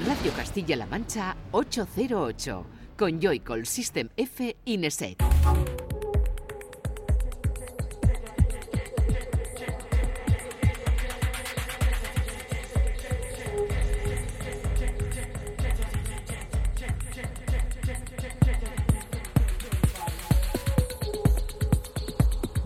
Radio 0.00 0.32
Castilla-La 0.32 0.86
Mancha 0.86 1.36
808 1.50 2.64
con 2.96 3.20
Joycall 3.20 3.66
System 3.66 4.08
F 4.16 4.56
Ineset. 4.64 5.22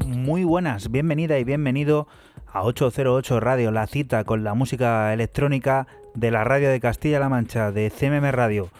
Muy 0.07 0.45
buenas, 0.45 0.91
bienvenida 0.91 1.38
y 1.38 1.45
bienvenido 1.45 2.07
a 2.47 2.63
808 2.63 3.41
Radio, 3.41 3.71
la 3.73 3.87
cita 3.87 4.24
con 4.24 4.45
la 4.45 4.55
música 4.55 5.13
electrónica 5.13 5.87
de 6.16 6.30
la 6.30 6.45
radio 6.45 6.70
de 6.70 6.80
Castilla-La 6.80 7.29
Mancha, 7.29 7.70
de 7.70 7.91
CMM 7.91 8.30
Radio. 8.33 8.70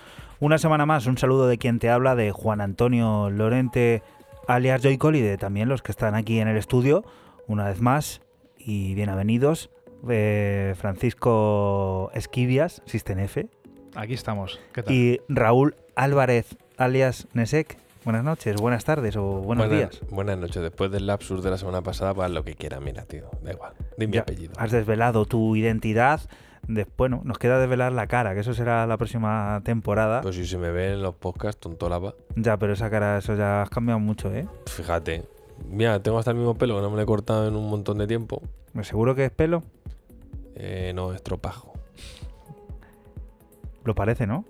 Una 0.41 0.59
semana 0.59 0.87
más, 0.87 1.07
un 1.07 1.19
saludo 1.19 1.47
de 1.47 1.59
quien 1.59 1.79
te 1.79 1.91
habla, 1.91 2.17
de 2.17 2.33
Juan 2.33 2.61
Antonio 2.61 3.31
Lorente, 3.31 4.03
alias 4.49 4.83
Joycol, 4.83 5.17
y 5.17 5.21
de 5.21 5.37
también 5.37 5.69
los 5.69 5.83
que 5.83 5.93
están 5.93 6.15
aquí 6.15 6.41
en 6.41 6.49
el 6.49 6.57
estudio, 6.57 7.05
una 7.47 7.69
vez 7.69 7.81
más, 7.81 8.23
y 8.59 8.95
bienvenidos, 8.95 9.71
eh, 10.09 10.75
Francisco 10.79 12.11
Esquivias, 12.15 12.83
System 12.87 13.19
F. 13.21 13.49
Aquí 13.95 14.15
estamos, 14.15 14.59
¿qué 14.73 14.83
tal? 14.83 14.95
Y 14.95 15.21
Raúl 15.29 15.77
Álvarez, 15.95 16.57
alias 16.79 17.29
Nesek. 17.35 17.79
Buenas 18.05 18.25
noches, 18.25 18.57
buenas 18.57 18.85
tardes 18.85 19.17
o 19.17 19.23
buenos 19.23 19.69
buenas, 19.69 19.91
días. 19.91 20.11
Buenas 20.11 20.39
noches. 20.39 20.63
Después 20.63 20.93
del 20.93 21.07
lapsus 21.07 21.43
de 21.43 21.51
la 21.51 21.59
semana 21.59 21.83
pasada, 21.83 22.15
pues 22.15 22.31
lo 22.31 22.45
que 22.45 22.55
quiera, 22.55 22.79
mira, 22.79 23.03
tío. 23.03 23.29
Da 23.43 23.53
igual. 23.53 23.73
Dime 23.99 24.13
mi 24.13 24.19
apellido. 24.19 24.53
Has 24.59 24.71
desvelado 24.71 25.27
tu 25.27 25.57
identidad. 25.57 26.21
Después, 26.69 26.97
bueno, 27.11 27.21
nos 27.25 27.39
queda 27.39 27.59
desvelar 27.61 27.93
la 27.93 28.07
cara, 28.09 28.35
que 28.35 28.41
eso 28.41 28.53
será 28.53 28.87
la 28.87 28.97
próxima 28.97 29.61
temporada. 29.65 30.21
Pues 30.23 30.35
si 30.35 30.47
se 30.47 30.59
me 30.59 30.71
ve 30.73 30.95
en 30.95 31.03
los 31.03 31.15
podcasts, 31.15 31.61
tontolaba. 31.61 32.15
ya, 32.35 32.57
pero 32.57 32.73
esa 32.73 32.91
cara, 32.91 33.19
eso 33.19 33.35
ya 33.37 33.63
has 33.63 33.71
cambiado 33.71 34.01
mucho, 34.01 34.33
¿eh? 34.35 34.49
Fíjate. 34.67 35.25
Mira, 35.71 36.03
tengo 36.03 36.19
hasta 36.19 36.33
el 36.33 36.37
mismo 36.37 36.55
pelo 36.55 36.75
que 36.77 36.83
no 36.83 36.91
me 36.91 36.97
lo 36.97 37.03
he 37.03 37.07
cortado 37.07 37.47
en 37.49 37.55
un 37.57 37.71
montón 37.71 37.99
de 37.99 38.07
tiempo. 38.07 38.43
¿Me 38.73 38.85
seguro 38.85 39.15
que 39.15 39.25
es 39.27 39.31
pelo? 39.31 39.63
Eh, 40.57 40.93
no, 40.95 41.13
estropajo. 41.15 41.73
Lo 43.85 43.95
parece, 43.95 44.27
¿no? 44.27 44.45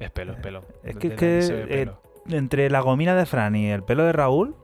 Es 0.00 0.10
pelo, 0.10 0.32
es 0.32 0.38
pelo. 0.40 0.62
Es 0.82 0.96
que- 0.96 1.14
que, 1.14 1.40
eh. 1.68 1.90
Entre 2.30 2.70
la 2.70 2.80
gomina 2.80 3.14
de 3.14 3.26
Fran 3.26 3.54
y 3.56 3.68
el 3.70 3.82
pelo 3.82 4.04
de 4.04 4.12
Raúl, 4.12 4.54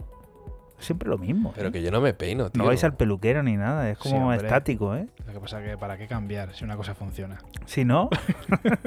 siempre 0.78 1.08
lo 1.08 1.18
mismo. 1.18 1.52
Pero 1.54 1.68
¿eh? 1.68 1.72
que 1.72 1.82
yo 1.82 1.90
no 1.90 2.00
me 2.00 2.14
peino, 2.14 2.50
tío. 2.50 2.62
No 2.62 2.68
vais 2.68 2.82
al 2.84 2.94
peluquero 2.94 3.42
ni 3.42 3.56
nada, 3.56 3.90
es 3.90 3.98
como 3.98 4.32
estático, 4.32 4.94
¿eh? 4.94 5.06
Lo 5.26 5.32
que 5.32 5.40
pasa 5.40 5.62
es 5.62 5.70
que 5.70 5.78
para 5.78 5.98
qué 5.98 6.06
cambiar 6.06 6.54
si 6.54 6.64
una 6.64 6.76
cosa 6.76 6.94
funciona. 6.94 7.38
Si 7.66 7.84
no. 7.84 8.08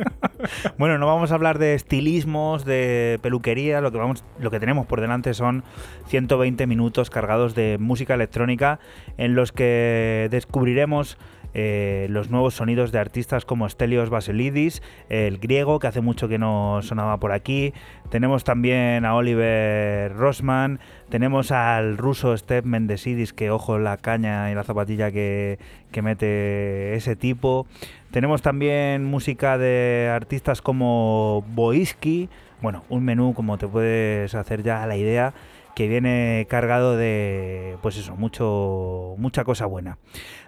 bueno, 0.78 0.98
no 0.98 1.06
vamos 1.08 1.32
a 1.32 1.36
hablar 1.36 1.60
de 1.60 1.76
estilismos, 1.76 2.66
de 2.66 3.20
peluquería. 3.22 3.82
Lo 3.82 3.92
que, 3.92 3.98
vamos, 3.98 4.24
lo 4.40 4.50
que 4.50 4.60
tenemos 4.60 4.86
por 4.86 5.02
delante 5.02 5.34
son 5.34 5.64
120 6.08 6.66
minutos 6.68 7.10
cargados 7.10 7.56
de 7.56 7.78
música 7.80 8.14
electrónica 8.14 8.80
en 9.18 9.36
los 9.36 9.52
que 9.52 10.28
descubriremos 10.32 11.18
eh, 11.54 12.08
los 12.10 12.30
nuevos 12.30 12.56
sonidos 12.56 12.92
de 12.92 13.00
artistas 13.00 13.46
como 13.46 13.68
Stelios 13.68 14.10
Baselidis, 14.10 14.82
el 15.10 15.38
griego, 15.38 15.80
que 15.80 15.88
hace 15.88 16.02
mucho 16.02 16.28
que 16.28 16.38
no 16.38 16.82
sonaba 16.82 17.18
por 17.18 17.32
aquí. 17.32 17.74
Tenemos 18.10 18.44
también 18.44 19.06
a 19.06 19.16
Oliver 19.16 20.14
Rosman. 20.14 20.80
Tenemos 21.10 21.52
al 21.52 21.98
ruso 21.98 22.36
Step 22.38 22.66
Mendesidis, 22.66 23.34
que 23.34 23.52
ojo 23.52 23.80
la 23.80 23.98
caña 23.98 24.52
y 24.52 24.56
la 24.56 24.64
zapatilla 24.64 25.12
que, 25.12 25.60
que 25.92 26.02
mete 26.02 26.96
ese 26.96 27.16
tipo. 27.16 27.68
Tenemos 28.12 28.42
también 28.42 29.06
música 29.06 29.58
de 29.58 30.12
artistas 30.14 30.62
como 30.62 31.46
Boiski. 31.54 32.30
Bueno, 32.62 32.84
un 32.90 33.04
menú, 33.04 33.34
como 33.34 33.58
te 33.58 33.68
puedes 33.68 34.36
hacer 34.36 34.62
ya 34.62 34.86
la 34.86 34.96
idea, 34.96 35.34
que 35.76 35.88
viene 35.88 36.46
cargado 36.50 36.98
de, 36.98 37.78
pues 37.82 37.98
eso, 37.98 38.16
mucho, 38.16 39.16
mucha 39.18 39.44
cosa 39.44 39.66
buena. 39.66 39.98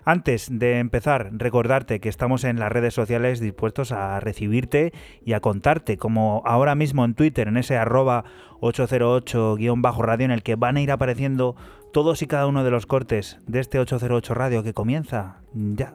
Antes 0.06 0.48
de 0.52 0.80
empezar, 0.80 1.30
recordarte 1.34 2.00
que 2.00 2.10
estamos 2.10 2.44
en 2.44 2.60
las 2.60 2.72
redes 2.72 2.94
sociales 2.94 3.40
dispuestos 3.40 3.92
a 3.92 4.20
recibirte 4.20 4.94
y 5.26 5.34
a 5.34 5.40
contarte, 5.40 5.98
como 5.98 6.42
ahora 6.46 6.76
mismo 6.76 7.06
en 7.06 7.14
Twitter, 7.16 7.48
en 7.48 7.58
ese 7.58 7.78
arroba 7.78 8.26
808-radio, 8.62 10.26
en 10.26 10.32
el 10.32 10.44
que 10.44 10.56
van 10.56 10.78
a 10.78 10.82
ir 10.82 10.92
apareciendo 10.92 11.56
todos 11.92 12.22
y 12.22 12.28
cada 12.28 12.48
uno 12.48 12.64
de 12.64 12.72
los 12.72 12.86
cortes 12.86 13.40
de 13.48 13.60
este 13.60 13.80
808 13.80 14.34
Radio 14.34 14.64
que 14.64 14.74
comienza 14.74 15.42
ya. 15.54 15.94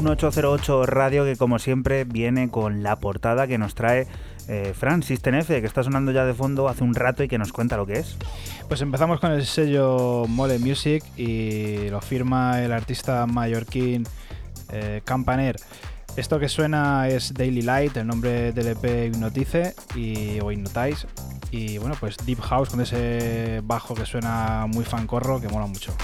Un 0.00 0.08
808 0.08 0.86
Radio 0.86 1.26
que 1.26 1.36
como 1.36 1.58
siempre 1.58 2.04
viene 2.04 2.48
con 2.48 2.82
la 2.82 2.96
portada 2.96 3.46
que 3.46 3.58
nos 3.58 3.74
trae 3.74 4.06
eh, 4.48 4.72
Fran 4.74 5.02
que 5.02 5.66
está 5.66 5.82
sonando 5.82 6.10
ya 6.10 6.24
de 6.24 6.32
fondo 6.32 6.70
hace 6.70 6.84
un 6.84 6.94
rato 6.94 7.22
y 7.22 7.28
que 7.28 7.36
nos 7.36 7.52
cuenta 7.52 7.76
lo 7.76 7.84
que 7.84 7.98
es. 7.98 8.16
Pues 8.66 8.80
empezamos 8.80 9.20
con 9.20 9.30
el 9.30 9.44
sello 9.44 10.24
Mole 10.26 10.58
Music 10.58 11.04
y 11.18 11.90
lo 11.90 12.00
firma 12.00 12.62
el 12.62 12.72
artista 12.72 13.26
mallorquín 13.26 14.06
eh, 14.70 15.02
Campaner. 15.04 15.56
Esto 16.16 16.38
que 16.38 16.48
suena 16.48 17.06
es 17.06 17.34
Daily 17.34 17.60
Light, 17.60 17.94
el 17.98 18.06
nombre 18.06 18.52
del 18.52 18.68
EP 18.68 19.12
Hypnotize 19.12 19.74
y, 19.94 20.40
o 20.40 20.50
Hypnotize. 20.50 21.06
Y 21.50 21.76
bueno, 21.76 21.94
pues 22.00 22.16
Deep 22.24 22.40
House 22.40 22.70
con 22.70 22.80
ese 22.80 23.60
bajo 23.64 23.94
que 23.94 24.06
suena 24.06 24.64
muy 24.66 24.86
fancorro 24.86 25.42
que 25.42 25.48
mola 25.48 25.66
mucho. 25.66 25.94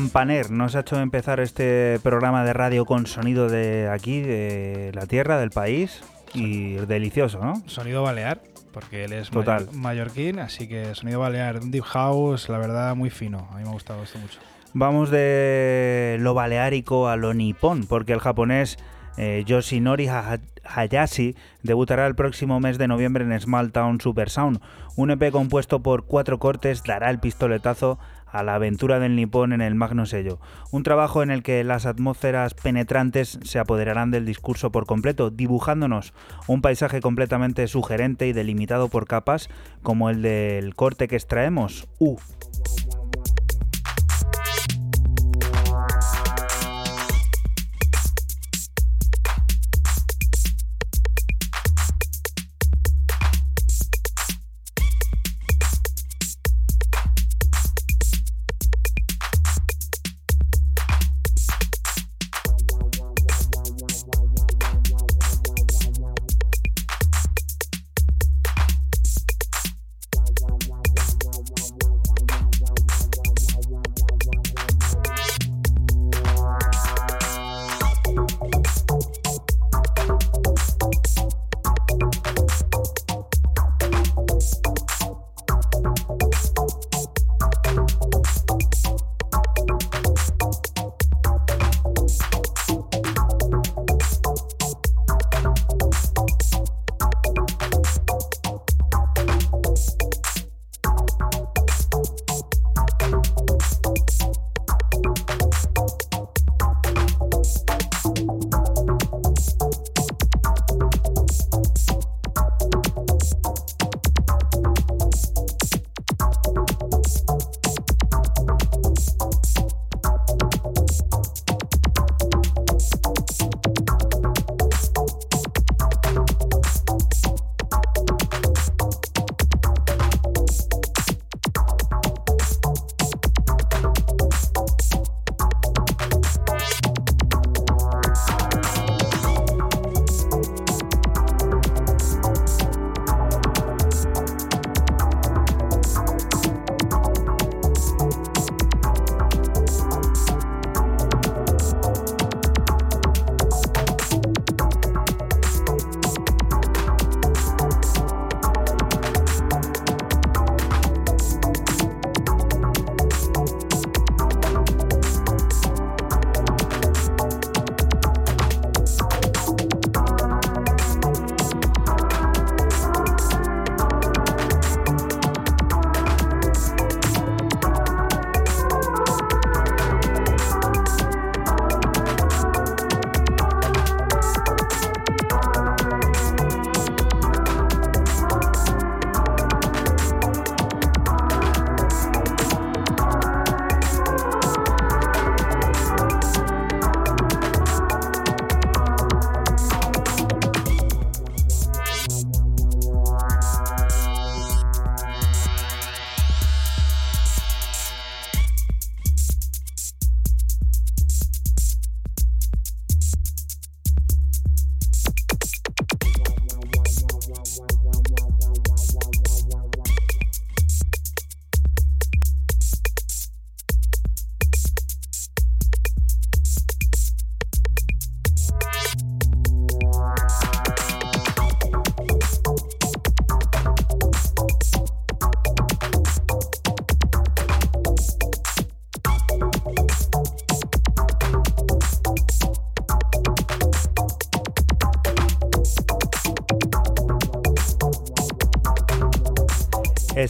Campaner 0.00 0.50
nos 0.50 0.76
ha 0.76 0.80
hecho 0.80 1.00
empezar 1.00 1.40
este 1.40 1.98
programa 2.02 2.44
de 2.44 2.52
radio 2.52 2.84
con 2.84 3.06
sonido 3.06 3.48
de 3.48 3.88
aquí, 3.90 4.20
de 4.20 4.90
la 4.94 5.06
tierra, 5.06 5.38
del 5.38 5.48
país. 5.48 6.02
Y 6.34 6.72
delicioso, 6.74 7.40
¿no? 7.42 7.62
Sonido 7.64 8.02
balear, 8.02 8.42
porque 8.72 9.04
él 9.06 9.14
es 9.14 9.30
Total. 9.30 9.68
mallorquín, 9.72 10.38
así 10.38 10.68
que 10.68 10.94
sonido 10.94 11.20
balear, 11.20 11.60
un 11.62 11.70
deep 11.70 11.84
house, 11.84 12.50
la 12.50 12.58
verdad, 12.58 12.94
muy 12.94 13.08
fino. 13.08 13.48
A 13.50 13.56
mí 13.56 13.62
me 13.62 13.70
ha 13.70 13.72
gustado 13.72 14.02
esto 14.02 14.18
mucho. 14.18 14.38
Vamos 14.74 15.08
de 15.10 16.18
lo 16.20 16.34
baleárico 16.34 17.08
a 17.08 17.16
lo 17.16 17.32
nipón, 17.32 17.86
porque 17.86 18.12
el 18.12 18.20
japonés 18.20 18.76
eh, 19.16 19.44
Yoshinori 19.46 20.08
Ha- 20.08 20.40
Hayashi 20.62 21.34
debutará 21.62 22.06
el 22.06 22.14
próximo 22.14 22.60
mes 22.60 22.76
de 22.76 22.86
noviembre 22.86 23.24
en 23.24 23.40
Small 23.40 23.72
Town 23.72 23.98
Super 23.98 24.28
Sound. 24.28 24.60
Un 24.94 25.10
EP 25.10 25.30
compuesto 25.30 25.80
por 25.82 26.04
cuatro 26.04 26.38
cortes 26.38 26.82
dará 26.84 27.08
el 27.08 27.18
pistoletazo 27.18 27.98
a 28.26 28.42
la 28.42 28.54
aventura 28.54 28.98
del 28.98 29.16
nipón 29.16 29.52
en 29.52 29.60
el 29.60 29.74
magno 29.74 30.06
sello. 30.06 30.38
Un 30.70 30.82
trabajo 30.82 31.22
en 31.22 31.30
el 31.30 31.42
que 31.42 31.64
las 31.64 31.86
atmósferas 31.86 32.54
penetrantes 32.54 33.38
se 33.42 33.58
apoderarán 33.58 34.10
del 34.10 34.26
discurso 34.26 34.70
por 34.70 34.86
completo, 34.86 35.30
dibujándonos 35.30 36.12
un 36.46 36.62
paisaje 36.62 37.00
completamente 37.00 37.66
sugerente 37.68 38.26
y 38.26 38.32
delimitado 38.32 38.88
por 38.88 39.06
capas, 39.06 39.48
como 39.82 40.10
el 40.10 40.22
del 40.22 40.74
corte 40.74 41.08
que 41.08 41.16
extraemos, 41.16 41.88
U. 41.98 42.16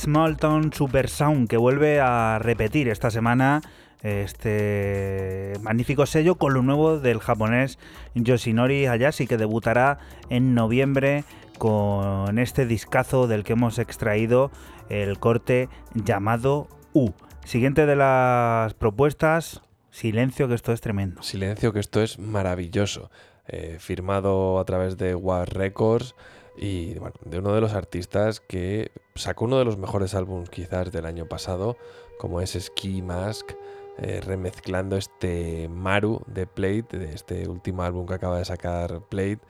Small 0.07 0.37
Town 0.37 0.73
Super 0.73 1.09
Sound, 1.09 1.49
que 1.49 1.57
vuelve 1.57 1.99
a 1.99 2.39
repetir 2.39 2.89
esta 2.89 3.11
semana 3.11 3.61
este 4.05 5.55
magnífico 5.63 6.07
sello 6.07 6.37
con 6.37 6.55
lo 6.55 6.63
nuevo 6.63 7.01
del 7.01 7.19
japonés 7.19 7.81
Yoshinori 8.15 8.87
Hayashi, 8.87 9.27
que 9.27 9.37
debutará 9.37 9.99
en 10.31 10.55
noviembre 10.55 11.25
con 11.59 12.39
este 12.39 12.67
discazo 12.67 13.27
del 13.27 13.43
que 13.43 13.55
hemos 13.55 13.81
extraído 13.81 14.53
el 14.91 15.19
corte 15.19 15.69
llamado 15.95 16.69
U. 16.93 17.11
Siguiente 17.45 17.85
de 17.85 17.97
las 17.97 18.75
propuestas, 18.75 19.61
Silencio, 19.91 20.47
que 20.47 20.55
esto 20.55 20.73
es 20.73 20.81
tremendo. 20.81 21.21
Silencio, 21.25 21.73
que 21.73 21.81
esto 21.81 22.01
es 22.01 22.21
maravilloso. 22.21 23.11
Eh, 23.49 23.79
firmado 23.81 24.61
a 24.61 24.65
través 24.65 24.99
de 24.99 25.17
War 25.17 25.53
Records 25.53 26.15
y 26.57 26.99
bueno, 26.99 27.15
de 27.25 27.39
uno 27.39 27.55
de 27.55 27.61
los 27.61 27.75
artistas 27.75 28.41
que 28.41 28.91
sacó 29.15 29.45
uno 29.45 29.59
de 29.59 29.65
los 29.65 29.77
mejores 29.77 30.15
álbumes 30.15 30.51
quizás 30.51 30.91
del 30.93 31.07
año 31.07 31.27
pasado, 31.27 31.77
como 32.19 32.41
es 32.41 32.53
Ski 32.53 33.03
Mask, 33.03 33.53
eh, 33.99 34.21
remezclando 34.21 34.97
este 34.97 35.69
Maru 35.69 36.23
de 36.27 36.47
Plate, 36.47 36.99
de 36.99 37.15
este 37.15 37.49
último 37.49 37.83
álbum 37.83 38.07
que 38.07 38.15
acaba 38.15 38.39
de 38.39 38.45
sacar 38.45 39.03
Plate, 39.09 39.41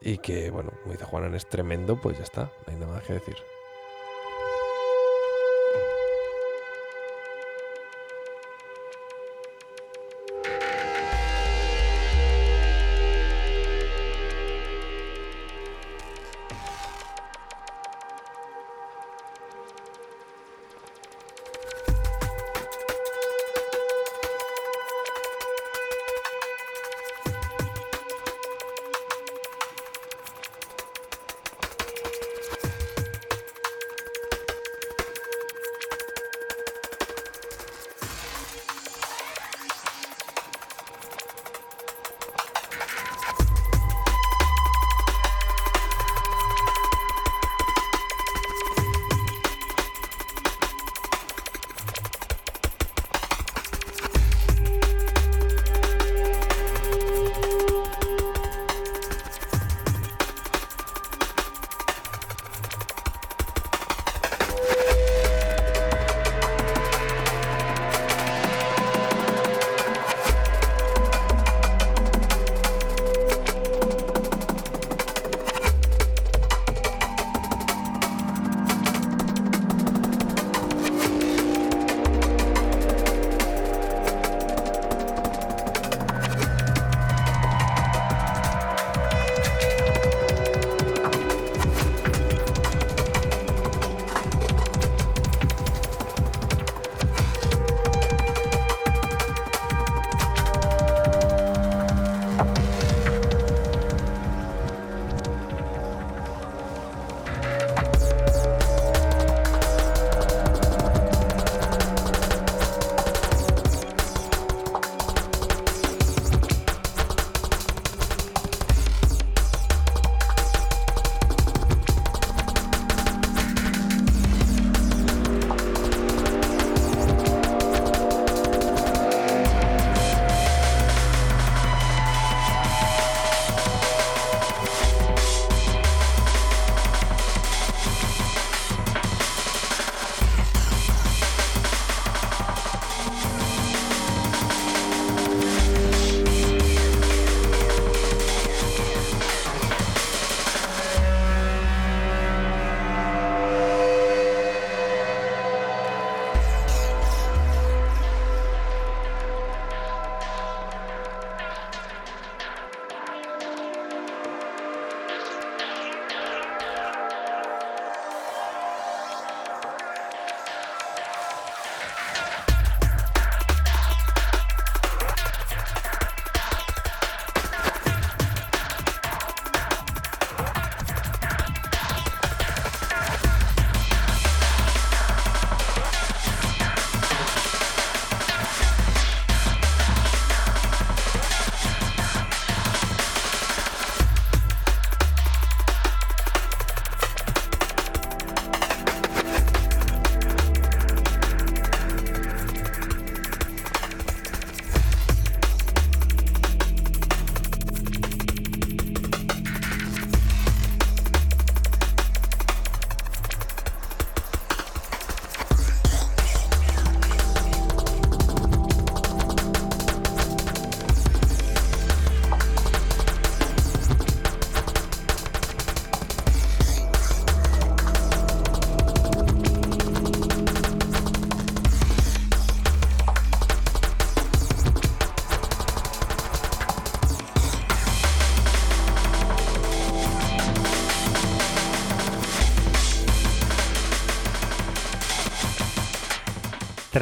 y 0.00 0.18
que, 0.18 0.50
bueno, 0.50 0.72
como 0.82 0.92
dice 0.92 1.04
Juanan, 1.04 1.34
es 1.34 1.48
tremendo, 1.48 2.00
pues 2.00 2.16
ya 2.18 2.24
está, 2.24 2.50
no 2.66 2.72
hay 2.72 2.76
nada 2.76 2.92
más 2.92 3.02
que 3.02 3.14
decir. 3.14 3.36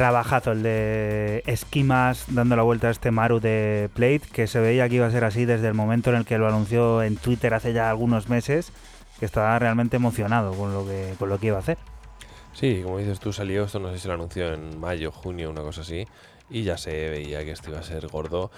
Trabajazo 0.01 0.53
el 0.53 0.63
de 0.63 1.43
Esquimas 1.45 2.25
dando 2.29 2.55
la 2.55 2.63
vuelta 2.63 2.87
a 2.87 2.89
este 2.89 3.11
Maru 3.11 3.39
de 3.39 3.87
Plate, 3.93 4.23
que 4.33 4.47
se 4.47 4.59
veía 4.59 4.89
que 4.89 4.95
iba 4.95 5.05
a 5.05 5.11
ser 5.11 5.23
así 5.23 5.45
desde 5.45 5.67
el 5.67 5.75
momento 5.75 6.09
en 6.09 6.15
el 6.15 6.25
que 6.25 6.39
lo 6.39 6.47
anunció 6.47 7.03
en 7.03 7.17
Twitter 7.17 7.53
hace 7.53 7.71
ya 7.71 7.87
algunos 7.87 8.27
meses, 8.27 8.71
que 9.19 9.27
estaba 9.27 9.59
realmente 9.59 9.97
emocionado 9.97 10.55
con 10.55 10.73
lo 10.73 10.87
que, 10.87 11.13
con 11.19 11.29
lo 11.29 11.39
que 11.39 11.45
iba 11.45 11.57
a 11.57 11.59
hacer. 11.59 11.77
Sí, 12.51 12.81
como 12.83 12.97
dices 12.97 13.19
tú, 13.19 13.31
salió 13.31 13.65
esto, 13.65 13.77
no 13.77 13.91
sé 13.91 13.99
si 13.99 14.07
lo 14.07 14.15
anunció 14.15 14.51
en 14.51 14.79
mayo, 14.79 15.11
junio, 15.11 15.51
una 15.51 15.61
cosa 15.61 15.81
así, 15.81 16.07
y 16.49 16.63
ya 16.63 16.79
se 16.79 17.11
veía 17.11 17.45
que 17.45 17.51
esto 17.51 17.69
iba 17.69 17.77
a 17.77 17.83
ser 17.83 18.07
gordo. 18.07 18.49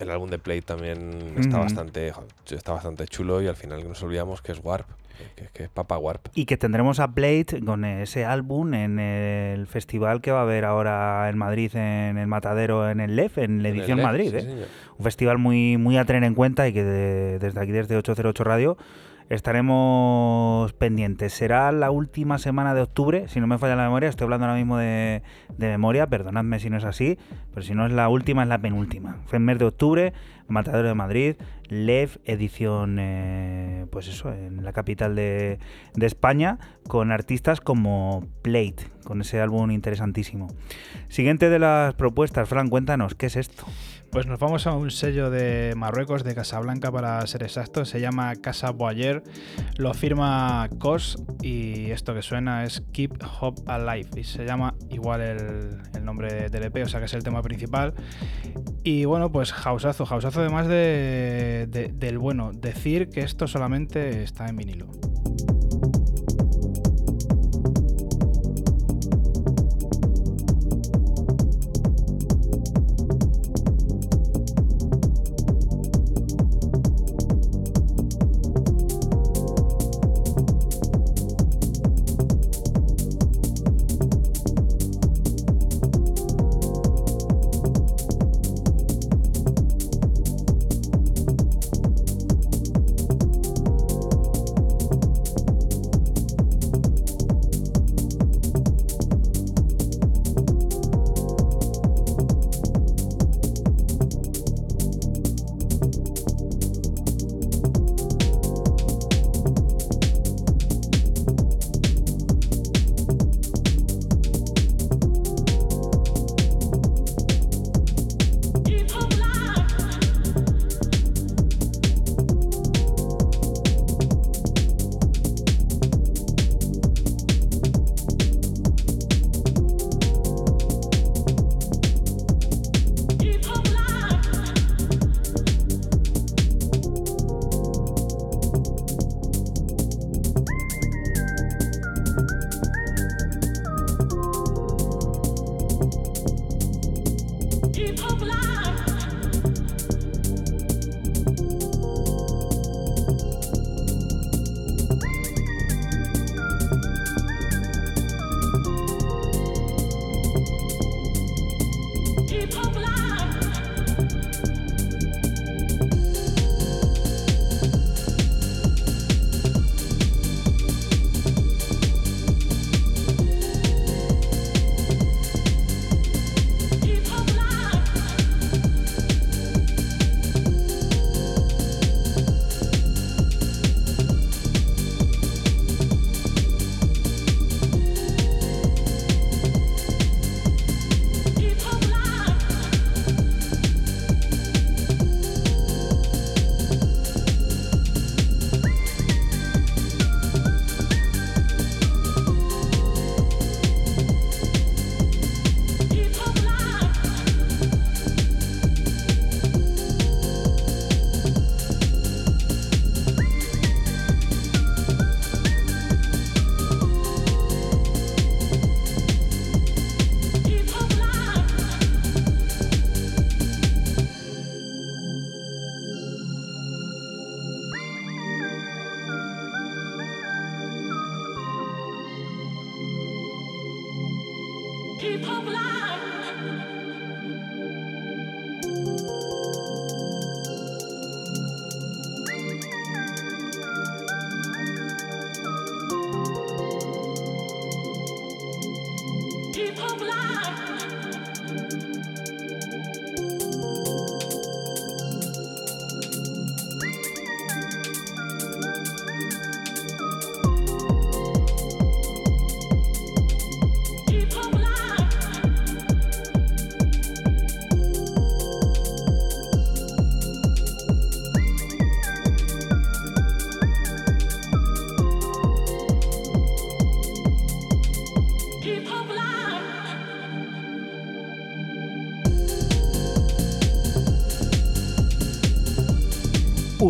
El 0.00 0.10
álbum 0.10 0.28
de 0.30 0.38
Plate 0.38 0.62
también 0.62 1.34
está, 1.38 1.58
bastante, 1.58 2.12
está 2.50 2.72
bastante 2.72 3.06
chulo 3.06 3.40
y 3.42 3.46
al 3.48 3.56
final 3.56 3.86
nos 3.88 4.02
olvidamos 4.02 4.42
que 4.42 4.52
es 4.52 4.60
Warp, 4.62 4.86
que, 5.34 5.46
que 5.54 5.62
es 5.64 5.68
Papa 5.70 5.96
Warp. 5.96 6.26
Y 6.34 6.44
que 6.44 6.56
tendremos 6.58 7.00
a 7.00 7.06
Blade 7.06 7.62
con 7.64 7.84
ese 7.86 8.24
álbum 8.26 8.74
en 8.74 8.98
el 8.98 9.66
festival 9.66 10.20
que 10.20 10.32
va 10.32 10.40
a 10.40 10.42
haber 10.42 10.66
ahora 10.66 11.28
en 11.30 11.38
Madrid, 11.38 11.74
en 11.74 12.18
el 12.18 12.26
Matadero, 12.26 12.90
en 12.90 13.00
el 13.00 13.16
LEF, 13.16 13.38
en 13.38 13.62
la 13.62 13.70
edición 13.70 14.02
Madrid. 14.02 14.30
sí, 14.38 14.46
¿eh? 14.46 14.66
Un 14.98 15.04
festival 15.04 15.38
muy, 15.38 15.76
muy 15.78 15.96
a 15.96 16.04
tener 16.04 16.24
en 16.24 16.34
cuenta 16.34 16.68
y 16.68 16.72
que 16.74 16.82
de- 16.84 17.38
desde 17.38 17.60
aquí, 17.60 17.72
desde 17.72 17.96
808 17.96 18.44
Radio, 18.44 18.76
estaremos 19.28 20.72
pendientes. 20.74 21.32
Será 21.32 21.72
la 21.72 21.90
última 21.90 22.38
semana 22.38 22.74
de 22.74 22.82
octubre, 22.82 23.28
si 23.28 23.40
no 23.40 23.46
me 23.46 23.58
falla 23.58 23.76
la 23.76 23.84
memoria. 23.84 24.08
Estoy 24.08 24.24
hablando 24.24 24.46
ahora 24.46 24.58
mismo 24.58 24.76
de, 24.78 25.22
memoria, 25.58 26.06
perdonadme 26.06 26.60
si 26.60 26.70
no 26.70 26.76
es 26.76 26.84
así, 26.84 27.18
pero 27.52 27.64
si 27.64 27.74
no 27.74 27.86
es 27.86 27.92
la 27.92 28.08
última, 28.08 28.42
es 28.42 28.48
la 28.48 28.58
penúltima. 28.58 29.18
Fue 29.26 29.38
en 29.38 29.44
mes 29.44 29.58
de 29.58 29.64
octubre, 29.64 30.12
Matadero 30.48 30.88
de 30.88 30.94
Madrid, 30.94 31.36
LEV, 31.68 32.20
edición, 32.24 32.98
eh, 33.00 33.86
pues 33.90 34.06
eso, 34.08 34.32
en 34.32 34.64
la 34.64 34.72
capital 34.72 35.16
de, 35.16 35.58
de 35.94 36.06
España, 36.06 36.58
con 36.86 37.10
artistas 37.10 37.60
como 37.60 38.26
Plate, 38.42 38.76
con 39.04 39.20
ese 39.20 39.40
álbum 39.40 39.72
interesantísimo. 39.72 40.48
Siguiente 41.08 41.50
de 41.50 41.58
las 41.58 41.94
propuestas, 41.94 42.48
Fran, 42.48 42.68
cuéntanos, 42.68 43.16
¿qué 43.16 43.26
es 43.26 43.36
esto? 43.36 43.66
Pues 44.16 44.26
nos 44.26 44.40
vamos 44.40 44.66
a 44.66 44.72
un 44.72 44.90
sello 44.90 45.28
de 45.28 45.74
Marruecos, 45.76 46.24
de 46.24 46.34
Casablanca 46.34 46.90
para 46.90 47.26
ser 47.26 47.42
exactos, 47.42 47.90
se 47.90 48.00
llama 48.00 48.34
Casa 48.36 48.70
Boyer, 48.70 49.22
lo 49.76 49.92
firma 49.92 50.70
COS 50.78 51.22
y 51.42 51.90
esto 51.90 52.14
que 52.14 52.22
suena 52.22 52.64
es 52.64 52.82
Keep 52.94 53.22
Hope 53.42 53.70
Alive 53.70 54.08
y 54.16 54.24
se 54.24 54.46
llama 54.46 54.74
igual 54.88 55.20
el, 55.20 56.02
nombre 56.02 56.48
del 56.48 56.62
EP, 56.62 56.82
o 56.82 56.88
sea 56.88 56.98
que 57.00 57.04
es 57.04 57.12
el 57.12 57.24
tema 57.24 57.42
principal. 57.42 57.92
Y 58.82 59.04
bueno, 59.04 59.30
pues 59.30 59.52
hausazo, 59.52 60.06
hausazo 60.08 60.40
además 60.40 60.66
de, 60.66 61.66
de- 61.68 61.92
del 61.92 62.16
bueno, 62.16 62.52
decir 62.54 63.10
que 63.10 63.20
esto 63.20 63.46
solamente 63.46 64.22
está 64.22 64.46
en 64.48 64.56
vinilo. 64.56 64.86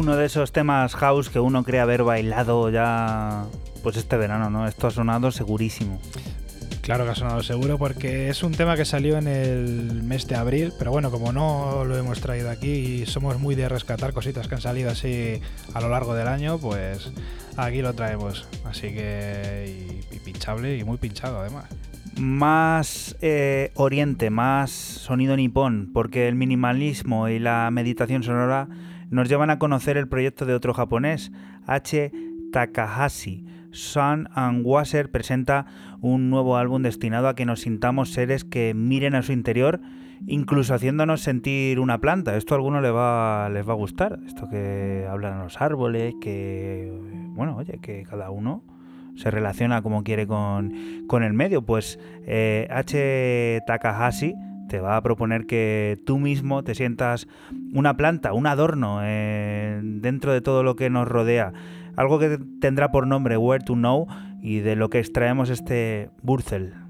Uno 0.06 0.14
de 0.14 0.26
esos 0.26 0.52
temas 0.52 0.94
house 0.94 1.30
que 1.30 1.40
uno 1.40 1.64
cree 1.64 1.80
haber 1.80 2.04
bailado 2.04 2.70
ya 2.70 3.44
pues 3.82 3.96
este 3.96 4.16
verano, 4.16 4.50
¿no? 4.50 4.68
Esto 4.68 4.86
ha 4.86 4.92
sonado 4.92 5.32
segurísimo. 5.32 6.00
Claro 6.80 7.04
que 7.04 7.10
ha 7.10 7.14
sonado 7.16 7.42
seguro 7.42 7.76
porque 7.76 8.28
es 8.28 8.44
un 8.44 8.52
tema 8.52 8.76
que 8.76 8.84
salió 8.84 9.18
en 9.18 9.26
el 9.26 10.04
mes 10.04 10.28
de 10.28 10.36
abril, 10.36 10.72
pero 10.78 10.92
bueno, 10.92 11.10
como 11.10 11.32
no 11.32 11.84
lo 11.84 11.96
hemos 11.96 12.20
traído 12.20 12.50
aquí 12.50 12.70
y 12.70 13.06
somos 13.06 13.40
muy 13.40 13.56
de 13.56 13.68
rescatar 13.68 14.12
cositas 14.12 14.46
que 14.46 14.54
han 14.54 14.60
salido 14.60 14.92
así 14.92 15.40
a 15.74 15.80
lo 15.80 15.88
largo 15.88 16.14
del 16.14 16.28
año, 16.28 16.56
pues 16.58 17.10
aquí 17.56 17.82
lo 17.82 17.92
traemos. 17.92 18.46
Así 18.64 18.92
que 18.92 20.04
y, 20.12 20.14
y 20.14 20.20
pinchable 20.20 20.78
y 20.78 20.84
muy 20.84 20.98
pinchado 20.98 21.40
además. 21.40 21.64
Más 22.14 23.16
eh, 23.22 23.72
oriente, 23.74 24.30
más 24.30 24.70
sonido 24.70 25.36
nipón, 25.36 25.90
porque 25.92 26.28
el 26.28 26.36
minimalismo 26.36 27.28
y 27.28 27.40
la 27.40 27.68
meditación 27.72 28.22
sonora 28.22 28.68
nos 29.10 29.28
llevan 29.28 29.50
a 29.50 29.58
conocer 29.58 29.96
el 29.96 30.08
proyecto 30.08 30.46
de 30.46 30.54
otro 30.54 30.74
japonés, 30.74 31.32
H. 31.66 32.12
Takahashi. 32.52 33.44
Sun 33.70 34.28
and 34.34 34.62
Wasser 34.64 35.10
presenta 35.10 35.66
un 36.00 36.30
nuevo 36.30 36.56
álbum 36.56 36.82
destinado 36.82 37.28
a 37.28 37.34
que 37.34 37.44
nos 37.44 37.60
sintamos 37.60 38.10
seres 38.10 38.44
que 38.44 38.72
miren 38.74 39.14
a 39.14 39.22
su 39.22 39.32
interior, 39.32 39.80
incluso 40.26 40.74
haciéndonos 40.74 41.20
sentir 41.20 41.78
una 41.78 41.98
planta. 41.98 42.36
Esto 42.36 42.54
a 42.54 42.56
algunos 42.56 42.82
les 42.82 42.92
va, 42.92 43.50
les 43.50 43.68
va 43.68 43.72
a 43.72 43.76
gustar. 43.76 44.18
Esto 44.26 44.48
que 44.48 45.06
hablan 45.10 45.40
los 45.40 45.60
árboles, 45.60 46.14
que, 46.22 46.90
bueno, 47.34 47.56
oye, 47.56 47.78
que 47.82 48.04
cada 48.04 48.30
uno 48.30 48.64
se 49.16 49.30
relaciona 49.30 49.82
como 49.82 50.02
quiere 50.04 50.26
con, 50.26 50.72
con 51.06 51.22
el 51.22 51.34
medio. 51.34 51.62
Pues 51.62 51.98
eh, 52.26 52.66
H. 52.70 53.60
Takahashi 53.66 54.34
te 54.68 54.80
va 54.80 54.96
a 54.96 55.02
proponer 55.02 55.46
que 55.46 55.98
tú 56.06 56.18
mismo 56.18 56.62
te 56.62 56.74
sientas 56.74 57.28
una 57.72 57.96
planta, 57.96 58.32
un 58.32 58.46
adorno 58.46 59.00
eh, 59.02 59.80
dentro 59.82 60.32
de 60.32 60.40
todo 60.40 60.62
lo 60.62 60.76
que 60.76 60.90
nos 60.90 61.08
rodea. 61.08 61.52
Algo 61.96 62.18
que 62.18 62.38
tendrá 62.60 62.90
por 62.90 63.06
nombre 63.06 63.36
Where 63.36 63.64
to 63.64 63.74
Know 63.74 64.06
y 64.42 64.60
de 64.60 64.76
lo 64.76 64.90
que 64.90 64.98
extraemos 64.98 65.50
este 65.50 66.10
Burzel. 66.22 66.85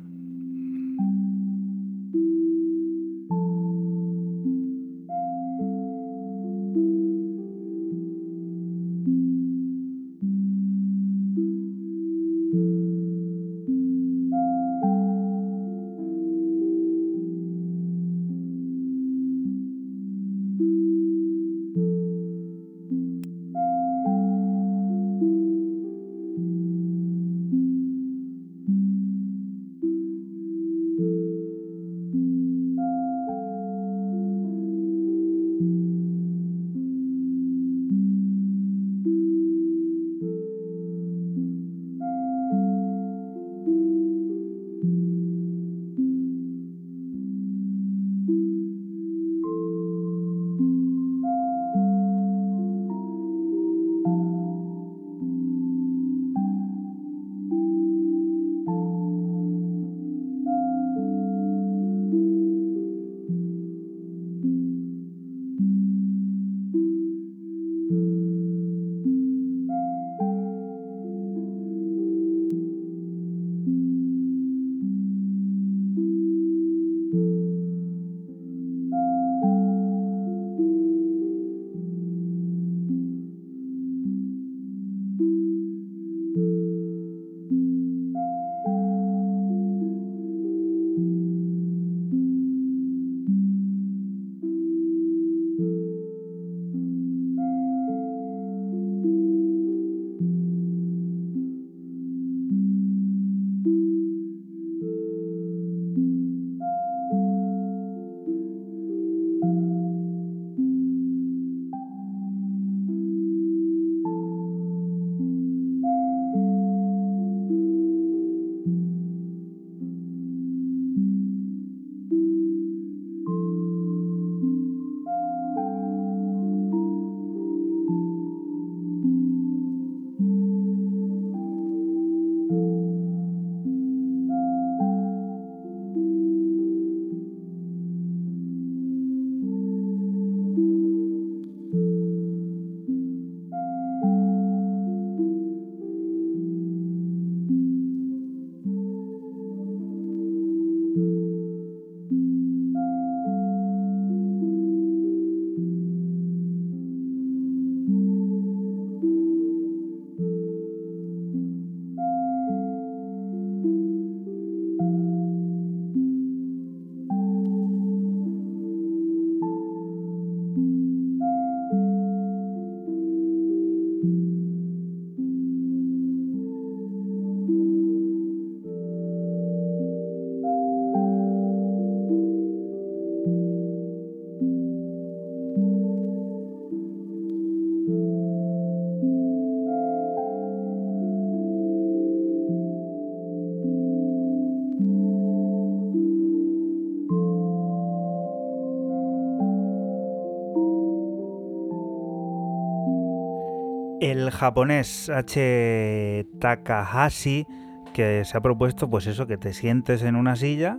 Japonés 204.37 205.11
H. 205.11 206.27
Takahashi 206.40 207.46
que 207.92 208.25
se 208.25 208.37
ha 208.37 208.40
propuesto 208.40 208.90
pues 208.90 209.07
eso, 209.07 209.27
que 209.27 209.38
te 209.38 209.55
sientes 209.55 210.03
en 210.03 210.16
una 210.16 210.37
silla 210.37 210.79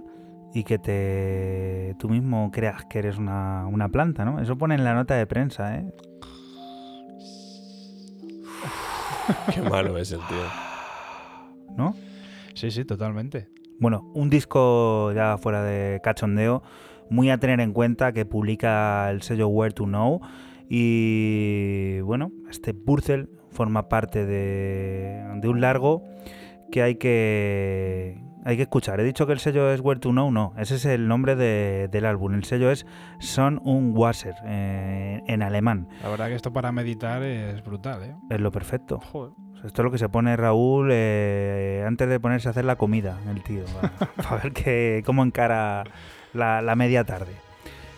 y 0.54 0.64
que 0.64 0.78
te 0.78 1.96
tú 1.98 2.10
mismo 2.10 2.52
creas 2.52 2.86
que 2.86 3.00
eres 3.00 3.18
una, 3.18 3.66
una 3.66 3.90
planta, 3.90 4.24
¿no? 4.24 4.40
Eso 4.40 4.58
pone 4.58 4.76
en 4.76 4.84
la 4.84 4.94
nota 4.94 5.16
de 5.16 5.26
prensa, 5.26 5.76
¿eh? 5.78 5.92
Qué 9.54 9.62
malo 9.62 9.98
es 9.98 10.12
el 10.12 10.20
tío. 10.20 10.38
¿No? 11.76 11.96
Sí, 12.54 12.72
sí, 12.72 12.86
totalmente. 12.86 13.50
Bueno, 13.80 14.12
un 14.14 14.30
disco 14.30 15.12
ya 15.14 15.38
fuera 15.38 15.64
de 15.64 16.00
cachondeo, 16.04 16.64
muy 17.10 17.30
a 17.30 17.38
tener 17.38 17.60
en 17.60 17.74
cuenta 17.74 18.12
que 18.12 18.26
publica 18.26 19.10
el 19.10 19.22
sello 19.22 19.48
Where 19.48 19.74
to 19.74 19.86
Know 19.86 20.22
Y 20.70 22.00
bueno, 22.02 22.32
este 22.50 22.74
Purcell 22.74 23.30
forma 23.58 23.90
parte 23.90 24.26
de, 24.26 25.24
de 25.42 25.48
un 25.50 25.60
largo 25.62 26.04
que 26.72 26.82
hay 26.84 26.96
que 26.96 28.22
hay 28.46 28.56
que 28.56 28.62
escuchar. 28.64 29.00
He 29.02 29.04
dicho 29.04 29.26
que 29.28 29.34
el 29.34 29.40
sello 29.40 29.72
es 29.74 29.82
Where 29.82 30.00
to 30.00 30.12
Know, 30.12 30.32
no. 30.32 30.54
Ese 30.58 30.76
es 30.76 30.86
el 30.86 31.08
nombre 31.10 31.36
de- 31.36 31.90
del 31.92 32.06
álbum. 32.06 32.34
El 32.36 32.46
sello 32.46 32.72
es 32.72 32.86
Son 33.20 33.60
un 33.66 33.92
Wasser, 33.98 34.36
eh, 34.46 35.22
en 35.28 35.42
alemán. 35.42 35.90
La 36.02 36.08
verdad 36.10 36.28
que 36.28 36.36
esto 36.36 36.54
para 36.54 36.72
meditar 36.72 37.22
es 37.24 37.62
brutal, 37.66 38.04
¿eh? 38.04 38.16
Es 38.30 38.40
lo 38.40 38.52
perfecto. 38.52 39.00
Joder. 39.12 39.34
Sea, 39.56 39.66
esto 39.68 39.82
es 39.82 39.84
lo 39.86 39.92
que 39.92 39.98
se 39.98 40.08
pone 40.08 40.38
Raúl 40.38 40.90
eh, 40.94 41.84
antes 41.86 42.08
de 42.08 42.20
ponerse 42.22 42.48
a 42.48 42.52
hacer 42.52 42.64
la 42.64 42.76
comida, 42.78 43.18
el 43.30 43.44
tío. 43.44 43.64
Para 44.16 44.38
ver 44.44 44.54
que, 44.54 45.02
cómo 45.06 45.24
encara 45.24 45.84
la, 46.34 46.62
la 46.62 46.76
media 46.78 47.04
tarde. 47.04 47.34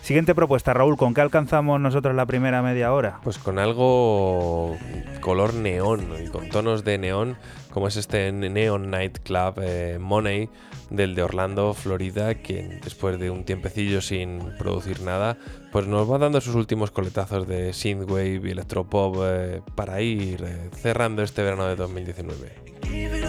Siguiente 0.02 0.34
propuesta, 0.34 0.74
Raúl. 0.74 0.98
¿Con 0.98 1.14
qué 1.14 1.22
alcanzamos 1.22 1.80
nosotros 1.80 2.16
la 2.16 2.26
primera 2.26 2.62
media 2.62 2.94
hora? 2.94 3.20
Pues 3.24 3.38
con 3.38 3.60
algo 3.60 4.76
color 5.22 5.54
neón 5.54 6.08
y 6.24 6.30
con 6.30 6.50
tonos 6.50 6.84
de 6.84 6.98
neón, 6.98 7.38
como 7.72 7.88
es 7.88 7.96
este 7.96 8.32
Neon 8.32 8.90
Night 8.90 9.20
Club 9.20 9.56
eh, 9.62 9.98
Money 10.00 10.50
del 10.90 11.14
de 11.16 11.24
Orlando, 11.24 11.74
Florida, 11.74 12.36
que 12.36 12.80
después 12.84 13.20
de 13.20 13.30
un 13.30 13.44
tiempecillo 13.44 14.02
sin 14.02 14.40
producir 14.58 15.02
nada, 15.02 15.38
pues 15.72 15.86
nos 15.86 16.10
va 16.10 16.18
dando 16.18 16.42
sus 16.42 16.56
últimos 16.56 16.92
coletazos 16.92 17.48
de 17.48 17.74
synthwave 17.74 18.42
y 18.44 18.52
electropop 18.52 19.18
eh, 19.24 19.62
para 19.76 20.02
ir 20.02 20.44
eh, 20.44 20.70
cerrando 20.74 21.22
este 21.22 21.44
verano 21.44 21.68
de 21.68 21.76
2019. 21.76 23.29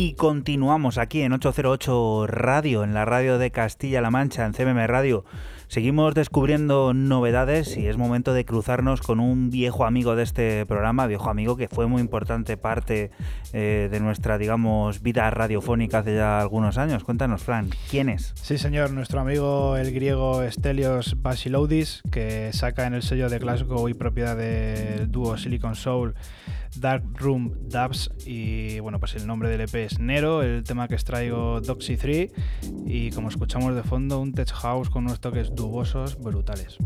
Y 0.00 0.12
continuamos 0.12 0.96
aquí 0.96 1.22
en 1.22 1.32
808 1.32 2.28
Radio, 2.28 2.84
en 2.84 2.94
la 2.94 3.04
radio 3.04 3.36
de 3.36 3.50
Castilla-La 3.50 4.12
Mancha, 4.12 4.46
en 4.46 4.52
CMM 4.52 4.86
Radio. 4.86 5.24
Seguimos 5.66 6.14
descubriendo 6.14 6.94
novedades 6.94 7.76
y 7.76 7.88
es 7.88 7.96
momento 7.96 8.32
de 8.32 8.44
cruzarnos 8.44 9.02
con 9.02 9.18
un 9.18 9.50
viejo 9.50 9.84
amigo 9.84 10.14
de 10.14 10.22
este 10.22 10.64
programa, 10.66 11.08
viejo 11.08 11.30
amigo 11.30 11.56
que 11.56 11.66
fue 11.66 11.88
muy 11.88 12.00
importante 12.00 12.56
parte 12.56 13.10
eh, 13.52 13.88
de 13.90 13.98
nuestra, 13.98 14.38
digamos, 14.38 15.02
vida 15.02 15.28
radiofónica 15.30 15.98
hace 15.98 16.14
ya 16.14 16.40
algunos 16.40 16.78
años. 16.78 17.02
Cuéntanos, 17.02 17.42
Fran, 17.42 17.70
¿quién 17.90 18.08
es? 18.08 18.34
Sí, 18.40 18.56
señor, 18.56 18.92
nuestro 18.92 19.18
amigo 19.18 19.76
el 19.76 19.92
griego 19.92 20.48
Stelios 20.48 21.20
Basiloudis, 21.20 22.02
que 22.12 22.52
saca 22.52 22.86
en 22.86 22.94
el 22.94 23.02
sello 23.02 23.28
de 23.28 23.40
Glasgow 23.40 23.88
y 23.88 23.94
propiedad 23.94 24.36
del 24.36 25.10
dúo 25.10 25.36
Silicon 25.36 25.74
Soul 25.74 26.14
Dark 26.76 27.04
Room 27.14 27.52
Dubs. 27.68 28.10
Y 28.26 28.80
bueno, 28.80 28.98
pues 29.00 29.14
el 29.14 29.26
nombre 29.26 29.48
del 29.48 29.62
EP 29.62 29.74
es 29.74 29.98
Nero, 29.98 30.42
el 30.42 30.64
tema 30.64 30.88
que 30.88 30.94
extraigo 30.94 31.60
Doxy 31.60 31.96
3. 31.96 32.30
Y 32.86 33.10
como 33.10 33.28
escuchamos 33.28 33.74
de 33.74 33.82
fondo, 33.82 34.20
un 34.20 34.32
tech 34.32 34.50
house 34.50 34.90
con 34.90 35.04
unos 35.04 35.20
toques 35.20 35.54
dubosos 35.54 36.18
brutales. 36.18 36.78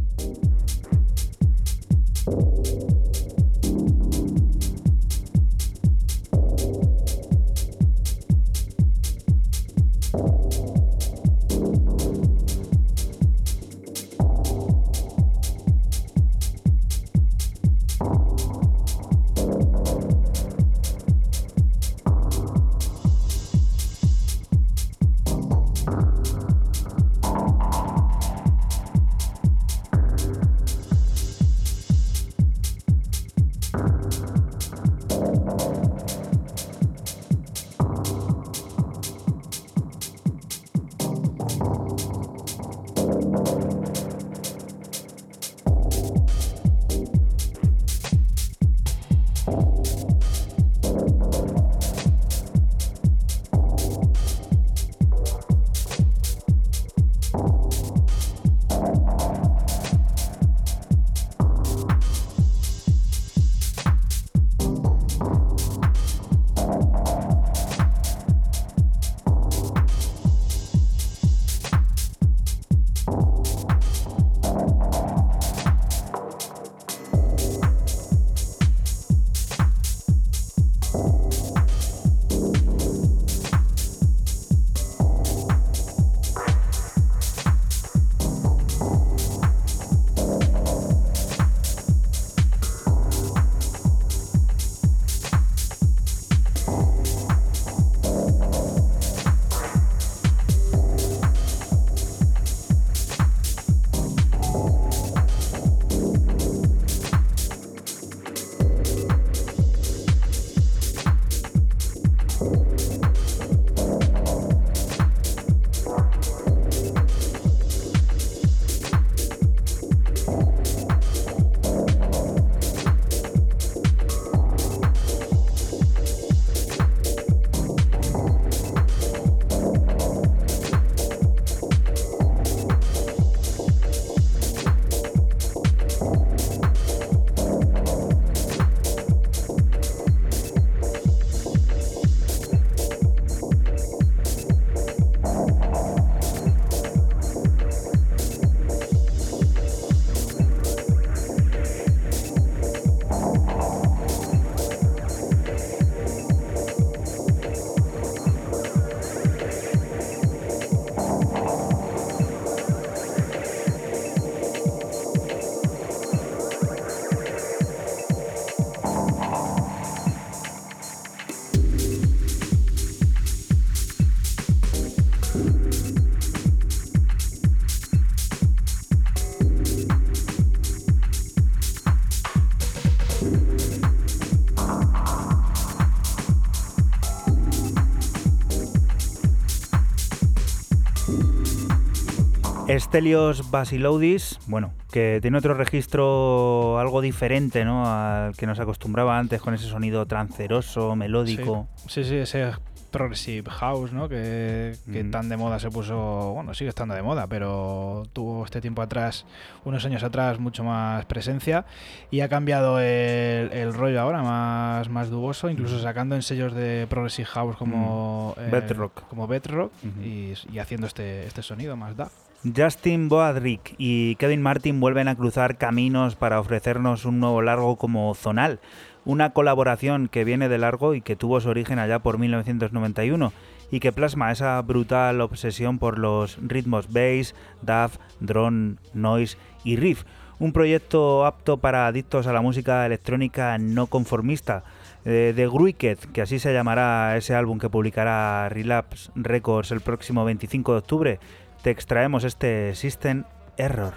Stelios 192.92 193.50
Basiloudis, 193.50 194.38
bueno, 194.48 194.74
que 194.92 195.18
tiene 195.22 195.38
otro 195.38 195.54
registro 195.54 196.78
algo 196.78 197.00
diferente, 197.00 197.64
¿no? 197.64 197.86
Al 197.86 198.36
que 198.36 198.46
nos 198.46 198.60
acostumbraba 198.60 199.18
antes 199.18 199.40
con 199.40 199.54
ese 199.54 199.66
sonido 199.66 200.04
tranceroso, 200.04 200.94
melódico. 200.94 201.68
Sí, 201.88 202.04
sí, 202.04 202.16
ese 202.16 202.52
progressive 202.90 203.50
house, 203.50 203.94
¿no? 203.94 204.10
Que, 204.10 204.76
que 204.92 205.04
Mm. 205.04 205.10
tan 205.10 205.30
de 205.30 205.38
moda 205.38 205.58
se 205.58 205.70
puso, 205.70 206.32
bueno, 206.34 206.52
sigue 206.52 206.68
estando 206.68 206.94
de 206.94 207.00
moda, 207.00 207.26
pero 207.28 208.02
tuvo 208.12 208.44
este 208.44 208.60
tiempo 208.60 208.82
atrás, 208.82 209.24
unos 209.64 209.82
años 209.86 210.02
atrás, 210.02 210.38
mucho 210.38 210.62
más 210.62 211.06
presencia 211.06 211.64
y 212.10 212.20
ha 212.20 212.28
cambiado 212.28 212.78
el, 212.78 213.50
el 213.52 213.72
rollo 213.72 214.02
ahora, 214.02 214.22
más, 214.22 214.90
más 214.90 215.08
duboso, 215.08 215.48
incluso 215.48 215.80
sacando 215.80 216.14
en 216.14 216.20
sellos 216.20 216.52
de 216.52 216.86
progressive 216.90 217.24
house 217.24 217.56
como 217.56 218.34
Mm. 218.36 218.50
Bedrock. 218.50 219.08
como 219.08 219.26
Bedrock 219.26 219.72
y 220.04 220.58
haciendo 220.58 220.86
este, 220.86 221.26
este 221.26 221.42
sonido 221.42 221.74
más 221.74 221.96
da. 221.96 222.10
Justin 222.44 223.08
Boadrick 223.08 223.74
y 223.78 224.16
Kevin 224.16 224.42
Martin 224.42 224.80
vuelven 224.80 225.06
a 225.06 225.14
cruzar 225.14 225.58
caminos 225.58 226.16
para 226.16 226.40
ofrecernos 226.40 227.04
un 227.04 227.20
nuevo 227.20 227.40
largo 227.40 227.76
como 227.76 228.12
Zonal, 228.16 228.58
una 229.04 229.30
colaboración 229.30 230.08
que 230.08 230.24
viene 230.24 230.48
de 230.48 230.58
largo 230.58 230.94
y 230.94 231.02
que 231.02 231.14
tuvo 231.14 231.40
su 231.40 231.50
origen 231.50 231.78
allá 231.78 232.00
por 232.00 232.18
1991 232.18 233.32
y 233.70 233.78
que 233.78 233.92
plasma 233.92 234.32
esa 234.32 234.60
brutal 234.60 235.20
obsesión 235.20 235.78
por 235.78 235.98
los 235.98 236.36
ritmos 236.42 236.92
bass, 236.92 237.34
DAF, 237.62 237.98
drone, 238.18 238.74
noise 238.92 239.38
y 239.62 239.76
riff. 239.76 240.02
Un 240.40 240.52
proyecto 240.52 241.24
apto 241.24 241.58
para 241.58 241.86
adictos 241.86 242.26
a 242.26 242.32
la 242.32 242.40
música 242.40 242.84
electrónica 242.84 243.56
no 243.58 243.86
conformista. 243.86 244.64
eh, 245.04 245.32
de 245.34 245.46
Gruiket, 245.48 246.12
que 246.12 246.22
así 246.22 246.38
se 246.38 246.52
llamará 246.52 247.16
ese 247.16 247.34
álbum 247.34 247.58
que 247.58 247.68
publicará 247.68 248.48
Relapse 248.48 249.10
Records 249.16 249.72
el 249.72 249.80
próximo 249.80 250.24
25 250.24 250.72
de 250.72 250.78
octubre, 250.78 251.20
te 251.62 251.70
extraemos 251.70 252.24
este 252.24 252.74
System 252.74 253.24
Error. 253.56 253.94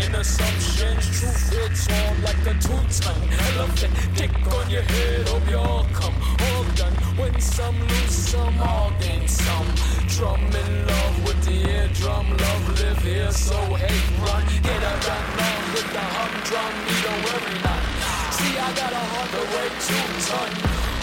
The 0.00 0.06
and 0.06 0.14
assumptions. 0.16 1.20
Truth 1.20 1.52
hits 1.52 1.88
on 1.92 2.22
like 2.22 2.40
a 2.46 2.54
two-ton 2.56 3.20
elephant. 3.52 3.92
Dick 4.16 4.32
on 4.48 4.70
your 4.70 4.80
head, 4.80 5.28
hope 5.28 5.48
you 5.50 5.58
all 5.58 5.84
come. 5.92 6.14
All 6.40 6.64
done. 6.74 6.94
When 7.20 7.38
some, 7.38 7.78
lose 7.80 8.16
some, 8.32 8.56
all 8.62 8.92
gain 8.98 9.28
some. 9.28 9.68
Drum 10.08 10.40
in 10.40 10.86
love 10.86 11.24
with 11.24 11.44
the 11.44 11.68
eardrum. 11.68 12.32
Love 12.32 12.80
live 12.80 13.02
here, 13.02 13.30
so 13.30 13.58
hate 13.76 14.08
run. 14.24 14.42
Get 14.62 14.80
a 14.80 14.94
gun 15.04 15.26
on 15.36 15.62
with 15.76 15.92
the 15.92 16.04
humdrum. 16.16 16.72
You 16.88 16.96
don't 17.04 17.22
worry 17.28 17.56
none. 17.60 17.84
See, 18.32 18.56
I 18.56 18.72
got 18.72 18.92
a 18.92 19.04
heart 19.12 19.30
that 19.36 19.46
way 19.52 19.68
two 19.84 20.06
ton. 20.24 20.50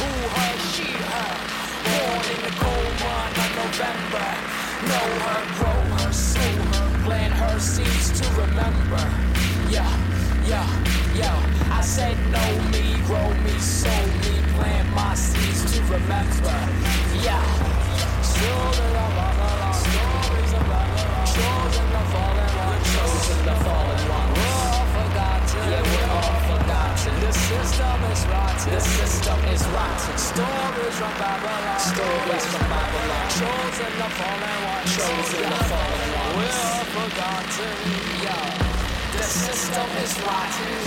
Who, 0.01 0.09
her, 0.33 0.53
she, 0.73 0.89
her. 0.89 1.29
Born 1.85 2.25
in 2.33 2.39
the 2.49 2.53
cold 2.65 2.93
run 3.05 3.29
of 3.45 3.49
November. 3.61 4.29
Know 4.89 5.09
her, 5.27 5.41
grow 5.53 5.81
her, 5.97 6.11
sow 6.11 6.39
her, 6.39 6.76
plant 7.07 7.33
her 7.33 7.57
seeds 7.57 8.19
to 8.19 8.25
remember. 8.35 8.99
Yeah, 9.71 9.87
yeah, 10.43 10.67
yeah. 11.15 11.71
I 11.71 11.79
said 11.79 12.17
know 12.35 12.51
me, 12.73 12.99
grow 13.07 13.29
me, 13.47 13.55
sow 13.63 14.01
me, 14.23 14.35
plant 14.59 14.87
my 14.91 15.15
seeds 15.15 15.63
to 15.71 15.79
remember. 15.87 16.57
Yeah. 17.23 17.39
Children 18.35 18.93
of 19.07 19.13
Allah, 19.23 19.71
stories 19.71 20.53
of 20.59 20.67
Allah, 20.67 21.23
chosen 21.31 21.87
the 21.95 22.03
fallen 22.11 22.51
one, 22.67 22.81
chosen 22.91 23.39
the 23.47 23.55
fallen 23.63 24.03
one. 24.11 24.29
We're 24.35 24.59
all 24.67 24.87
forgotten. 24.99 25.63
Yeah, 25.71 25.87
we're 25.87 26.11
all 26.11 26.39
forgotten. 26.51 27.13
The 27.23 27.31
system 27.31 27.99
is 28.11 28.21
rotten. 28.27 28.69
The 28.75 28.83
system 28.83 29.39
is 29.55 29.63
rotten. 29.71 30.17
Stories 30.19 30.95
from 30.99 31.13
Babylon. 31.23 31.79
Stories 31.79 32.45
from 32.51 32.65
Babylon. 32.67 33.25
Chosen 33.39 33.91
the 33.95 34.09
fallen 34.19 34.57
one. 34.67 34.85
Chosen 34.91 35.43
the 35.55 35.61
fallen 35.71 36.11
one. 36.11 36.16
We're 36.37 36.85
forgotten. 36.93 37.77
Yeah. 38.21 38.57
The 39.11 39.23
system 39.23 39.89
is 40.03 40.13
rotten. 40.21 40.77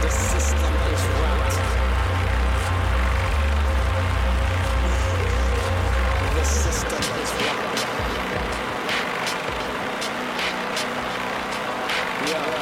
The 0.00 0.10
system 0.10 0.74
is 0.92 1.02
rotten. 1.18 1.70
The 6.36 6.44
system 6.44 7.02
is 7.02 7.32
rotten. 12.22 12.61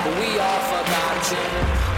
We 0.00 0.38
are 0.40 0.60
forgotten. 0.72 1.44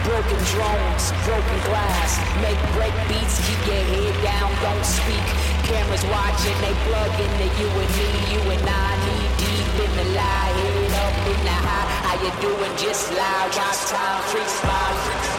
Broken 0.03 0.41
drones, 0.51 1.15
broken 1.23 1.59
glass. 1.71 2.19
Make 2.43 2.59
break 2.75 2.95
beats, 3.07 3.39
keep 3.47 3.63
your 3.63 3.85
head 3.95 4.15
down, 4.27 4.51
don't 4.59 4.85
speak. 4.85 5.23
Cameras 5.71 6.03
watching, 6.11 6.59
they 6.59 6.75
plug 6.91 7.15
into 7.15 7.47
you 7.63 7.69
and 7.71 7.93
me, 7.95 8.11
you 8.35 8.41
and 8.51 8.69
I 8.69 8.91
knee 9.07 9.29
deep 9.39 9.87
in 9.87 9.93
the 9.97 10.07
lie, 10.19 10.51
head 10.51 10.93
up 10.99 11.15
in 11.31 11.41
the 11.47 11.57
high. 11.63 11.87
How 12.03 12.17
you 12.25 12.33
doing? 12.43 12.77
Just 12.77 13.13
loud, 13.15 13.55
watch 13.55 13.87
time, 13.87 14.23
freestyle. 14.35 15.32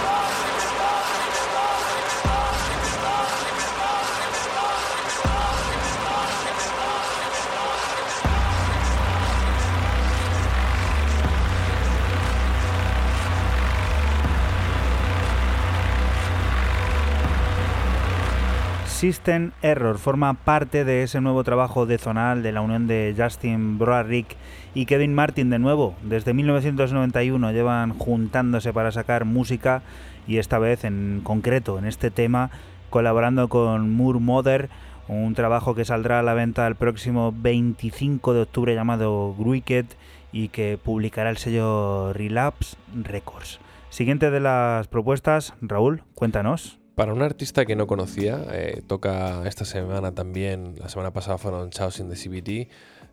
System 19.03 19.51
Error 19.61 19.97
forma 19.97 20.33
parte 20.33 20.85
de 20.85 21.03
ese 21.03 21.19
nuevo 21.19 21.43
trabajo 21.43 21.85
de 21.85 21.97
zonal 21.97 22.41
de 22.41 22.53
la 22.53 22.61
unión 22.61 22.87
de 22.87 23.13
Justin 23.17 23.77
Broderick 23.77 24.37
y 24.73 24.85
Kevin 24.85 25.13
Martin 25.13 25.49
de 25.49 25.59
nuevo. 25.59 25.93
Desde 26.03 26.33
1991 26.33 27.51
llevan 27.51 27.99
juntándose 27.99 28.71
para 28.71 28.93
sacar 28.93 29.25
música 29.25 29.81
y 30.25 30.37
esta 30.37 30.57
vez 30.57 30.85
en 30.85 31.19
concreto 31.21 31.77
en 31.77 31.83
este 31.83 32.11
tema 32.11 32.49
colaborando 32.89 33.49
con 33.49 33.93
Moore 33.93 34.21
Mother, 34.21 34.69
un 35.09 35.33
trabajo 35.33 35.75
que 35.75 35.83
saldrá 35.83 36.19
a 36.19 36.23
la 36.23 36.33
venta 36.33 36.65
el 36.65 36.75
próximo 36.75 37.33
25 37.35 38.33
de 38.33 38.43
octubre 38.43 38.73
llamado 38.73 39.31
Wicked 39.37 39.87
y 40.31 40.47
que 40.47 40.79
publicará 40.81 41.29
el 41.29 41.35
sello 41.35 42.13
Relapse 42.13 42.77
Records. 42.95 43.59
Siguiente 43.89 44.31
de 44.31 44.39
las 44.39 44.87
propuestas, 44.87 45.55
Raúl, 45.59 46.03
cuéntanos. 46.15 46.79
Para 46.95 47.11
un 47.11 47.21
artista 47.23 47.65
que 47.65 47.75
no 47.75 47.87
conocía, 47.87 48.45
eh, 48.51 48.83
toca 48.85 49.47
esta 49.47 49.65
semana 49.65 50.13
también, 50.13 50.75
la 50.77 50.89
semana 50.89 51.11
pasada 51.11 51.39
fueron 51.39 51.71
Chaos 51.71 51.99
in 51.99 52.07
the 52.07 52.15
CBT, 52.15 52.69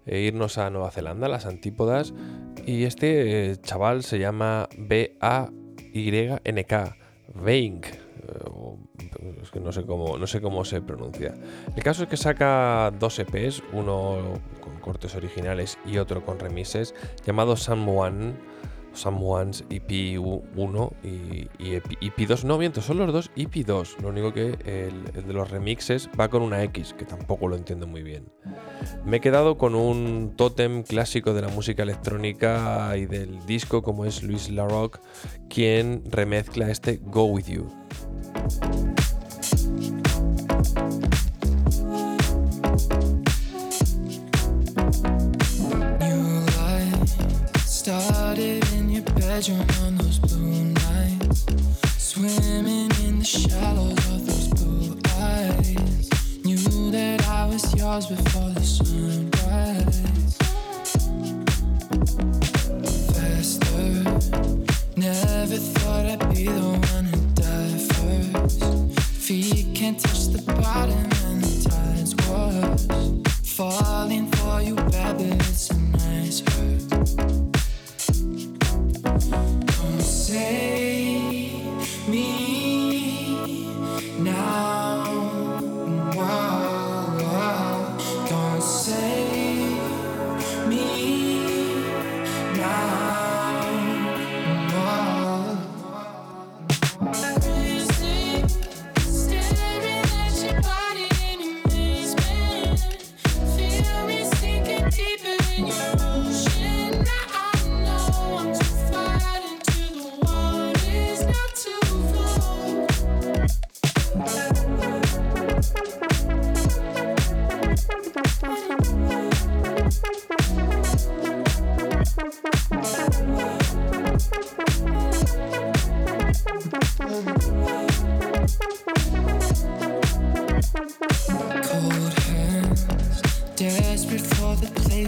e 0.07 0.21
irnos 0.21 0.59
a 0.59 0.69
Nueva 0.69 0.91
Zelanda, 0.91 1.29
las 1.29 1.47
antípodas, 1.47 2.13
y 2.67 2.85
este 2.85 3.53
eh, 3.53 3.57
chaval 3.57 4.03
se 4.03 4.19
llama 4.19 4.69
B-A-Y-N-K, 4.77 5.57
Veink, 7.43 7.87
eh, 7.87 7.97
es 9.43 9.51
que 9.51 9.61
no 9.61 9.73
sé, 9.73 9.87
cómo, 9.87 10.19
no 10.19 10.27
sé 10.27 10.43
cómo 10.43 10.63
se 10.67 10.83
pronuncia. 10.83 11.35
El 11.75 11.83
caso 11.83 12.03
es 12.03 12.11
que 12.11 12.19
saca 12.19 12.93
dos 12.99 13.19
EPs, 13.19 13.63
uno 13.73 14.35
con 14.61 14.79
cortes 14.81 15.15
originales 15.15 15.79
y 15.87 15.97
otro 15.97 16.23
con 16.23 16.39
remises, 16.39 16.95
llamado 17.25 17.57
Someone, 17.57 18.35
Someone's 18.93 19.65
EP1 19.69 20.93
y, 21.05 21.49
y 21.59 21.75
EP, 21.75 21.87
EP2. 22.01 22.45
No, 22.45 22.59
miento, 22.59 22.81
son 22.83 22.99
los 22.99 23.13
dos 23.13 23.31
EP2. 23.37 23.99
Lo 24.01 24.09
único 24.09 24.33
que 24.33 24.57
el, 24.65 25.27
de 25.27 25.33
los 25.33 25.51
remixes 25.51 26.09
va 26.19 26.29
con 26.29 26.43
una 26.43 26.63
X, 26.65 26.95
que 26.97 27.05
tampoco 27.05 27.49
lo 27.49 27.57
entiendo 27.57 27.87
muy 27.87 28.03
bien. 28.03 28.31
Me 29.05 29.19
he 29.19 29.21
quedado 29.21 29.59
con 29.59 29.75
un 29.75 30.35
tótem 30.37 30.83
clásico 30.83 31.35
de 31.35 31.43
la 31.43 31.49
música 31.49 31.83
electrónica 31.83 32.97
y 32.97 33.07
del 33.07 33.45
disco, 33.47 33.83
como 33.83 34.05
es 34.05 34.23
Luis 34.23 34.51
Larocque, 34.51 35.01
quien 35.49 36.03
remezcla 36.11 36.71
este 36.71 37.01
Go 37.03 37.25
With 37.25 37.47
You. 37.47 37.69
Your 49.49 49.57
on 49.85 49.97
those 49.97 50.19
blue 50.19 50.65
nights. 50.65 51.47
Swimming 51.97 52.91
in 53.05 53.21
the 53.21 53.25
shallows 53.25 53.93
of 54.11 54.27
those 54.27 54.49
blue 54.49 54.99
eyes. 55.17 56.11
Knew 56.45 56.91
that 56.91 57.27
I 57.27 57.47
was 57.47 57.75
yours 57.75 58.07
before 58.07 58.51
the 58.51 58.61
sunrise. 58.61 60.37
Faster. 63.15 64.05
Never 64.97 65.57
thought 65.57 66.07
I'd 66.07 66.35
be 66.35 66.45
the 66.45 66.61
one 66.93 67.05
who 67.07 67.21
died 67.33 67.81
first. 67.95 68.95
Feet 68.97 69.75
can't 69.75 69.99
touch 69.99 70.27
the 70.29 70.43
bottom 70.53 71.09
and 71.25 71.43
the 71.43 71.71
tides 71.71 72.15
was 72.29 72.87
falling 73.43 74.30
say 80.31 80.90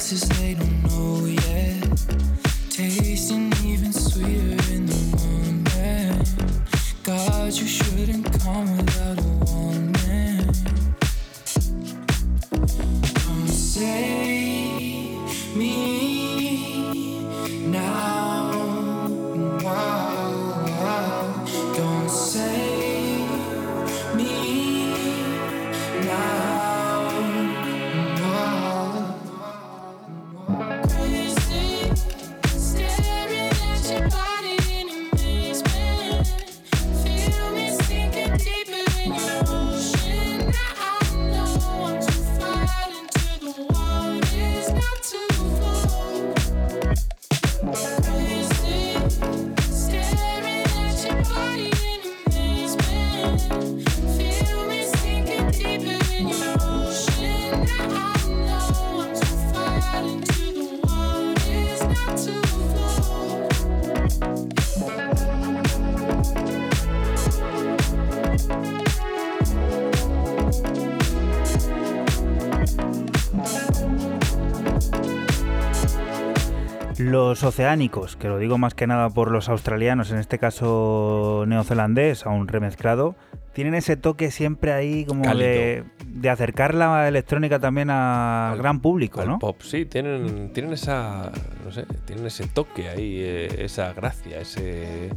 places 0.03 0.28
they 0.30 0.55
don't 0.55 0.82
know 0.82 0.91
Los 77.43 77.55
oceánicos, 77.55 78.14
que 78.14 78.28
lo 78.28 78.38
digo 78.38 78.57
más 78.57 78.72
que 78.72 78.86
nada 78.86 79.11
por 79.11 79.32
los 79.32 79.49
australianos, 79.49 80.12
en 80.12 80.18
este 80.18 80.38
caso 80.38 81.43
neozelandés, 81.49 82.24
aún 82.24 82.47
remezclado, 82.47 83.16
tienen 83.53 83.74
ese 83.74 83.97
toque 83.97 84.30
siempre 84.30 84.72
ahí 84.72 85.05
como 85.05 85.34
de, 85.34 85.82
de 86.07 86.30
acercar 86.30 86.72
la 86.72 87.09
electrónica 87.09 87.59
también 87.59 87.90
al 87.90 88.57
gran 88.59 88.78
público, 88.78 89.22
Al 89.22 89.26
¿no? 89.26 89.38
pop, 89.40 89.61
sí, 89.61 89.86
tienen, 89.86 90.53
tienen 90.53 90.72
esa, 90.72 91.32
no 91.64 91.72
sé, 91.72 91.84
tienen 92.05 92.26
ese 92.26 92.47
toque 92.47 92.88
ahí, 92.88 93.16
eh, 93.20 93.64
esa 93.64 93.93
gracia, 93.93 94.38
ese, 94.40 95.11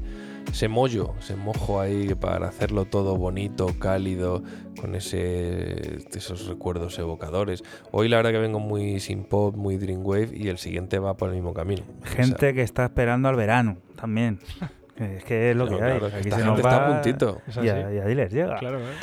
ese 0.56 0.70
mollo, 0.70 1.14
ese 1.20 1.36
mojo 1.36 1.82
ahí 1.82 2.16
para 2.16 2.48
hacerlo 2.48 2.86
todo 2.86 3.18
bonito, 3.18 3.68
cálido, 3.78 4.42
con 4.80 4.96
ese, 4.96 5.98
esos 6.16 6.48
recuerdos 6.48 6.98
evocadores. 6.98 7.62
Hoy 7.92 8.08
la 8.08 8.16
verdad 8.16 8.32
que 8.32 8.38
vengo 8.38 8.60
muy 8.62 9.02
sin 9.02 9.26
pop, 9.26 9.54
muy 9.58 9.76
dreamwave 9.76 10.30
y 10.34 10.48
el 10.48 10.58
siguiente 10.58 10.98
va 10.98 11.18
por 11.18 11.28
el 11.28 11.36
mismo 11.36 11.54
camino. 11.54 11.84
O 12.02 12.08
sea, 12.08 12.24
Gente 12.26 12.54
que 12.54 12.62
está 12.62 12.86
esperando 12.86 13.28
al 13.28 13.36
verano 13.36 13.78
también. 13.98 14.40
Es 14.98 15.26
que 15.26 15.52
es 15.52 15.58
lo 15.58 15.68
que 15.68 15.74
hay. 15.74 15.80
claro, 16.00 16.10
que 16.10 16.16
Aquí 16.16 16.30
esta 16.30 16.38
se 16.38 16.44
gente 16.46 16.50
nos 16.52 16.58
está 16.60 16.86
a 16.88 16.94
puntito. 16.94 17.42
Y, 17.62 17.68
a- 17.68 17.74
así. 17.86 17.96
y 17.96 18.00
ahí 18.00 18.16
les 18.16 18.32
llega. 18.32 18.56
Claro, 18.56 18.80
¿eh? 18.80 18.94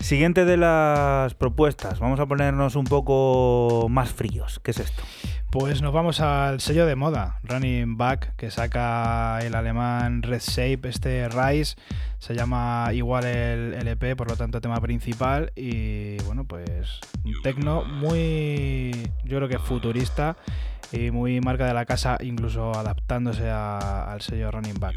Siguiente 0.00 0.44
de 0.44 0.56
las 0.56 1.34
propuestas. 1.34 2.00
Vamos 2.00 2.18
a 2.18 2.26
ponernos 2.26 2.74
un 2.74 2.82
poco 2.84 3.86
más 3.88 4.10
fríos. 4.12 4.58
¿Qué 4.58 4.72
es 4.72 4.80
esto? 4.80 5.04
Pues 5.50 5.80
nos 5.80 5.92
vamos 5.92 6.20
al 6.20 6.60
sello 6.60 6.86
de 6.86 6.96
moda, 6.96 7.38
Running 7.44 7.96
Back, 7.96 8.36
que 8.36 8.50
saca 8.50 9.38
el 9.40 9.54
alemán 9.54 10.22
Red 10.22 10.40
Shape, 10.40 10.88
este 10.88 11.28
Rise. 11.28 11.76
Se 12.18 12.34
llama 12.34 12.90
igual 12.92 13.24
el 13.24 13.74
LP, 13.74 14.16
por 14.16 14.28
lo 14.28 14.36
tanto, 14.36 14.60
tema 14.60 14.80
principal. 14.80 15.52
Y 15.56 16.18
bueno, 16.24 16.44
pues 16.44 17.00
un 17.24 17.40
tecno 17.42 17.84
muy, 17.84 19.10
yo 19.24 19.38
creo 19.38 19.48
que 19.48 19.58
futurista 19.58 20.36
y 20.92 21.10
muy 21.10 21.40
marca 21.40 21.66
de 21.66 21.74
la 21.74 21.86
casa, 21.86 22.18
incluso 22.20 22.72
adaptándose 22.72 23.48
al 23.50 24.20
sello 24.20 24.50
Running 24.50 24.78
Back. 24.78 24.94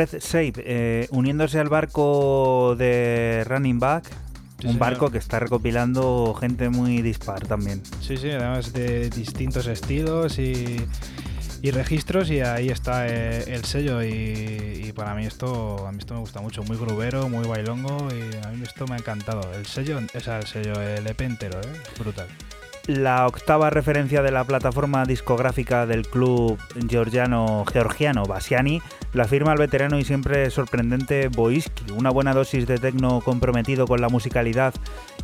Red 0.00 0.18
Shape, 0.20 0.54
eh, 0.64 1.06
uniéndose 1.10 1.58
al 1.58 1.68
barco 1.68 2.74
de 2.78 3.44
Running 3.46 3.78
Back, 3.78 4.04
Sí, 4.60 4.66
un 4.66 4.72
señor. 4.74 4.78
barco 4.78 5.10
que 5.10 5.18
está 5.18 5.38
recopilando 5.40 6.34
gente 6.40 6.70
muy 6.70 7.02
dispar 7.02 7.46
también. 7.46 7.82
Sí, 8.00 8.16
sí, 8.16 8.30
además 8.30 8.72
de 8.72 9.10
distintos 9.10 9.66
estilos 9.66 10.38
y, 10.38 10.76
y 11.62 11.70
registros 11.70 12.30
y 12.30 12.40
ahí 12.40 12.68
está 12.68 13.06
eh, 13.08 13.44
el 13.48 13.64
sello 13.66 14.02
y, 14.02 14.84
y 14.86 14.92
para 14.94 15.14
mí 15.14 15.26
esto 15.26 15.86
a 15.86 15.92
mí 15.92 15.98
esto 15.98 16.14
me 16.14 16.20
gusta 16.20 16.40
mucho, 16.40 16.62
muy 16.62 16.76
grubero, 16.78 17.28
muy 17.28 17.46
bailongo 17.46 18.08
y 18.10 18.46
a 18.46 18.50
mí 18.50 18.62
esto 18.62 18.86
me 18.86 18.94
ha 18.94 18.98
encantado. 18.98 19.42
El 19.54 19.66
sello, 19.66 19.98
o 20.14 20.20
sea, 20.20 20.38
el 20.38 20.46
sello, 20.46 20.72
el 20.80 21.06
EP 21.06 21.20
entero, 21.22 21.60
¿eh? 21.60 21.80
brutal. 21.98 22.26
La 22.96 23.24
octava 23.28 23.70
referencia 23.70 24.20
de 24.20 24.32
la 24.32 24.42
plataforma 24.42 25.04
discográfica 25.04 25.86
del 25.86 26.08
club 26.08 26.58
georgiano, 26.88 27.64
georgiano 27.70 28.24
Basiani 28.24 28.82
la 29.12 29.26
firma 29.26 29.52
el 29.52 29.58
veterano 29.58 29.96
y 29.98 30.04
siempre 30.04 30.50
sorprendente 30.50 31.28
Boiski, 31.28 31.92
una 31.92 32.10
buena 32.10 32.34
dosis 32.34 32.66
de 32.66 32.78
tecno 32.78 33.20
comprometido 33.20 33.86
con 33.86 34.00
la 34.00 34.08
musicalidad 34.08 34.74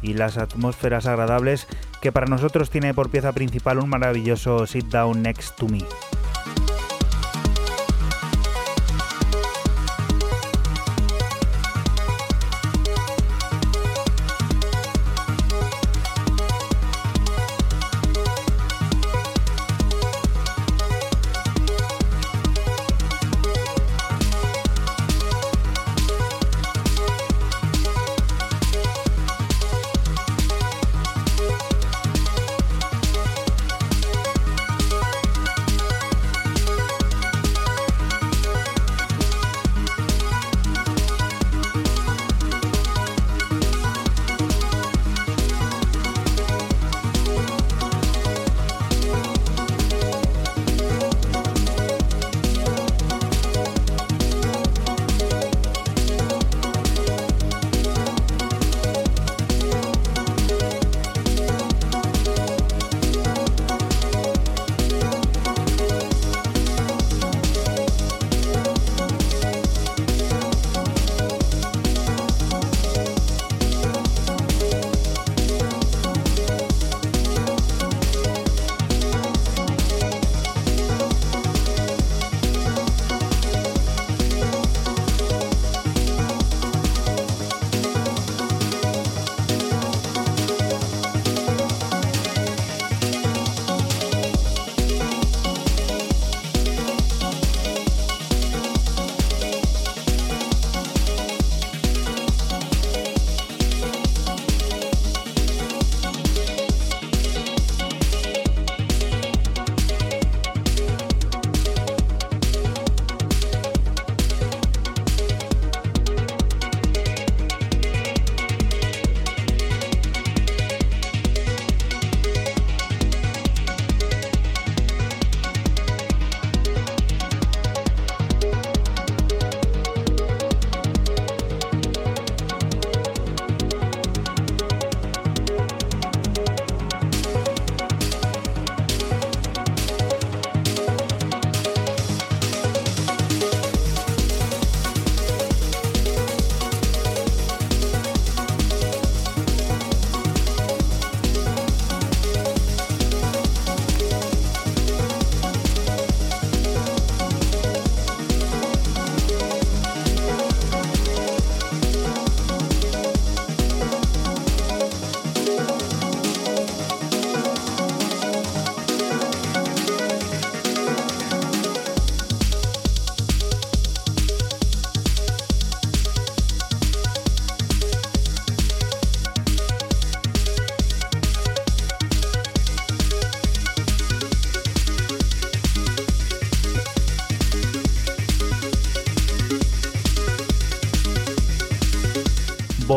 y 0.01 0.15
las 0.15 0.39
atmósferas 0.39 1.07
agradables 1.07 1.67
que 2.01 2.13
para 2.13 2.27
nosotros 2.27 2.71
tiene 2.71 2.95
por 2.95 3.11
pieza 3.11 3.33
principal 3.33 3.79
un 3.81 3.89
maravilloso 3.89 4.67
Sit 4.67 4.87
Down 4.87 5.23
Next 5.23 5.57
to 5.57 5.67
Me. 5.67 5.81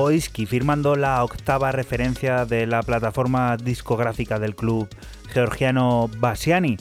Boiski, 0.09 0.47
firmando 0.47 0.95
la 0.95 1.23
octava 1.23 1.71
referencia 1.71 2.45
de 2.45 2.65
la 2.65 2.81
plataforma 2.81 3.57
discográfica 3.57 4.39
del 4.39 4.55
club 4.55 4.89
georgiano 5.27 6.09
Basiani. 6.17 6.77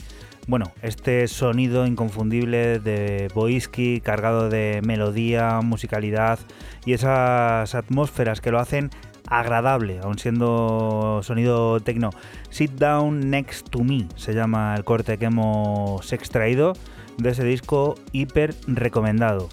Bueno, 0.47 0.71
este 0.81 1.27
sonido 1.27 1.85
inconfundible 1.85 2.79
de 2.79 3.29
Boiski, 3.35 4.01
cargado 4.01 4.49
de 4.49 4.81
melodía, 4.83 5.61
musicalidad 5.61 6.39
y 6.87 6.93
esas 6.93 7.75
atmósferas 7.75 8.41
que 8.41 8.49
lo 8.49 8.57
hacen 8.57 8.89
agradable, 9.27 9.99
aun 9.99 10.17
siendo 10.17 11.19
sonido 11.21 11.79
tecno. 11.81 12.09
Sit 12.49 12.71
Down 12.71 13.29
Next 13.29 13.69
to 13.69 13.83
Me 13.83 14.07
se 14.15 14.33
llama 14.33 14.73
el 14.75 14.83
corte 14.83 15.19
que 15.19 15.25
hemos 15.25 16.11
extraído 16.13 16.73
de 17.19 17.29
ese 17.29 17.43
disco 17.43 17.93
hiper 18.11 18.55
recomendado. 18.65 19.49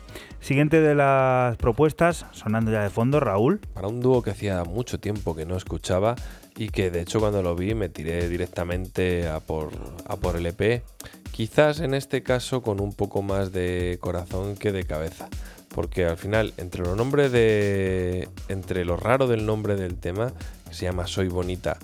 Siguiente 0.47 0.81
de 0.81 0.95
las 0.95 1.57
propuestas, 1.57 2.25
sonando 2.31 2.71
ya 2.71 2.85
de 2.85 2.89
fondo, 2.89 3.19
Raúl. 3.19 3.59
Para 3.75 3.89
un 3.89 3.99
dúo 3.99 4.23
que 4.23 4.31
hacía 4.31 4.63
mucho 4.63 5.01
tiempo 5.01 5.35
que 5.35 5.45
no 5.45 5.57
escuchaba 5.57 6.15
y 6.57 6.69
que 6.69 6.93
de 6.93 7.01
hecho 7.01 7.19
cuando 7.19 7.43
lo 7.43 7.57
vi 7.57 7.75
me 7.75 7.89
tiré 7.89 8.29
directamente 8.29 9.27
a 9.27 9.41
por, 9.41 9.73
a 10.07 10.15
por 10.15 10.37
el 10.37 10.47
EP. 10.47 10.85
Quizás 11.33 11.81
en 11.81 11.95
este 11.95 12.23
caso 12.23 12.63
con 12.63 12.81
un 12.81 12.93
poco 12.93 13.23
más 13.23 13.51
de 13.51 13.99
corazón 14.01 14.55
que 14.55 14.71
de 14.71 14.85
cabeza. 14.85 15.29
Porque 15.75 16.05
al 16.05 16.17
final, 16.17 16.55
entre 16.59 16.85
los 16.85 16.97
nombres 16.97 17.33
de. 17.33 18.29
entre 18.47 18.85
lo 18.85 18.97
raro 18.97 19.27
del 19.27 19.47
nombre 19.47 19.75
del 19.75 19.97
tema, 19.97 20.33
que 20.69 20.75
se 20.75 20.85
llama 20.85 21.09
Soy 21.09 21.27
Bonita, 21.27 21.77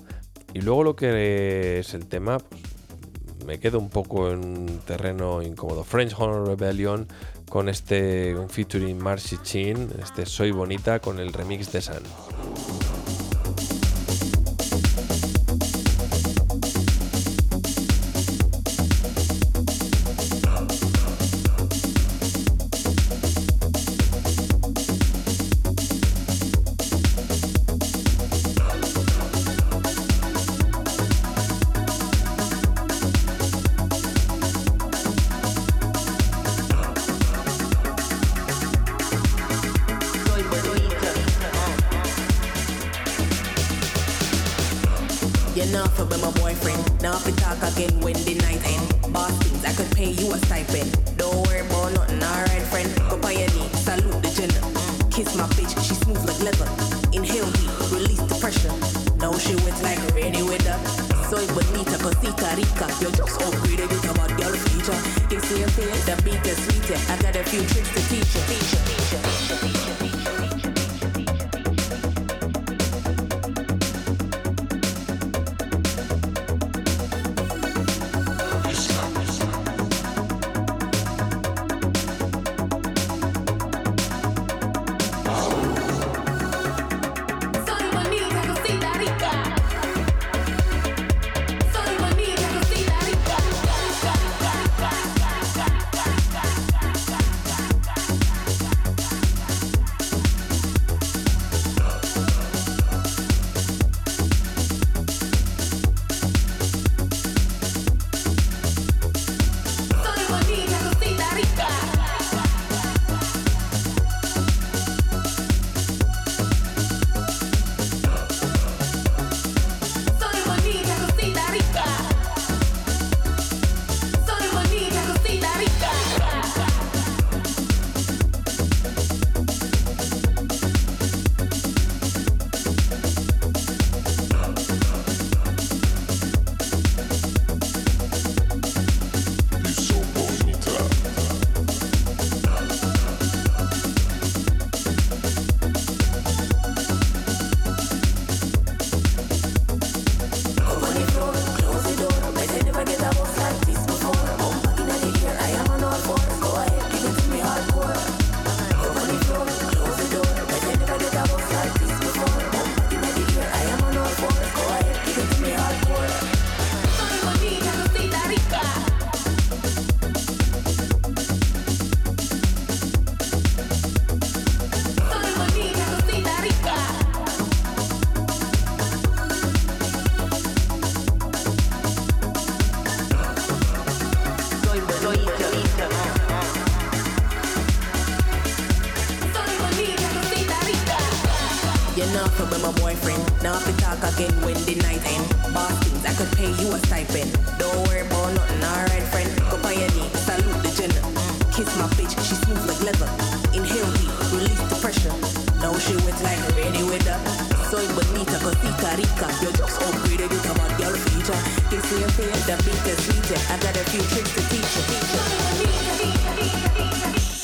y 0.53 0.61
luego 0.61 0.85
lo 0.85 0.95
que 0.95 1.79
es 1.79 1.93
el 1.93 2.05
tema, 2.05 2.37
pues, 2.37 2.61
me 3.45 3.59
quedo 3.59 3.79
un 3.79 3.89
poco 3.89 4.31
en 4.31 4.79
terreno 4.85 5.41
incómodo. 5.41 5.83
French 5.83 6.13
Horror 6.17 6.47
Rebellion 6.47 7.07
con 7.53 7.69
este 7.69 8.35
un 8.35 8.49
featuring 8.49 8.97
Marcy 8.97 9.37
Chin, 9.43 9.87
este 10.01 10.25
Soy 10.25 10.49
Bonita 10.49 10.97
con 10.97 11.19
el 11.19 11.31
remix 11.31 11.71
de 11.71 11.83
Sun. 11.83 12.01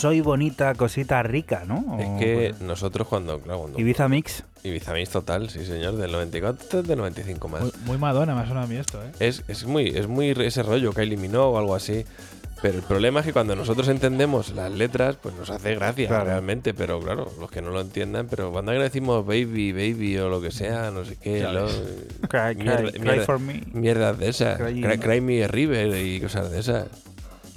Soy 0.10 0.22
bonita, 0.22 0.74
cosita 0.74 1.22
rica, 1.22 1.66
¿no? 1.68 1.97
Es 1.99 2.07
O- 2.07 2.18
que 2.18 2.55
nosotros 2.62 3.07
cuando, 3.07 3.39
claro, 3.39 3.60
cuando 3.60 3.80
Ibiza 3.80 4.10
Mix. 4.10 4.43
Ibiza 4.64 4.91
Mix 4.93 5.10
total, 5.12 5.51
sí 5.51 5.64
señor, 5.68 5.97
del 5.97 6.12
94 6.12 6.82
del 6.82 6.97
95 6.97 7.47
más. 7.47 7.62
Muy, 7.62 7.72
muy 7.86 7.97
Madonna 7.99 8.34
me 8.34 8.41
ha 8.41 8.47
sonado 8.47 8.66
a 8.66 8.68
mí 8.68 8.76
esto, 8.78 8.99
¿eh? 9.03 9.12
Es, 9.20 9.43
es 9.47 9.66
muy, 9.66 9.89
es 9.89 10.07
muy 10.07 10.30
ese 10.32 10.64
rollo 10.64 10.93
que 10.93 11.03
eliminó 11.03 11.49
o 11.49 11.60
algo 11.60 11.76
así. 11.76 12.05
Pero 12.62 12.76
el 12.80 12.84
problema 12.84 13.20
es 13.22 13.26
que 13.28 13.32
cuando 13.34 13.55
nosotros 13.55 13.88
entendemos 13.88 14.49
las 14.53 14.70
letras, 14.72 15.16
pues 15.22 15.34
nos 15.36 15.49
hace 15.49 15.76
gracia 15.76 16.07
Claro. 16.10 16.26
realmente. 16.26 16.74
Pero 16.74 16.99
claro, 16.99 17.32
los 17.39 17.49
que 17.51 17.62
no 17.62 17.70
lo 17.70 17.80
entiendan, 17.80 18.28
pero 18.30 18.51
cuando 18.51 18.72
decimos 18.74 19.26
baby, 19.26 19.72
baby 19.72 20.18
o 20.18 20.28
lo 20.28 20.41
que 20.41 20.51
sea, 20.51 20.89
no 20.91 21.05
sé 21.05 21.16
qué, 21.18 21.43
lo-. 21.43 21.68
Cry, 22.28 22.55
cry, 22.55 22.64
mierda- 22.66 22.91
cry 22.91 22.99
mierda- 23.01 23.26
for 23.26 23.39
me. 23.39 23.62
mierdas 23.72 24.18
de 24.18 24.28
esas. 24.30 24.60
Cry- 24.60 24.82
Cry, 24.82 24.97
Cry 24.97 25.22
Me 25.22 25.43
a 25.45 25.47
River 25.47 25.95
y 26.05 26.20
cosas 26.20 26.51
de 26.51 26.60
esas. 26.60 26.88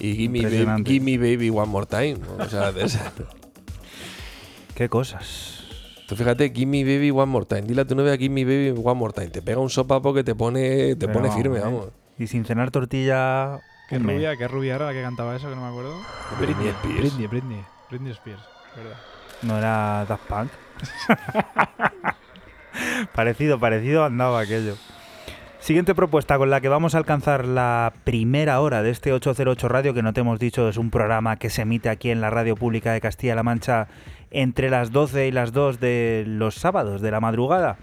Y 0.03 0.17
Gimme 0.17 0.43
baby, 0.43 0.83
gimme 0.85 1.17
baby 1.17 1.49
One 1.51 1.71
More 1.71 1.87
Time 1.87 2.17
o 2.29 2.37
cosas 2.37 2.75
de. 2.75 2.83
Qué 4.75 4.89
cosas. 4.89 5.63
Tú 6.09 6.17
fíjate, 6.17 6.51
Gimme 6.53 6.83
Baby 6.83 7.13
One 7.13 7.27
More 7.31 7.47
Time. 7.47 7.63
Dile 7.63 7.83
a 7.83 7.85
tu 7.85 7.95
novia 7.95 8.17
Gimme 8.17 8.45
Baby 8.45 8.71
One 8.71 8.99
More 8.99 9.13
Time. 9.13 9.29
Te 9.29 9.43
pega 9.43 9.61
un 9.61 9.71
sopapo 9.71 10.13
que 10.13 10.25
te 10.25 10.35
pone, 10.35 10.97
te 10.97 11.07
Pero 11.07 11.13
pone 11.13 11.29
vamos, 11.29 11.41
firme, 11.43 11.59
¿eh? 11.59 11.63
vamos. 11.63 11.89
Y 12.19 12.27
sin 12.27 12.45
cenar 12.45 12.73
tortilla. 12.73 13.61
Qué 13.89 14.01
rubia, 14.01 14.37
qué 14.37 14.49
rubia 14.49 14.75
era 14.75 14.87
la 14.87 14.93
que 14.93 15.03
cantaba 15.03 15.37
eso, 15.37 15.49
que 15.49 15.55
no 15.55 15.63
me 15.63 15.69
acuerdo. 15.69 15.95
Britney 16.41 16.69
Spears. 16.69 17.01
Britney, 17.01 17.27
Britney. 17.29 17.65
Britney 17.89 18.13
Spears, 18.13 18.43
verdad. 18.75 18.97
No 19.43 19.57
era 19.57 20.05
Daft 20.09 20.27
Punk. 20.27 20.51
parecido, 23.15 23.61
parecido 23.61 24.05
andaba 24.05 24.41
aquello. 24.41 24.77
Siguiente 25.63 25.95
propuesta 25.95 26.39
con 26.39 26.51
la 26.51 26.61
que 26.61 26.69
vamos 26.69 26.97
a 26.97 26.99
alcanzar 26.99 27.47
la 27.47 27.93
primera 28.03 28.61
hora 28.61 28.83
de 28.83 28.91
este 28.91 29.13
808 29.13 29.69
Radio, 29.69 29.95
que 29.95 30.03
no 30.03 30.13
te 30.13 30.19
hemos 30.19 30.41
dicho 30.41 30.69
es 30.69 30.77
un 30.77 30.91
programa 30.91 31.37
que 31.37 31.51
se 31.51 31.63
emite 31.63 31.89
aquí 31.89 32.11
en 32.11 32.21
la 32.21 32.31
radio 32.31 32.57
pública 32.57 32.93
de 32.93 33.01
Castilla-La 33.01 33.45
Mancha 33.45 33.87
entre 34.33 34.71
las 34.71 34.91
12 34.91 35.29
y 35.29 35.31
las 35.31 35.53
2 35.53 35.79
de 35.79 36.25
los 36.27 36.57
sábados 36.57 37.01
de 37.01 37.13
la 37.13 37.21
madrugada. 37.21 37.77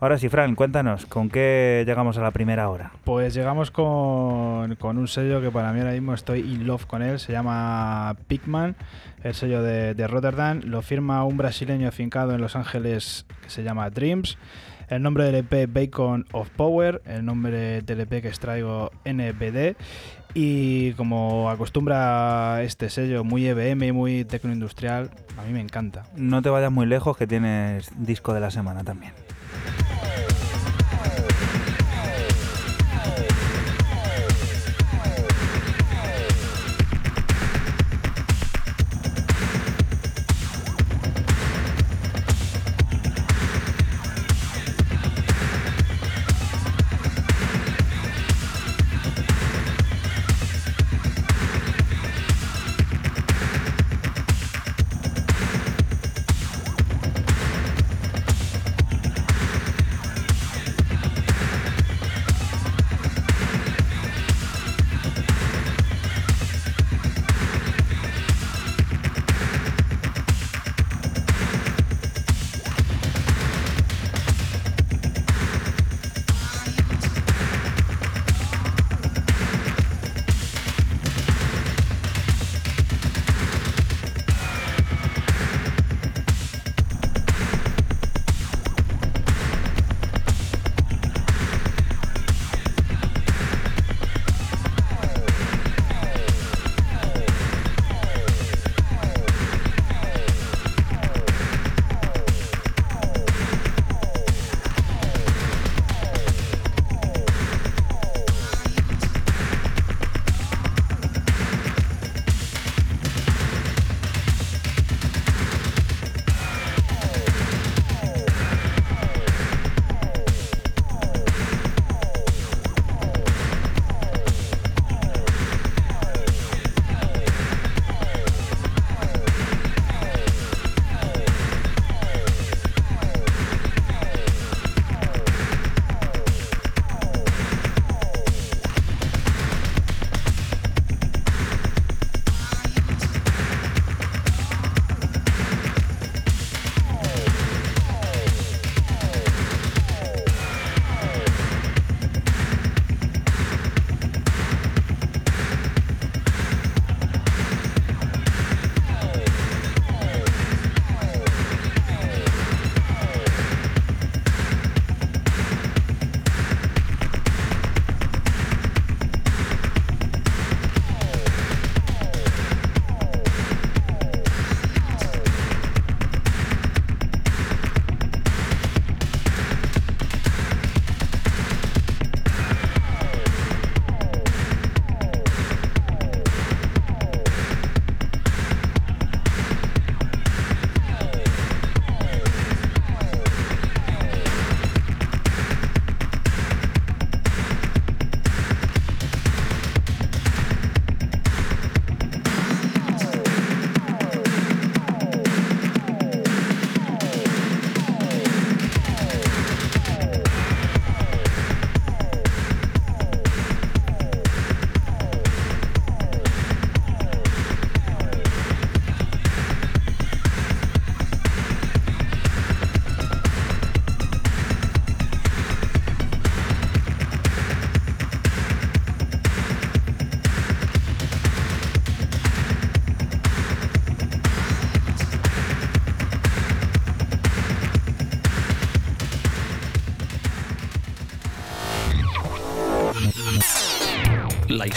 Ahora 0.00 0.16
sí, 0.16 0.30
Fran, 0.30 0.54
cuéntanos, 0.54 1.04
¿con 1.04 1.28
qué 1.28 1.84
llegamos 1.86 2.16
a 2.16 2.22
la 2.22 2.30
primera 2.30 2.70
hora? 2.70 2.92
Pues 3.04 3.34
llegamos 3.34 3.70
con, 3.70 4.74
con 4.76 4.96
un 4.96 5.06
sello 5.06 5.42
que 5.42 5.50
para 5.50 5.74
mí 5.74 5.80
ahora 5.80 5.92
mismo 5.92 6.14
estoy 6.14 6.40
in 6.40 6.66
love 6.66 6.86
con 6.86 7.02
él. 7.02 7.18
Se 7.18 7.32
llama 7.32 8.16
Pigman, 8.28 8.76
el 9.22 9.34
sello 9.34 9.62
de, 9.62 9.92
de 9.92 10.06
Rotterdam. 10.06 10.62
Lo 10.64 10.80
firma 10.80 11.22
un 11.24 11.36
brasileño 11.36 11.86
afincado 11.86 12.34
en 12.34 12.40
Los 12.40 12.56
Ángeles 12.56 13.26
que 13.42 13.50
se 13.50 13.62
llama 13.62 13.90
Dreams. 13.90 14.38
El 14.88 15.02
nombre 15.02 15.24
del 15.24 15.34
EP 15.36 15.72
Bacon 15.72 16.26
of 16.32 16.48
Power. 16.50 17.02
El 17.06 17.24
nombre 17.24 17.82
del 17.82 18.00
EP 18.00 18.22
que 18.22 18.28
extraigo 18.28 18.90
NBD. 19.04 19.76
Y 20.34 20.92
como 20.92 21.48
acostumbra 21.48 22.62
este 22.62 22.90
sello, 22.90 23.24
muy 23.24 23.46
EBM 23.46 23.84
y 23.84 23.92
muy 23.92 24.24
tecnoindustrial, 24.26 25.10
a 25.38 25.42
mí 25.44 25.52
me 25.54 25.62
encanta. 25.62 26.02
No 26.14 26.42
te 26.42 26.50
vayas 26.50 26.70
muy 26.70 26.84
lejos, 26.84 27.16
que 27.16 27.26
tienes 27.26 27.90
disco 27.96 28.34
de 28.34 28.40
la 28.40 28.50
semana 28.50 28.84
también. 28.84 29.14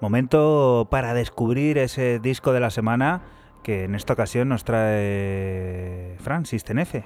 Momento 0.00 0.86
para 0.90 1.14
descubrir 1.14 1.78
ese 1.78 2.18
disco 2.18 2.52
de 2.52 2.60
la 2.60 2.70
semana 2.70 3.22
que 3.62 3.84
en 3.84 3.94
esta 3.94 4.12
ocasión 4.12 4.48
nos 4.48 4.64
trae 4.64 6.16
Francis 6.20 6.64
Tenefe. 6.64 7.04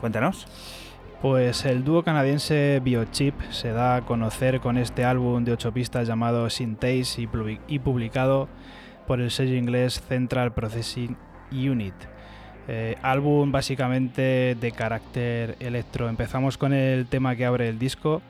Cuéntanos. 0.00 0.46
Pues 1.22 1.64
el 1.64 1.84
dúo 1.84 2.02
canadiense 2.02 2.80
Biochip 2.84 3.40
se 3.50 3.70
da 3.70 3.96
a 3.96 4.00
conocer 4.04 4.60
con 4.60 4.76
este 4.76 5.04
álbum 5.04 5.44
de 5.44 5.52
ocho 5.52 5.72
pistas 5.72 6.06
llamado 6.08 6.50
Synthase 6.50 7.22
y, 7.22 7.26
publi- 7.26 7.60
y 7.68 7.78
publicado 7.78 8.48
por 9.06 9.20
el 9.20 9.30
sello 9.30 9.54
inglés 9.54 10.02
Central 10.06 10.52
Processing 10.52 11.16
Unit. 11.52 11.94
Eh, 12.66 12.96
álbum 13.02 13.52
básicamente 13.52 14.56
de 14.60 14.72
carácter 14.72 15.56
electro. 15.60 16.08
Empezamos 16.08 16.58
con 16.58 16.72
el 16.72 17.06
tema 17.06 17.36
que 17.36 17.46
abre 17.46 17.68
el 17.68 17.78
disco, 17.78 18.20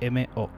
MO. 0.00 0.50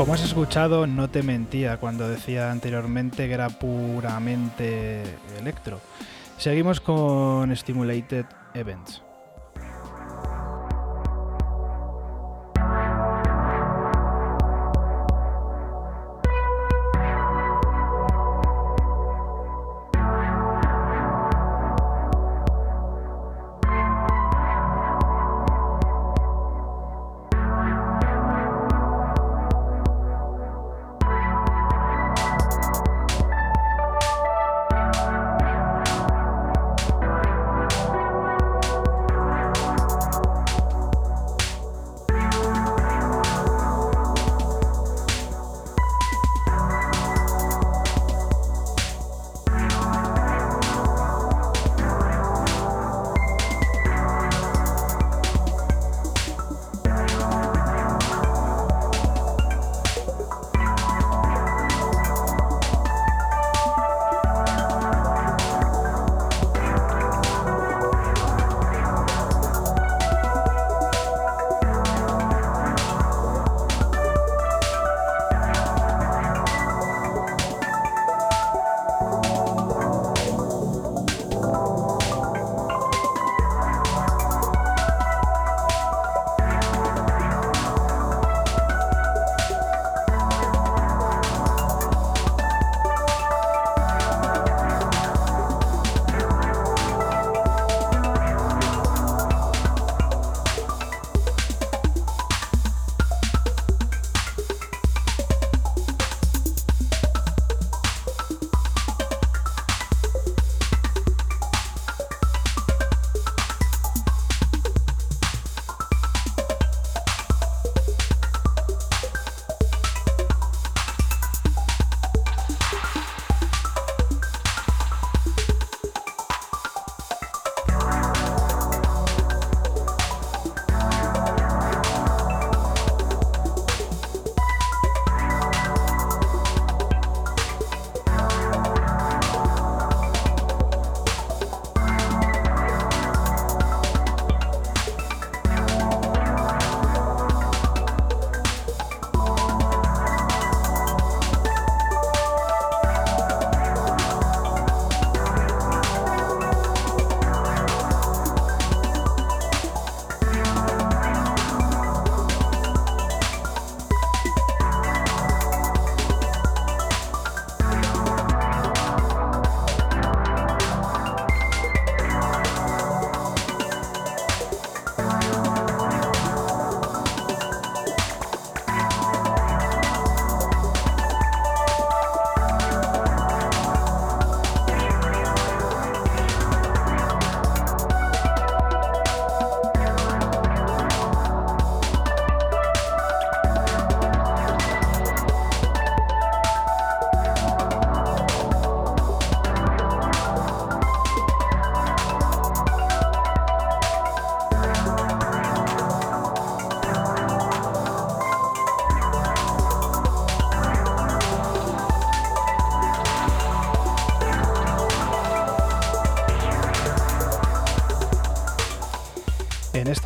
Como 0.00 0.14
has 0.14 0.24
escuchado, 0.24 0.86
no 0.86 1.10
te 1.10 1.22
mentía 1.22 1.76
cuando 1.76 2.08
decía 2.08 2.50
anteriormente 2.50 3.28
que 3.28 3.34
era 3.34 3.50
puramente 3.50 5.02
electro. 5.38 5.78
Seguimos 6.38 6.80
con 6.80 7.54
Stimulated 7.54 8.24
Events. 8.54 9.02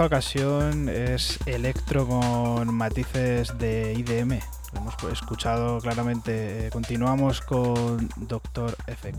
Ocasión 0.07 0.89
es 0.89 1.39
electro 1.47 2.07
con 2.07 2.75
matices 2.75 3.57
de 3.59 3.95
IDM. 3.95 4.41
Lo 4.73 4.81
hemos 4.81 4.95
escuchado 5.13 5.79
claramente. 5.79 6.67
Eh, 6.67 6.71
Continuamos 6.71 7.41
con 7.41 8.09
Doctor 8.17 8.77
Effect. 8.87 9.19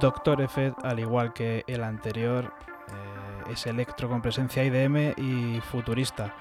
Doctor 0.00 0.40
Effect, 0.40 0.84
al 0.84 1.00
igual 1.00 1.32
que 1.32 1.64
el 1.66 1.82
anterior, 1.82 2.52
eh, 2.88 3.52
es 3.52 3.66
electro 3.66 4.08
con 4.08 4.22
presencia 4.22 4.64
IDM 4.64 5.14
y 5.16 5.60
futurista. 5.60 6.34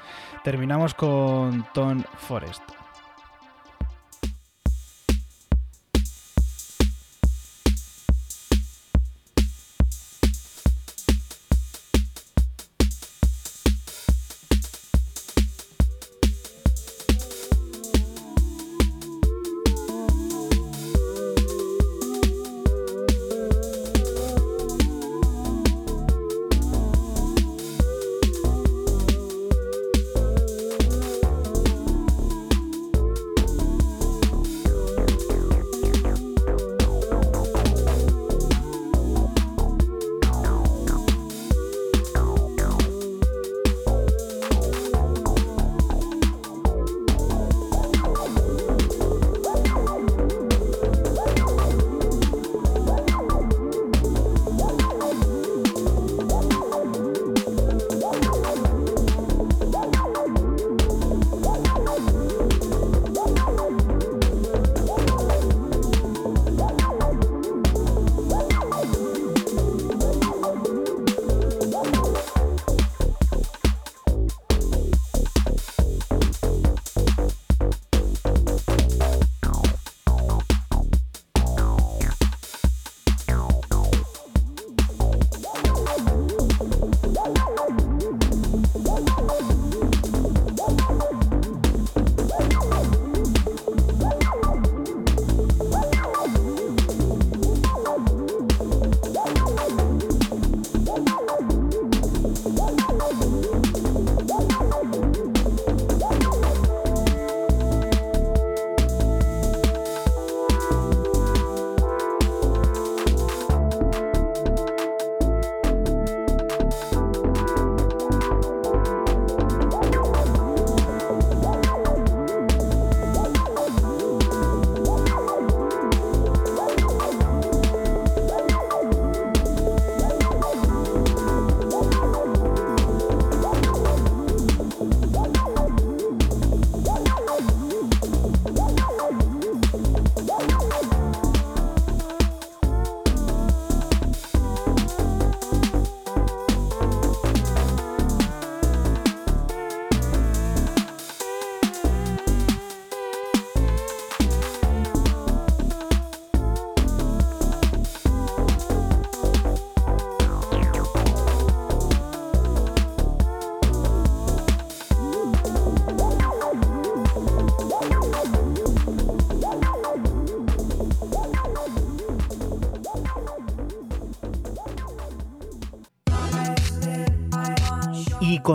Terminamos 0.43 0.93
con 0.93 1.65
Tom 1.73 2.03
Forest. 2.17 2.63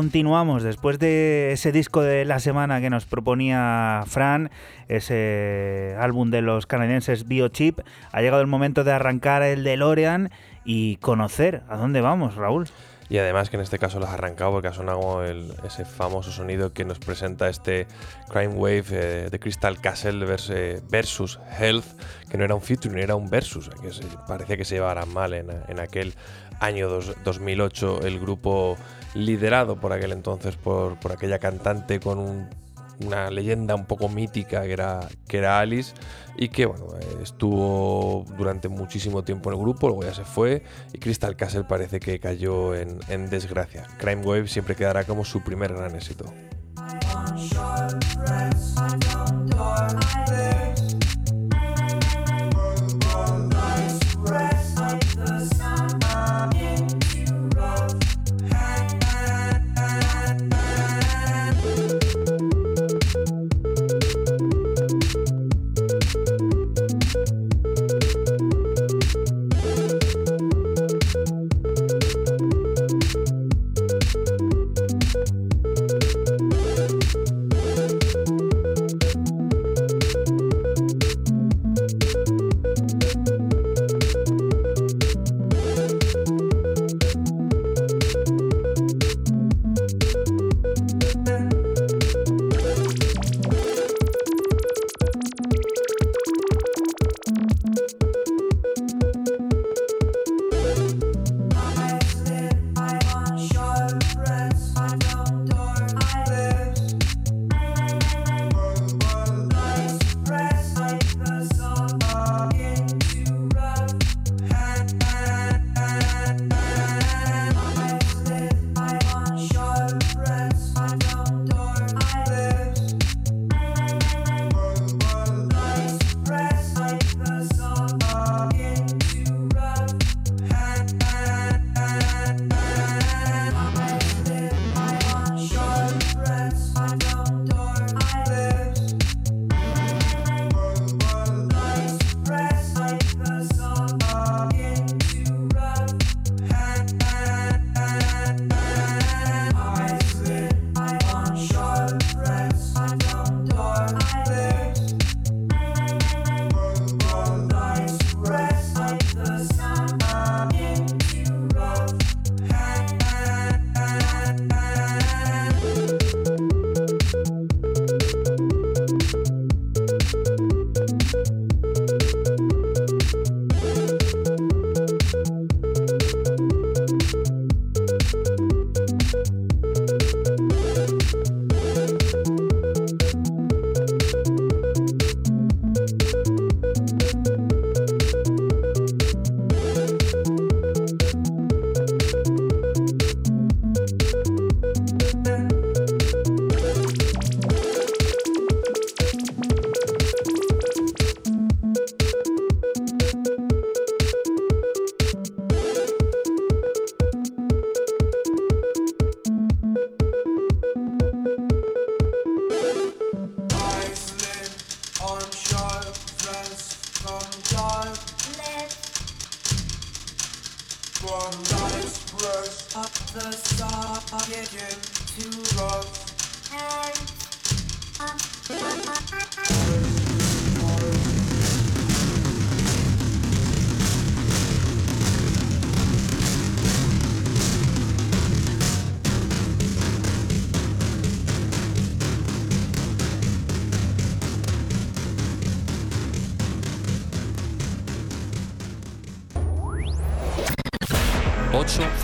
Continuamos 0.02 0.64
después 0.64 0.98
de 0.98 1.52
ese 1.52 1.70
disco 1.70 2.02
de 2.02 2.24
la 2.24 2.40
semana 2.40 2.80
que 2.80 2.90
nos 2.90 3.04
proponía 3.04 4.02
Fran, 4.08 4.50
ese 4.88 5.94
álbum 5.96 6.32
de 6.32 6.42
los 6.42 6.66
canadienses 6.66 7.28
Biochip. 7.28 7.78
Ha 8.10 8.20
llegado 8.20 8.40
el 8.40 8.48
momento 8.48 8.82
de 8.82 8.90
arrancar 8.90 9.44
el 9.44 9.62
DeLorean 9.62 10.32
y 10.64 10.96
conocer 10.96 11.62
a 11.68 11.76
dónde 11.76 12.00
vamos, 12.00 12.34
Raúl. 12.34 12.66
Y 13.12 13.18
además 13.18 13.50
que 13.50 13.56
en 13.56 13.62
este 13.62 13.78
caso 13.78 13.98
lo 13.98 14.06
has 14.06 14.14
arrancado 14.14 14.52
porque 14.52 14.68
ha 14.68 14.72
sonado 14.72 15.22
ese 15.22 15.84
famoso 15.84 16.32
sonido 16.32 16.72
que 16.72 16.86
nos 16.86 16.98
presenta 16.98 17.50
este 17.50 17.86
Crime 18.30 18.54
Wave 18.54 18.84
eh, 18.90 19.28
de 19.30 19.38
Crystal 19.38 19.78
Castle 19.82 20.24
eh, 20.48 20.80
versus 20.88 21.38
Health, 21.58 21.84
que 22.30 22.38
no 22.38 22.44
era 22.44 22.54
un 22.54 22.62
featuring, 22.62 22.96
era 22.98 23.14
un 23.14 23.28
versus, 23.28 23.68
que 23.82 23.92
se- 23.92 24.02
parecía 24.26 24.56
que 24.56 24.64
se 24.64 24.76
llevaran 24.76 25.12
mal 25.12 25.34
en, 25.34 25.50
en 25.68 25.78
aquel 25.78 26.14
año 26.58 26.88
dos- 26.88 27.12
2008 27.22 28.00
el 28.06 28.18
grupo 28.18 28.78
liderado 29.14 29.76
por 29.76 29.92
aquel 29.92 30.12
entonces 30.12 30.56
por, 30.56 30.98
por 30.98 31.12
aquella 31.12 31.38
cantante 31.38 32.00
con 32.00 32.18
un- 32.18 32.48
una 33.04 33.30
leyenda 33.30 33.74
un 33.74 33.86
poco 33.86 34.08
mítica 34.08 34.62
que 34.62 34.72
era, 34.72 35.08
que 35.28 35.38
era 35.38 35.58
Alice 35.58 35.94
y 36.36 36.48
que 36.48 36.66
bueno, 36.66 36.86
estuvo 37.22 38.24
durante 38.36 38.68
muchísimo 38.68 39.22
tiempo 39.22 39.50
en 39.50 39.56
el 39.56 39.62
grupo, 39.62 39.88
luego 39.88 40.02
ya 40.04 40.14
se 40.14 40.24
fue 40.24 40.62
y 40.92 40.98
Crystal 40.98 41.36
Castle 41.36 41.64
parece 41.64 42.00
que 42.00 42.18
cayó 42.20 42.74
en, 42.74 42.98
en 43.08 43.28
desgracia. 43.28 43.86
Crime 43.98 44.22
Wave 44.24 44.48
siempre 44.48 44.74
quedará 44.74 45.04
como 45.04 45.24
su 45.24 45.42
primer 45.42 45.74
gran 45.74 45.94
éxito. 45.94 46.32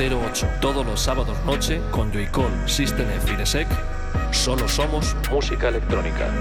...808... 0.08 0.60
Todos 0.62 0.86
los 0.86 1.00
sábados 1.00 1.36
noche 1.44 1.82
con 1.90 2.10
Joycall, 2.10 2.66
System 2.66 3.10
F 3.10 3.34
y. 3.34 3.66
Solo 4.30 4.66
somos 4.66 5.14
música 5.30 5.68
electrónica. 5.68 6.32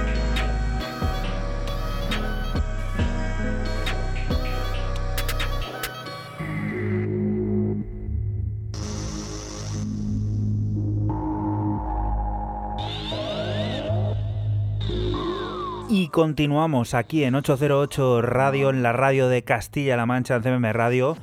Y 15.89 16.09
continuamos 16.09 16.93
aquí 16.93 17.25
en 17.25 17.35
808 17.35 18.21
Radio, 18.21 18.69
en 18.69 18.81
la 18.81 18.93
radio 18.93 19.27
de 19.27 19.43
Castilla-La 19.43 20.05
Mancha, 20.05 20.35
en 20.35 20.43
CMM 20.43 20.71
Radio, 20.71 21.17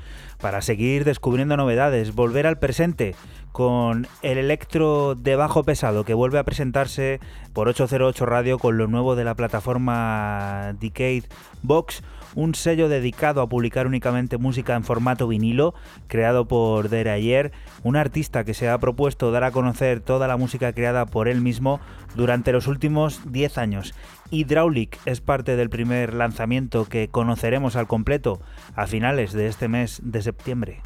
para 0.44 0.60
seguir 0.60 1.06
descubriendo 1.06 1.56
novedades, 1.56 2.14
volver 2.14 2.46
al 2.46 2.58
presente 2.58 3.14
con 3.50 4.06
el 4.20 4.36
electro 4.36 5.14
de 5.14 5.36
bajo 5.36 5.64
pesado 5.64 6.04
que 6.04 6.12
vuelve 6.12 6.38
a 6.38 6.44
presentarse 6.44 7.18
por 7.54 7.66
808 7.66 8.26
Radio 8.26 8.58
con 8.58 8.76
lo 8.76 8.86
nuevo 8.86 9.16
de 9.16 9.24
la 9.24 9.36
plataforma 9.36 10.74
Decade 10.78 11.22
Box, 11.62 12.02
un 12.34 12.54
sello 12.54 12.88
dedicado 12.88 13.40
a 13.40 13.48
publicar 13.48 13.86
únicamente 13.86 14.38
música 14.38 14.74
en 14.74 14.84
formato 14.84 15.28
vinilo, 15.28 15.74
creado 16.08 16.46
por 16.46 16.88
Derayer, 16.88 17.52
un 17.82 17.96
artista 17.96 18.44
que 18.44 18.54
se 18.54 18.68
ha 18.68 18.78
propuesto 18.78 19.30
dar 19.30 19.44
a 19.44 19.50
conocer 19.50 20.00
toda 20.00 20.28
la 20.28 20.36
música 20.36 20.72
creada 20.72 21.06
por 21.06 21.28
él 21.28 21.40
mismo 21.40 21.80
durante 22.14 22.52
los 22.52 22.66
últimos 22.66 23.20
10 23.30 23.58
años. 23.58 23.94
Hydraulic 24.30 24.98
es 25.06 25.20
parte 25.20 25.56
del 25.56 25.70
primer 25.70 26.14
lanzamiento 26.14 26.86
que 26.86 27.08
conoceremos 27.08 27.76
al 27.76 27.86
completo 27.86 28.40
a 28.74 28.86
finales 28.86 29.32
de 29.32 29.46
este 29.46 29.68
mes 29.68 30.00
de 30.04 30.22
septiembre. 30.22 30.80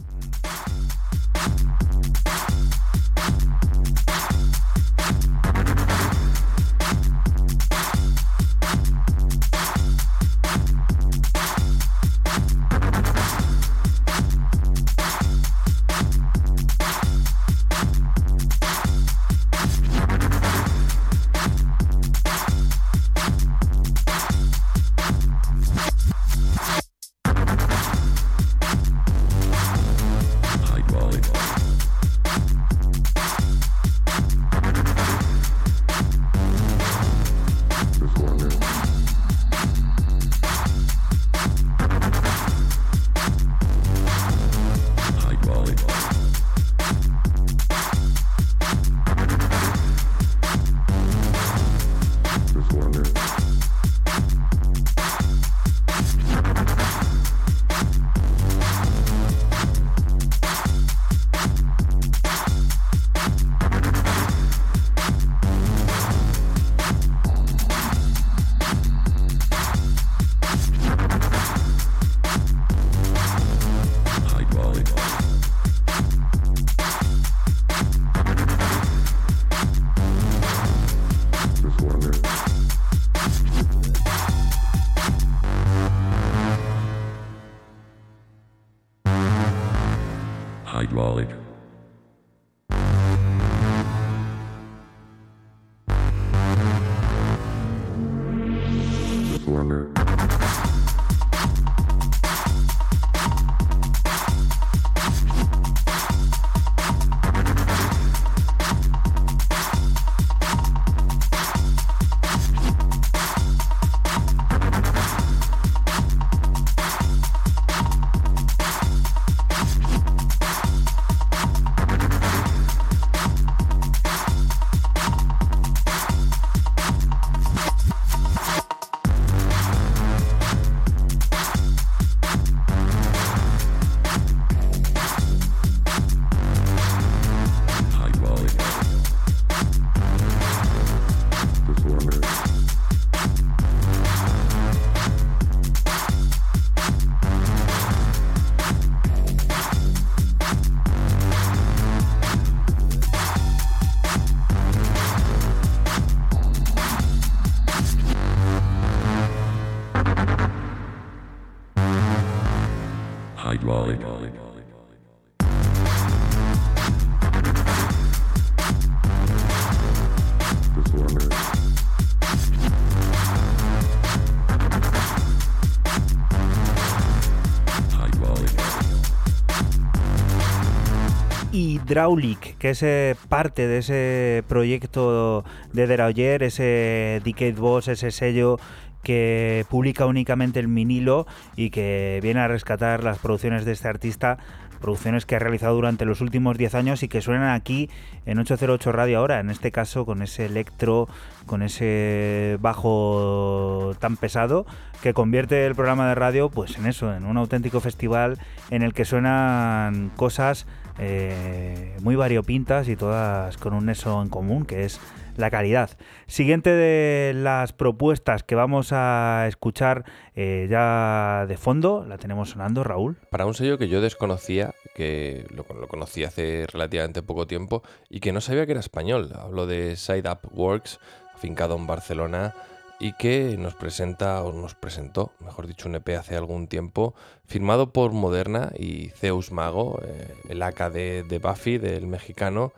Hydraulic, 181.58 182.56
que 182.58 182.70
es 182.70 182.82
eh, 182.84 183.16
parte 183.28 183.66
de 183.66 183.78
ese 183.78 184.44
proyecto 184.46 185.44
de 185.72 185.88
Derayer, 185.88 186.44
ese 186.44 187.20
Decade 187.24 187.54
Boss, 187.54 187.88
ese 187.88 188.12
sello 188.12 188.60
que 189.02 189.66
publica 189.68 190.06
únicamente 190.06 190.60
el 190.60 190.68
vinilo 190.68 191.26
y 191.56 191.70
que 191.70 192.20
viene 192.22 192.40
a 192.40 192.48
rescatar 192.48 193.02
las 193.02 193.18
producciones 193.18 193.64
de 193.64 193.72
este 193.72 193.88
artista, 193.88 194.38
producciones 194.80 195.26
que 195.26 195.34
ha 195.34 195.40
realizado 195.40 195.74
durante 195.74 196.04
los 196.04 196.20
últimos 196.20 196.56
10 196.56 196.74
años 196.76 197.02
y 197.02 197.08
que 197.08 197.20
suenan 197.20 197.50
aquí 197.50 197.90
en 198.24 198.38
808 198.38 198.92
Radio 198.92 199.18
ahora, 199.18 199.40
en 199.40 199.50
este 199.50 199.72
caso 199.72 200.06
con 200.06 200.22
ese 200.22 200.46
electro, 200.46 201.08
con 201.46 201.62
ese 201.62 202.56
bajo 202.60 203.94
tan 203.98 204.16
pesado 204.16 204.64
que 205.02 205.12
convierte 205.12 205.66
el 205.66 205.74
programa 205.74 206.08
de 206.08 206.14
radio 206.14 206.50
pues 206.50 206.78
en 206.78 206.86
eso, 206.86 207.12
en 207.12 207.24
un 207.24 207.36
auténtico 207.36 207.80
festival 207.80 208.38
en 208.70 208.82
el 208.82 208.94
que 208.94 209.04
suenan 209.04 210.10
cosas 210.16 210.66
eh, 210.98 211.96
muy 212.02 212.16
variopintas 212.16 212.88
y 212.88 212.96
todas 212.96 213.56
con 213.56 213.74
un 213.74 213.88
eso 213.88 214.20
en 214.22 214.28
común, 214.28 214.64
que 214.64 214.84
es 214.84 215.00
la 215.36 215.50
calidad. 215.50 215.90
Siguiente 216.26 216.70
de 216.70 217.32
las 217.34 217.72
propuestas 217.72 218.42
que 218.42 218.54
vamos 218.54 218.88
a 218.92 219.46
escuchar 219.46 220.04
eh, 220.34 220.66
ya 220.68 221.46
de 221.46 221.56
fondo, 221.56 222.04
la 222.06 222.18
tenemos 222.18 222.50
sonando, 222.50 222.82
Raúl. 222.82 223.16
Para 223.30 223.46
un 223.46 223.54
sello 223.54 223.78
que 223.78 223.88
yo 223.88 224.00
desconocía, 224.00 224.74
que 224.94 225.46
lo, 225.50 225.64
lo 225.74 225.86
conocí 225.86 226.24
hace 226.24 226.66
relativamente 226.66 227.22
poco 227.22 227.46
tiempo 227.46 227.82
y 228.10 228.20
que 228.20 228.32
no 228.32 228.40
sabía 228.40 228.66
que 228.66 228.72
era 228.72 228.80
español. 228.80 229.30
Hablo 229.38 229.66
de 229.66 229.96
Side 229.96 230.28
Up 230.28 230.40
Works, 230.52 230.98
afincado 231.34 231.76
en 231.76 231.86
Barcelona 231.86 232.54
y 233.00 233.12
que 233.12 233.56
nos 233.58 233.74
presenta, 233.74 234.42
o 234.42 234.52
nos 234.52 234.74
presentó, 234.74 235.32
mejor 235.40 235.66
dicho, 235.66 235.88
un 235.88 235.94
EP 235.94 236.08
hace 236.18 236.36
algún 236.36 236.66
tiempo, 236.66 237.14
firmado 237.46 237.92
por 237.92 238.12
Moderna 238.12 238.72
y 238.78 239.10
Zeus 239.10 239.52
Mago, 239.52 240.00
eh, 240.04 240.34
el 240.48 240.62
AK 240.62 240.90
de, 240.90 241.40
Buffy, 241.42 241.78
del 241.78 242.06
mexicano, 242.06 242.72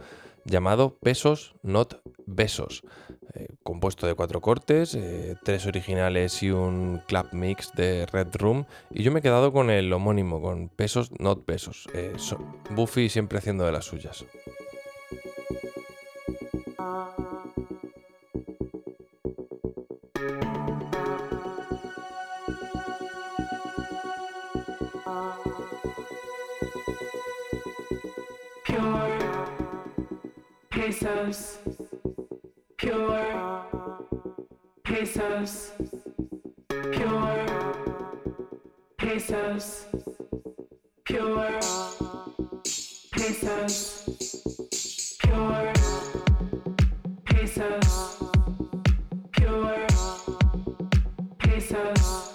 llamado 0.44 0.96
Pesos 0.98 1.54
Not 1.62 2.00
Besos, 2.26 2.82
eh, 3.34 3.48
compuesto 3.62 4.06
de 4.06 4.14
cuatro 4.14 4.40
cortes, 4.40 4.94
eh, 4.94 5.36
tres 5.44 5.66
originales 5.66 6.42
y 6.42 6.50
un 6.50 7.00
clap 7.06 7.32
mix 7.32 7.72
de 7.74 8.06
Red 8.06 8.28
Room, 8.36 8.66
y 8.90 9.02
yo 9.02 9.12
me 9.12 9.20
he 9.20 9.22
quedado 9.22 9.52
con 9.52 9.70
el 9.70 9.92
homónimo, 9.92 10.40
con 10.42 10.68
Pesos 10.68 11.10
Not 11.18 11.46
Besos. 11.46 11.88
So- 12.16 12.38
Buffy 12.70 13.08
siempre 13.08 13.38
haciendo 13.38 13.64
de 13.64 13.72
las 13.72 13.84
suyas. 13.86 14.24
Pesos, 30.90 31.58
pure 32.76 33.22
pesos, 34.82 35.72
pure 36.92 37.46
pesos, 38.96 39.86
pure 41.04 41.60
pesos, 43.12 44.04
pure 45.20 45.72
pesos, 47.24 48.29
pesos, 51.70 52.32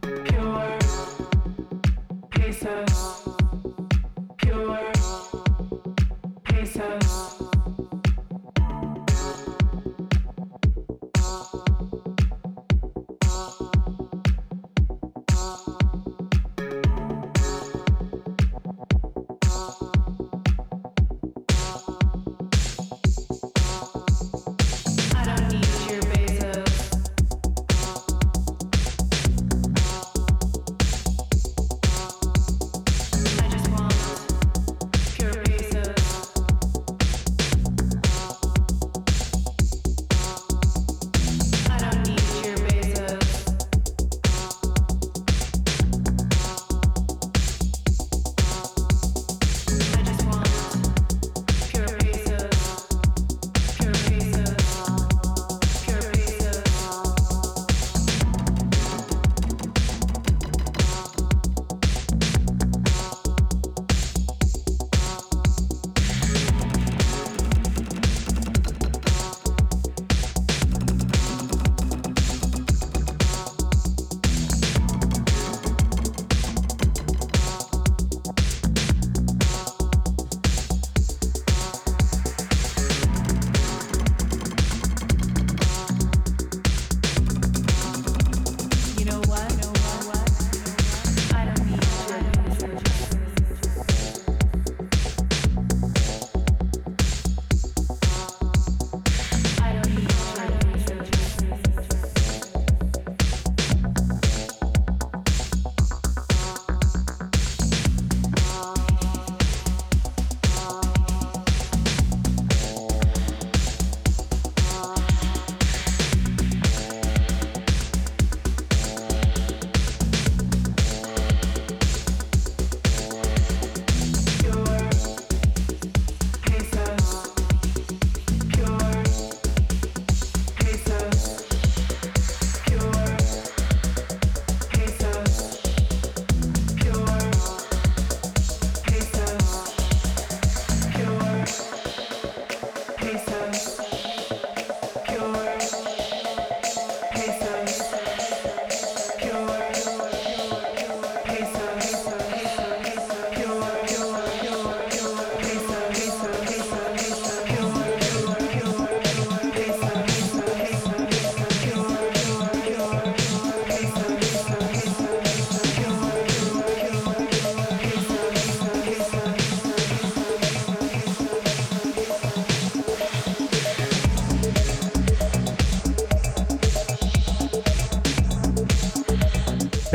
pure 0.00 0.87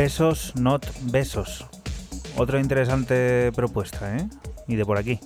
Pesos, 0.04 0.52
not 0.56 0.84
besos. 1.04 1.64
Otra 2.36 2.60
interesante 2.60 3.50
propuesta, 3.56 4.14
¿eh? 4.18 4.28
Y 4.68 4.76
de 4.76 4.84
por 4.84 4.98
aquí. 4.98 5.18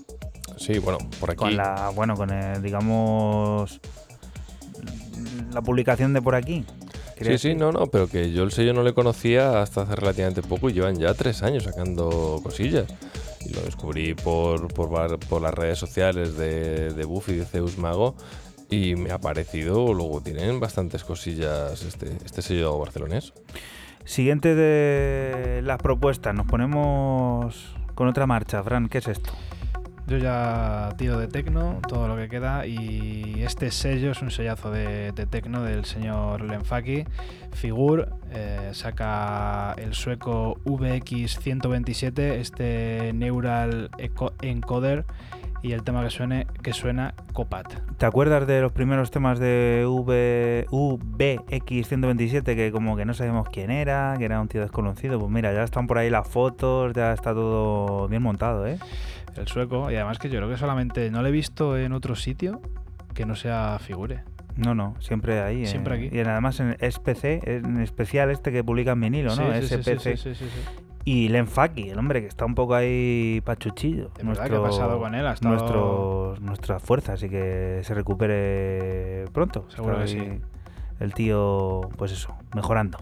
Sí, 0.57 0.79
bueno, 0.79 0.99
por 1.19 1.33
aquí. 1.33 1.39
Con 1.39 1.57
la, 1.57 1.91
bueno, 1.93 2.15
con 2.15 2.31
el, 2.31 2.63
digamos, 2.63 3.81
la 5.53 5.63
publicación 5.63 6.13
de 6.13 6.23
por 6.23 6.37
aquí. 6.37 6.65
Sí, 6.65 7.15
¿Crees 7.17 7.41
sí, 7.41 7.57
no, 7.57 7.73
no, 7.73 7.89
pero 7.89 8.07
que 8.07 8.31
yo 8.31 8.45
el 8.45 8.53
sello 8.53 8.73
no 8.73 8.85
le 8.85 8.95
conocía 8.95 9.61
hasta 9.61 9.81
hace 9.81 9.97
relativamente 9.97 10.43
poco 10.43 10.71
y 10.71 10.75
llevan 10.75 10.95
ya 10.95 11.13
tres 11.13 11.43
años 11.43 11.65
sacando 11.65 12.39
cosillas. 12.41 12.87
Y 13.45 13.55
lo 13.55 13.63
descubrí 13.63 14.15
por, 14.15 14.73
por, 14.73 15.43
las 15.43 15.55
redes 15.55 15.81
sociales 15.81 16.37
de, 16.37 16.93
de 16.93 17.05
Buffy 17.05 17.33
y 17.33 17.37
de 17.39 17.47
Zeus 17.47 17.79
Mago 17.79 18.15
y 18.71 18.95
me 18.95 19.11
ha 19.11 19.19
parecido, 19.19 19.93
luego 19.93 20.21
tienen 20.21 20.61
bastantes 20.61 21.03
cosillas 21.03 21.83
este, 21.83 22.17
este 22.25 22.43
sello 22.43 22.79
barcelonés. 22.79 23.33
Siguiente 24.09 24.55
de 24.55 25.61
las 25.61 25.83
propuestas, 25.83 26.35
nos 26.35 26.47
ponemos 26.47 27.77
con 27.95 28.09
otra 28.09 28.27
marcha. 28.27 28.63
Fran, 28.63 28.89
¿qué 28.89 28.99
es 28.99 29.07
esto? 29.07 29.35
Yo 30.07 30.17
ya 30.17 30.95
tiro 30.97 31.19
de 31.19 31.29
tecno, 31.29 31.79
todo 31.87 32.09
lo 32.09 32.17
que 32.17 32.31
queda, 32.31 32.67
y 32.67 33.43
este 33.43 33.71
sello 33.71 34.13
es 34.13 34.23
un 34.23 34.31
sellazo 34.31 34.71
de, 34.71 35.13
de 35.13 35.27
tecno 35.27 35.63
del 35.63 35.85
señor 35.85 36.41
Lenfaki. 36.41 37.05
Figur 37.53 38.09
eh, 38.31 38.71
saca 38.73 39.75
el 39.77 39.93
sueco 39.93 40.59
VX127, 40.65 42.19
este 42.19 43.13
Neural 43.13 43.91
Encoder, 44.41 45.05
y 45.63 45.73
el 45.73 45.83
tema 45.83 46.03
que, 46.03 46.11
suene, 46.11 46.47
que 46.63 46.73
suena 46.73 47.15
Copat. 47.33 47.73
¿Te 47.97 48.07
acuerdas 48.07 48.47
de 48.47 48.61
los 48.61 48.73
primeros 48.73 49.11
temas 49.11 49.39
de 49.39 49.85
v, 49.89 50.67
VX127 50.71 52.43
que 52.55 52.71
como 52.73 52.97
que 52.97 53.05
no 53.05 53.15
sabíamos 53.15 53.49
quién 53.49 53.71
era, 53.71 54.15
que 54.19 54.25
era 54.25 54.41
un 54.41 54.49
tío 54.49 54.61
desconocido? 54.61 55.19
Pues 55.19 55.31
mira, 55.31 55.53
ya 55.53 55.65
están 55.65 55.87
por 55.87 55.99
ahí 55.99 56.11
las 56.11 56.29
fotos, 56.29 56.93
ya 56.95 57.13
está 57.13 57.33
todo 57.35 58.09
bien 58.09 58.23
montado, 58.23 58.67
¿eh? 58.67 58.79
El 59.37 59.47
sueco, 59.47 59.91
y 59.91 59.95
además 59.95 60.19
que 60.19 60.29
yo 60.29 60.39
creo 60.39 60.49
que 60.49 60.57
solamente 60.57 61.11
no 61.11 61.23
lo 61.23 61.29
he 61.29 61.33
visto 61.33 61.77
en 61.77 61.93
otro 61.93 62.17
sitio 62.17 62.61
que 63.15 63.27
no 63.27 63.37
sea 63.37 63.79
Figure. 63.81 64.23
No, 64.57 64.75
no, 64.75 64.97
siempre 64.99 65.41
ahí. 65.41 65.67
Siempre 65.67 65.95
eh, 65.95 66.07
aquí. 66.07 66.17
Y 66.17 66.21
además 66.21 66.59
en 66.59 66.77
SPC, 66.81 67.47
en 67.47 67.81
especial 67.81 68.31
este 68.31 68.51
que 68.51 68.65
publica 68.65 68.93
en 68.93 69.01
vinilo, 69.01 69.37
¿no? 69.37 69.53
Sí, 69.61 69.69
sí, 69.69 69.83
sí, 69.83 69.95
SPC. 69.95 70.17
sí, 70.17 70.47
Y 71.11 71.29
Lenfaki, 71.31 71.89
el 71.89 71.99
hombre 71.99 72.21
que 72.21 72.27
está 72.27 72.45
un 72.45 72.55
poco 72.55 72.75
ahí 72.75 73.41
pachuchillo. 73.43 74.11
De 74.19 74.25
verdad, 74.25 74.47
¿qué 74.47 74.57
ha 74.57 74.61
pasado 74.63 74.99
con 74.99 75.15
él? 75.15 75.27
Ha 75.27 75.33
estado- 75.33 75.55
nuestros- 75.55 76.41
nuestra 76.43 76.81
fuerza, 76.81 77.15
así 77.15 77.31
que 77.31 77.81
se 77.83 77.95
recupere 77.95 79.25
pronto. 79.33 79.65
Seguro 79.71 80.01
que 80.01 80.09
sí. 80.09 80.41
El 81.01 81.15
tío, 81.15 81.81
pues 81.97 82.13
eso, 82.13 82.35
mejorando. 82.55 82.99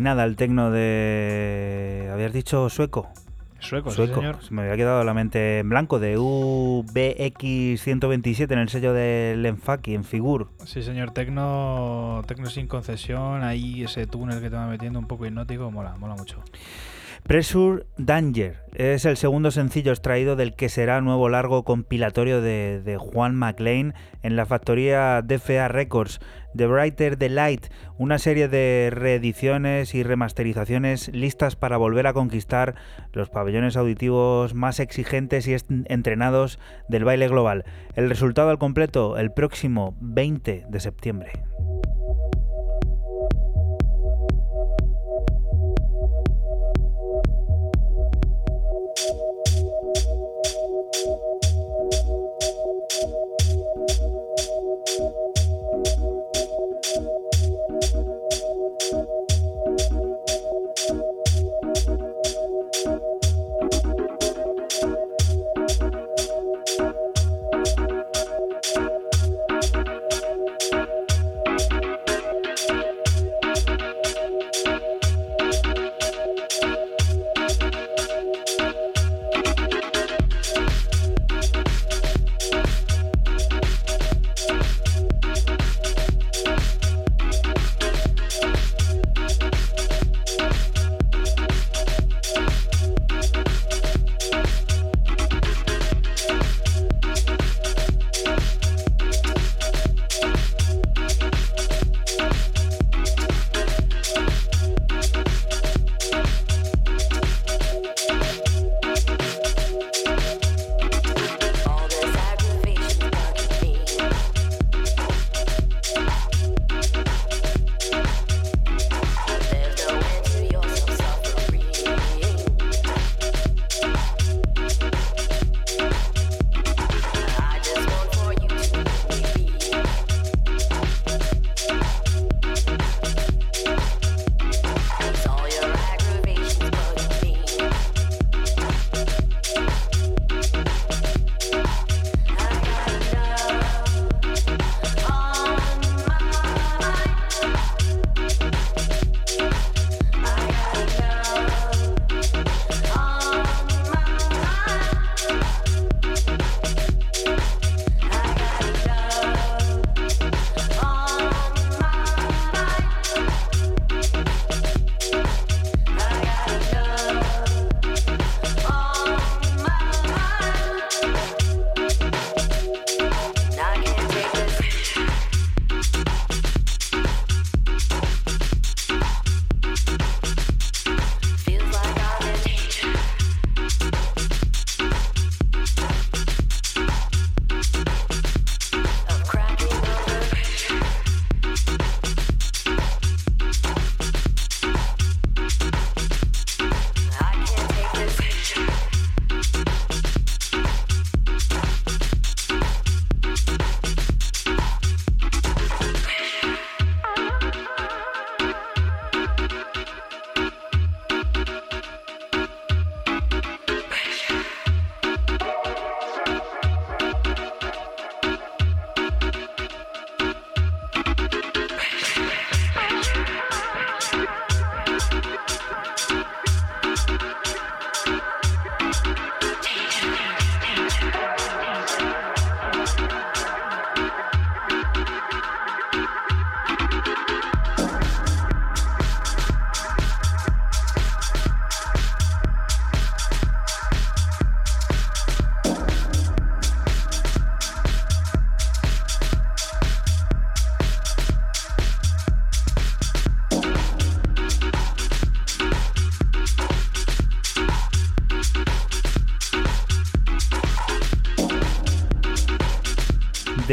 Nada 0.00 0.24
el 0.24 0.36
tecno 0.36 0.70
de... 0.70 2.08
¿Habías 2.12 2.32
dicho 2.32 2.68
sueco? 2.68 3.08
Sueco, 3.62 3.90
sí, 3.90 3.96
Sueco. 3.96 4.14
señor. 4.16 4.42
Se 4.42 4.52
me 4.52 4.62
había 4.62 4.76
quedado 4.76 5.04
la 5.04 5.14
mente 5.14 5.60
en 5.60 5.68
blanco 5.68 6.00
de 6.00 6.18
UBX127 6.18 8.50
en 8.50 8.58
el 8.58 8.68
sello 8.68 8.92
del 8.92 9.46
Enfaki, 9.46 9.94
en 9.94 10.02
Figur. 10.02 10.48
Sí, 10.64 10.82
señor, 10.82 11.12
tecno, 11.12 12.22
tecno 12.26 12.50
sin 12.50 12.66
concesión, 12.66 13.44
ahí 13.44 13.84
ese 13.84 14.08
túnel 14.08 14.40
que 14.40 14.50
te 14.50 14.56
va 14.56 14.66
metiendo 14.66 14.98
un 14.98 15.06
poco 15.06 15.26
hipnótico, 15.26 15.70
mola, 15.70 15.94
mola 15.96 16.16
mucho. 16.16 16.42
Pressure 17.22 17.84
Danger 17.98 18.61
es 18.74 19.04
el 19.04 19.16
segundo 19.16 19.50
sencillo 19.50 19.92
extraído 19.92 20.36
del 20.36 20.54
que 20.54 20.68
será 20.68 21.00
nuevo 21.00 21.28
largo 21.28 21.64
compilatorio 21.64 22.40
de, 22.40 22.80
de 22.82 22.96
Juan 22.96 23.34
McLean 23.34 23.94
en 24.22 24.36
la 24.36 24.46
factoría 24.46 25.22
DFA 25.22 25.68
Records. 25.68 26.20
The 26.54 26.66
Brighter 26.66 27.16
the 27.16 27.28
Light, 27.30 27.66
una 27.96 28.18
serie 28.18 28.48
de 28.48 28.90
reediciones 28.92 29.94
y 29.94 30.02
remasterizaciones 30.02 31.08
listas 31.08 31.56
para 31.56 31.78
volver 31.78 32.06
a 32.06 32.12
conquistar 32.12 32.74
los 33.12 33.30
pabellones 33.30 33.76
auditivos 33.76 34.54
más 34.54 34.80
exigentes 34.80 35.48
y 35.48 35.56
entrenados 35.86 36.58
del 36.88 37.04
baile 37.04 37.28
global. 37.28 37.64
El 37.94 38.08
resultado 38.08 38.50
al 38.50 38.58
completo 38.58 39.16
el 39.16 39.32
próximo 39.32 39.96
20 40.00 40.66
de 40.68 40.80
septiembre. 40.80 41.32
Thank 53.02 53.14
you. 58.92 59.31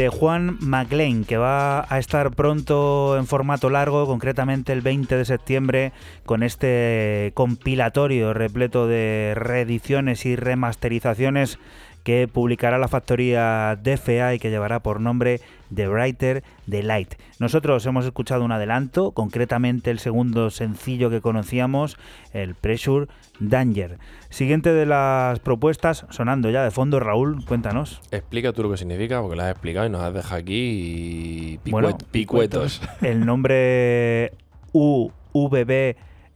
De 0.00 0.08
Juan 0.08 0.56
McLean, 0.60 1.24
que 1.24 1.36
va 1.36 1.84
a 1.86 1.98
estar 1.98 2.30
pronto 2.30 3.18
en 3.18 3.26
formato 3.26 3.68
largo, 3.68 4.06
concretamente 4.06 4.72
el 4.72 4.80
20 4.80 5.14
de 5.14 5.24
septiembre, 5.26 5.92
con 6.24 6.42
este 6.42 7.32
compilatorio 7.34 8.32
repleto 8.32 8.86
de 8.86 9.34
reediciones 9.36 10.24
y 10.24 10.36
remasterizaciones 10.36 11.58
que 12.02 12.28
publicará 12.28 12.78
la 12.78 12.88
factoría 12.88 13.76
DFA 13.82 14.34
y 14.34 14.38
que 14.38 14.50
llevará 14.50 14.80
por 14.80 15.00
nombre 15.00 15.40
The 15.74 15.86
Brighter 15.88 16.42
The 16.68 16.82
Light. 16.82 17.14
Nosotros 17.38 17.84
hemos 17.86 18.04
escuchado 18.06 18.44
un 18.44 18.52
adelanto, 18.52 19.12
concretamente 19.12 19.90
el 19.90 19.98
segundo 19.98 20.50
sencillo 20.50 21.10
que 21.10 21.20
conocíamos, 21.20 21.96
el 22.32 22.54
Pressure 22.54 23.06
Danger. 23.38 23.98
Siguiente 24.30 24.72
de 24.72 24.86
las 24.86 25.38
propuestas, 25.40 26.06
sonando 26.10 26.50
ya 26.50 26.64
de 26.64 26.70
fondo, 26.70 27.00
Raúl, 27.00 27.44
cuéntanos. 27.44 28.00
Explica 28.10 28.52
tú 28.52 28.62
lo 28.62 28.70
que 28.70 28.76
significa, 28.78 29.20
porque 29.20 29.36
lo 29.36 29.42
has 29.42 29.50
explicado 29.50 29.86
y 29.86 29.90
nos 29.90 30.02
has 30.02 30.14
dejado 30.14 30.36
aquí 30.40 31.58
picuet- 31.64 31.70
Bueno, 31.70 31.98
picuetos. 32.10 32.80
El 33.02 33.24
nombre 33.26 34.32
U 34.72 35.10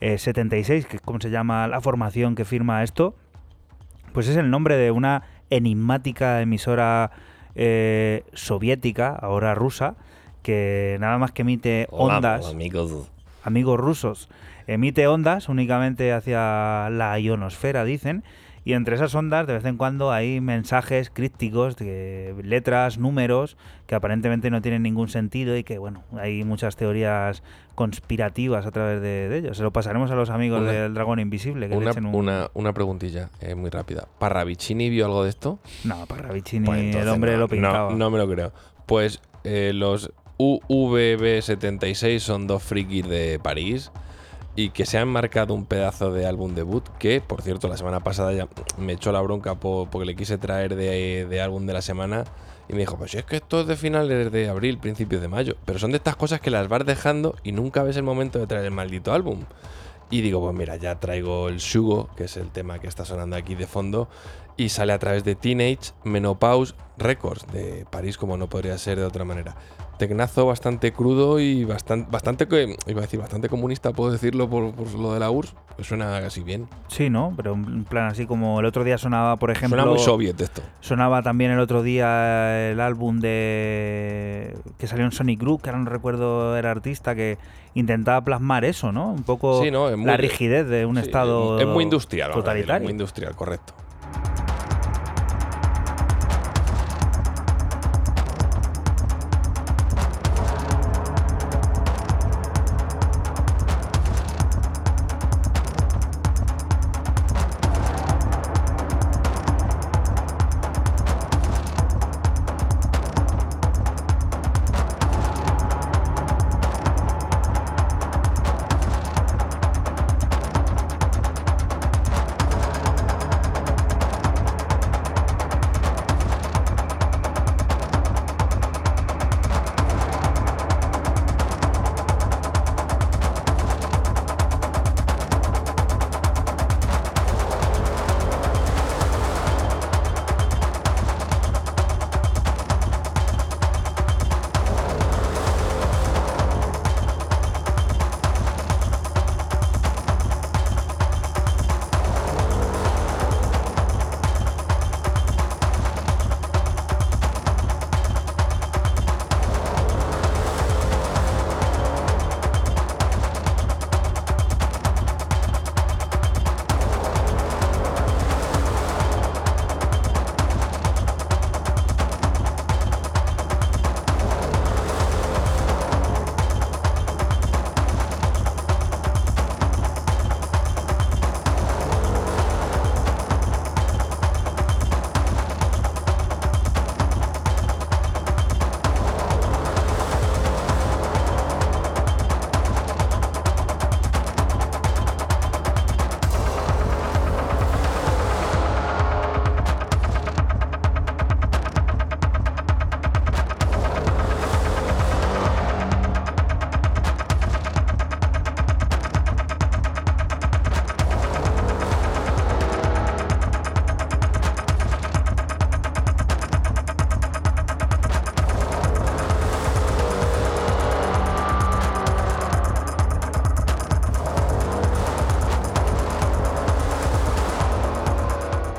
UVB76, 0.01 0.87
que 0.87 0.97
es 0.97 1.03
como 1.03 1.21
se 1.21 1.31
llama 1.31 1.67
la 1.69 1.81
formación 1.81 2.35
que 2.35 2.45
firma 2.45 2.83
esto, 2.83 3.15
pues 4.13 4.29
es 4.29 4.37
el 4.37 4.51
nombre 4.51 4.77
de 4.77 4.91
una 4.91 5.23
enigmática 5.57 6.41
emisora 6.41 7.11
eh, 7.55 8.25
soviética, 8.33 9.11
ahora 9.11 9.55
rusa, 9.55 9.95
que 10.43 10.97
nada 11.01 11.19
más 11.19 11.33
que 11.33 11.43
emite 11.43 11.87
ondas 11.91 12.47
amigos. 12.47 13.11
amigos 13.43 13.81
rusos, 13.81 14.29
emite 14.67 15.07
ondas 15.07 15.49
únicamente 15.49 16.13
hacia 16.13 16.89
la 16.91 17.19
ionosfera, 17.19 17.85
dicen, 17.85 18.25
y 18.65 18.73
entre 18.73 18.97
esas 18.97 19.15
ondas 19.15 19.47
de 19.47 19.53
vez 19.53 19.65
en 19.67 19.77
cuando 19.77 20.11
hay 20.13 20.41
mensajes 20.41 21.11
crípticos 21.11 21.77
de 21.77 22.35
letras, 22.43 22.99
números, 22.99 23.57
que 23.87 23.95
aparentemente 23.95 24.51
no 24.51 24.63
tienen 24.63 24.83
ningún 24.83 25.09
sentido 25.09 25.57
y 25.57 25.65
que, 25.65 25.79
bueno, 25.79 26.03
hay 26.17 26.45
muchas 26.45 26.77
teorías 26.77 27.43
conspirativas 27.75 28.65
a 28.67 28.71
través 28.71 29.03
de, 29.03 29.29
de 29.29 29.39
ellos. 29.39 29.57
Se 29.59 29.63
lo 29.63 29.73
pasaremos 29.73 30.11
a 30.11 30.15
los 30.15 30.31
amigos 30.31 30.63
Una- 30.63 30.73
del 30.73 30.95
dragón 30.95 31.19
invisible, 31.19 31.69
que 31.69 31.75
le 31.75 31.81
Una, 31.81 31.91
echen 31.91 32.07
un... 32.07 32.15
una, 32.15 32.51
una 32.55 32.73
preguntilla 32.73 33.31
eh, 33.41 33.55
muy 33.55 33.69
rápida. 33.71 34.09
¿Parravicini 34.19 34.89
vio 34.91 35.05
algo 35.07 35.25
de 35.25 35.31
esto? 35.31 35.59
No, 35.85 36.07
Parravicini, 36.07 36.65
Pues 36.67 36.95
el 36.97 37.09
hombre 37.09 37.33
no, 37.33 37.39
lo 37.39 37.49
pintaba. 37.49 37.91
No, 37.91 37.97
no 37.97 38.11
me 38.11 38.19
lo 38.19 38.29
creo. 38.29 38.53
Pues 38.87 39.21
eh, 39.45 39.73
los 39.75 40.11
UVB76 40.39 42.19
son 42.21 42.47
dos 42.47 42.63
frikis 42.63 43.07
de 43.09 43.39
París 43.43 43.91
y 44.57 44.71
que 44.71 44.87
se 44.87 44.99
han 44.99 45.09
marcado 45.09 45.55
un 45.55 45.67
pedazo 45.67 46.13
de 46.13 46.27
álbum 46.27 46.55
debut 46.55 46.85
que, 46.99 47.21
por 47.21 47.43
cierto, 47.43 47.69
la 47.69 47.77
semana 47.77 48.01
pasada 48.01 48.33
ya 48.33 48.49
me 48.79 48.93
echó 48.93 49.11
la 49.13 49.21
bronca 49.21 49.57
po- 49.57 49.89
porque 49.91 50.07
le 50.07 50.17
quise 50.17 50.39
traer 50.39 50.77
de, 50.77 51.27
de 51.27 51.41
álbum 51.41 51.67
de 51.67 51.73
la 51.73 51.83
semana 51.83 52.25
y 52.69 52.73
me 52.73 52.79
dijo, 52.81 52.97
pues 52.97 53.15
es 53.15 53.25
que 53.25 53.37
esto 53.37 53.61
es 53.63 53.67
de 53.67 53.77
finales 53.77 54.31
de 54.31 54.49
abril, 54.49 54.79
principios 54.79 55.21
de 55.21 55.29
mayo. 55.29 55.57
Pero 55.65 55.79
son 55.79 55.91
de 55.91 55.97
estas 55.99 56.17
cosas 56.17 56.41
que 56.41 56.51
las 56.51 56.69
vas 56.69 56.87
dejando 56.87 57.35
y 57.43 57.53
nunca 57.53 57.83
ves 57.83 57.97
el 57.97 58.05
momento 58.05 58.39
de 58.39 58.47
traer 58.47 58.65
el 58.65 58.71
maldito 58.71 59.13
álbum. 59.13 59.41
Y 60.11 60.21
digo, 60.21 60.41
pues 60.41 60.55
mira, 60.57 60.77
ya 60.77 61.01
traigo 61.01 61.49
el 61.49 61.59
Shugo, 61.59 62.09
que 62.17 62.25
es 62.25 62.37
el 62.37 62.51
tema 62.51 62.79
que 62.79 62.87
está 62.87 63.05
sonando 63.05 63.37
aquí 63.37 63.55
de 63.55 63.67
fondo, 63.67 64.09
y 64.57 64.69
sale 64.69 64.93
a 64.93 64.99
través 64.99 65.25
de 65.25 65.35
Teenage 65.35 65.93
Menopause 66.05 66.75
Records 66.97 67.47
de 67.53 67.87
París, 67.91 68.17
como 68.17 68.37
no 68.37 68.49
podría 68.49 68.79
ser 68.79 68.99
de 68.99 69.05
otra 69.05 69.25
manera. 69.25 69.57
Tecnazo 69.99 70.47
bastante 70.47 70.93
crudo 70.93 71.39
y 71.39 71.65
bastante, 71.65 72.11
bastante, 72.11 72.49
que- 72.49 72.77
iba 72.87 72.99
a 73.01 73.03
decir, 73.03 73.21
bastante 73.21 73.49
comunista, 73.49 73.93
puedo 73.93 74.11
decirlo 74.11 74.49
por, 74.51 74.75
por 74.75 74.93
lo 74.95 75.13
de 75.15 75.21
la 75.21 75.31
URSS, 75.31 75.55
pues 75.77 75.87
suena 75.89 76.21
casi 76.21 76.43
bien. 76.43 76.69
Sí, 76.89 77.11
¿no? 77.11 77.33
Pero 77.37 77.55
en 77.55 77.85
plan 77.85 78.07
así 78.07 78.27
como 78.27 78.59
el 78.59 78.67
otro 78.67 78.83
día 78.83 78.99
sonaba, 78.99 79.37
por 79.37 79.51
ejemplo... 79.53 79.79
Suena 79.79 79.91
muy 79.91 79.99
soviet 80.01 80.41
esto. 80.41 80.63
Sonaba 80.81 81.23
también 81.23 81.53
el 81.53 81.61
otro 81.61 81.83
día 81.85 82.71
el 82.71 82.81
álbum 82.81 83.21
de 83.21 84.57
que 84.79 84.87
salió 84.87 85.05
en 85.05 85.13
Sonic 85.13 85.41
Group, 85.41 85.63
que 85.63 85.71
ahora 85.71 85.83
no 85.83 85.91
recuerdo 85.91 86.57
el 86.57 86.67
artista, 86.67 87.15
que 87.15 87.39
intentaba 87.75 88.21
plasmar 88.25 88.65
eso, 88.65 88.91
¿no? 88.93 89.11
Un 89.13 89.23
poco 89.23 89.63
Sí, 89.63 89.71
¿no? 89.71 89.89
Es 89.89 89.97
muy- 89.97 90.07
la 90.07 90.17
rigidez 90.17 90.67
de 90.69 90.87
un 90.87 90.97
Sí, 90.97 91.03
estado 91.03 91.59
Es 91.61 91.67
muy 91.67 91.85
industrial, 91.85 92.33
totalitario. 92.33 92.83
muy 92.85 92.93
industrial, 92.93 93.35
correcto. 93.37 93.75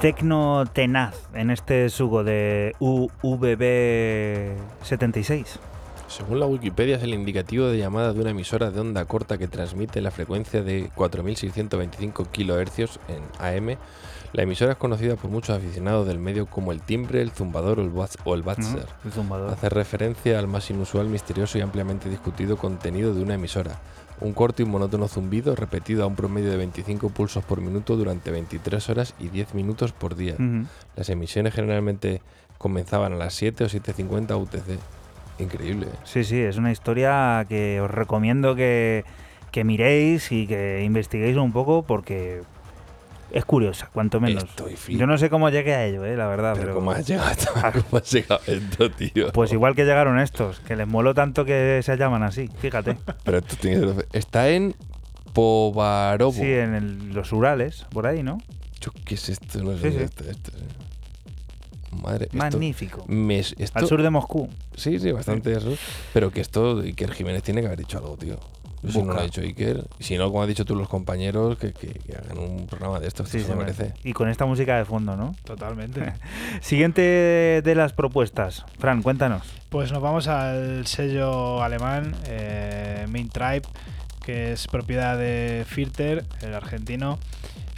Tecno 0.06 0.65
tenaz 0.72 1.15
en 1.34 1.49
este 1.49 1.90
sugo 1.90 2.23
de 2.23 2.76
UVB76. 2.80 5.45
Según 6.07 6.40
la 6.40 6.45
Wikipedia, 6.45 6.98
es 6.98 7.03
el 7.03 7.15
indicativo 7.15 7.65
de 7.65 7.80
llamada 7.80 8.14
de 8.14 8.22
una 8.22 8.30
emisora 8.30 8.69
de 8.69 8.80
onda 8.80 9.03
corta 9.06 9.40
que 9.40 9.48
transmite 9.48 10.02
la 10.02 10.11
frecuencia 10.11 10.61
de 10.61 10.91
4.625 10.95 12.27
kHz 12.27 12.99
en 13.07 13.23
AM. 13.40 13.77
La 14.34 14.44
emisora 14.44 14.73
es 14.73 14.77
conocida 14.77 15.15
por 15.15 15.32
muchos 15.32 15.57
aficionados 15.57 16.06
del 16.06 16.19
medio 16.19 16.45
como 16.45 16.72
el 16.72 16.82
timbre, 16.82 17.23
el 17.23 17.32
zumbador 17.32 17.80
o 17.80 17.82
el, 17.82 17.90
buzz- 17.91 18.19
o 18.26 18.36
el 18.36 18.44
buzzer. 18.44 18.86
El. 19.06 19.11
Hace 19.53 19.69
referencia 19.69 20.38
al 20.38 20.45
más 20.48 20.69
inusual, 20.69 21.07
misterioso 21.07 21.57
y 21.57 21.61
ampliamente 21.61 22.10
discutido 22.10 22.57
contenido 22.57 23.15
de 23.15 23.23
una 23.23 23.34
emisora. 23.34 23.80
Un 24.21 24.33
corto 24.33 24.61
y 24.61 24.65
monótono 24.65 25.07
zumbido 25.07 25.55
repetido 25.55 26.03
a 26.03 26.07
un 26.07 26.15
promedio 26.15 26.49
de 26.49 26.57
25 26.57 27.09
pulsos 27.09 27.43
por 27.43 27.61
minuto 27.61 27.97
durante 27.97 28.31
23 28.31 28.89
horas 28.89 29.13
y 29.19 29.27
10 29.27 29.53
minutos 29.55 29.91
por 29.91 30.15
día. 30.15 30.35
Las 30.95 31.09
emisiones 31.09 31.53
generalmente 31.53 32.21
comenzaban 32.57 33.13
a 33.13 33.17
las 33.17 33.33
7 33.33 33.65
o 33.65 33.67
7.50 33.67 34.41
UTC. 34.41 34.79
Increíble. 35.39 35.87
¿eh? 35.87 35.97
Sí, 36.05 36.23
sí, 36.23 36.39
es 36.39 36.57
una 36.57 36.71
historia 36.71 37.45
que 37.49 37.81
os 37.81 37.91
recomiendo 37.91 38.55
que, 38.55 39.03
que 39.51 39.63
miréis 39.63 40.31
y 40.31 40.47
que 40.47 40.83
investiguéis 40.83 41.35
un 41.35 41.51
poco 41.51 41.83
porque 41.83 42.41
es 43.31 43.45
curiosa, 43.45 43.89
cuanto 43.93 44.19
menos. 44.22 44.43
Estoy 44.43 44.76
Yo 44.97 45.07
no 45.07 45.18
sé 45.18 45.30
cómo 45.30 45.49
llegué 45.49 45.73
a 45.76 45.85
ello, 45.85 46.06
eh, 46.06 46.15
la 46.15 46.27
verdad. 46.27 46.53
Pero, 46.53 46.65
Pero, 46.68 46.76
¿cómo 46.76 46.91
has 46.91 47.06
llegado 47.07 47.30
a 47.64 47.72
¿Cómo 47.72 47.97
has 47.97 48.11
llegado 48.11 48.41
a 48.47 48.52
esto, 48.52 48.91
tío? 48.91 49.31
Pues 49.31 49.52
igual 49.52 49.76
que 49.76 49.84
llegaron 49.85 50.19
estos, 50.19 50.60
que 50.61 50.76
les 50.76 50.88
moló 50.88 51.14
tanto 51.14 51.43
que 51.45 51.81
se 51.84 51.97
llaman 51.97 52.23
así, 52.23 52.49
fíjate. 52.60 52.97
Pero 53.23 53.38
esto 53.39 53.56
tiene 53.60 53.81
que- 53.93 54.18
Está 54.18 54.49
en 54.49 54.76
Povarovo. 55.34 56.31
Sí, 56.34 56.43
en 56.53 56.76
el- 56.76 57.10
los 57.14 57.31
Urales, 57.34 57.85
por 57.91 58.07
ahí, 58.07 58.23
¿no? 58.23 58.38
Yo, 58.80 58.91
¿Qué 59.06 59.15
es 59.15 59.30
esto? 59.30 59.61
No 59.64 59.77
sé 59.77 59.91
Sí, 59.91 59.97
sí. 59.97 60.03
está 60.03 60.23
esto, 60.30 60.52
eh. 60.57 61.95
Madre 62.02 62.26
esto- 62.26 62.38
Magnífico. 62.38 63.06
me- 63.07 63.39
esto- 63.39 63.80
Al 63.80 63.88
sur 63.88 64.02
de 64.02 64.10
Moscú. 64.10 64.49
Sí, 64.76 64.99
sí, 64.99 65.11
bastante 65.11 65.53
eso. 65.53 65.73
Pero 66.14 66.30
que 66.31 66.41
esto, 66.41 66.80
Iker 66.80 67.11
Jiménez 67.11 67.41
tiene 67.43 67.61
que 67.61 67.68
haber 67.68 67.80
dicho 67.80 67.97
algo, 67.97 68.18
tío. 68.18 68.38
Si 68.91 69.02
no 69.03 69.14
lo 69.14 69.20
ha 69.20 69.24
dicho 69.24 69.41
Iker. 69.41 69.86
Si 69.99 70.18
no, 70.18 70.28
como 70.30 70.41
has 70.41 70.48
dicho 70.48 70.66
tú, 70.66 70.76
los 70.76 70.88
compañeros, 70.90 71.57
que, 71.57 71.74
que- 71.74 71.88
que 71.99 72.16
hagan 72.16 72.38
un 72.38 72.68
programa 72.68 72.99
de 72.99 73.07
estos. 73.07 73.30
Sí, 73.30 73.40
que 73.40 73.44
se 73.45 73.56
merece. 73.56 73.94
Y 74.03 74.14
con 74.14 74.30
esta 74.30 74.45
música 74.45 74.78
de 74.78 74.86
fondo, 74.86 75.16
¿no? 75.16 75.36
Totalmente. 75.44 76.14
Siguiente 76.62 77.62
de 77.64 77.76
las 77.76 77.94
propuestas. 77.94 78.66
Fran, 78.80 79.02
cuéntanos. 79.02 79.44
Pues 79.70 79.91
nos 79.91 80.02
vamos 80.02 80.28
al 80.28 80.88
sello 80.88 81.62
alemán 81.64 82.16
eh, 82.28 83.06
Main 83.10 83.30
Tribe, 83.30 83.64
que 84.26 84.53
es 84.53 84.68
propiedad 84.68 85.18
de 85.18 85.66
Filter, 85.68 86.26
el 86.41 86.53
argentino. 86.53 87.20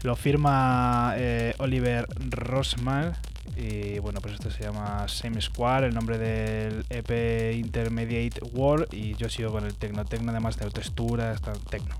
Lo 0.04 0.16
firma 0.16 1.14
eh, 1.18 1.54
Oliver 1.58 2.08
Rosman. 2.30 3.14
Y 3.60 3.98
bueno, 4.00 4.22
pues 4.22 4.36
esto 4.36 4.52
se 4.52 4.64
llama 4.64 5.08
Same 5.08 5.42
Square, 5.42 5.88
el 5.88 5.96
nombre 5.96 6.20
del 6.20 6.86
EP 6.90 7.56
Intermediate 7.56 8.40
War. 8.54 8.88
Y 8.92 9.16
yo 9.16 9.30
sigo 9.30 9.52
con 9.52 9.66
el 9.66 9.74
tecno. 9.74 10.06
Tecno, 10.06 10.32
además 10.32 10.58
de 10.58 10.70
textura, 10.70 11.34
está 11.34 11.54
tecno. 11.54 11.96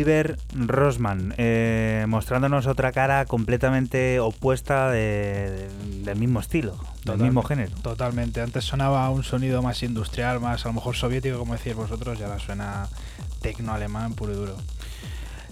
Oliver 0.00 0.36
Rosman, 0.54 1.32
eh, 1.38 2.04
mostrándonos 2.06 2.66
otra 2.66 2.92
cara 2.92 3.24
completamente 3.24 4.20
opuesta 4.20 4.90
de- 4.90 5.50
de- 5.50 5.68
del 6.04 6.18
mismo 6.18 6.38
estilo, 6.40 6.76
del 7.06 7.16
mismo 7.16 7.42
género. 7.42 7.74
Totalmente. 7.82 8.42
Antes 8.42 8.64
sonaba 8.64 9.08
un 9.08 9.24
sonido 9.24 9.62
más 9.62 9.82
industrial, 9.82 10.38
más 10.38 10.66
a 10.66 10.68
lo 10.68 10.74
mejor 10.74 10.96
soviético, 10.96 11.38
como 11.38 11.54
decíais 11.54 11.78
vosotros, 11.78 12.20
y 12.20 12.24
ahora 12.24 12.38
suena 12.38 12.88
tecno 13.40 13.72
alemán 13.72 14.12
puro 14.12 14.32
y 14.34 14.36
duro. 14.36 14.56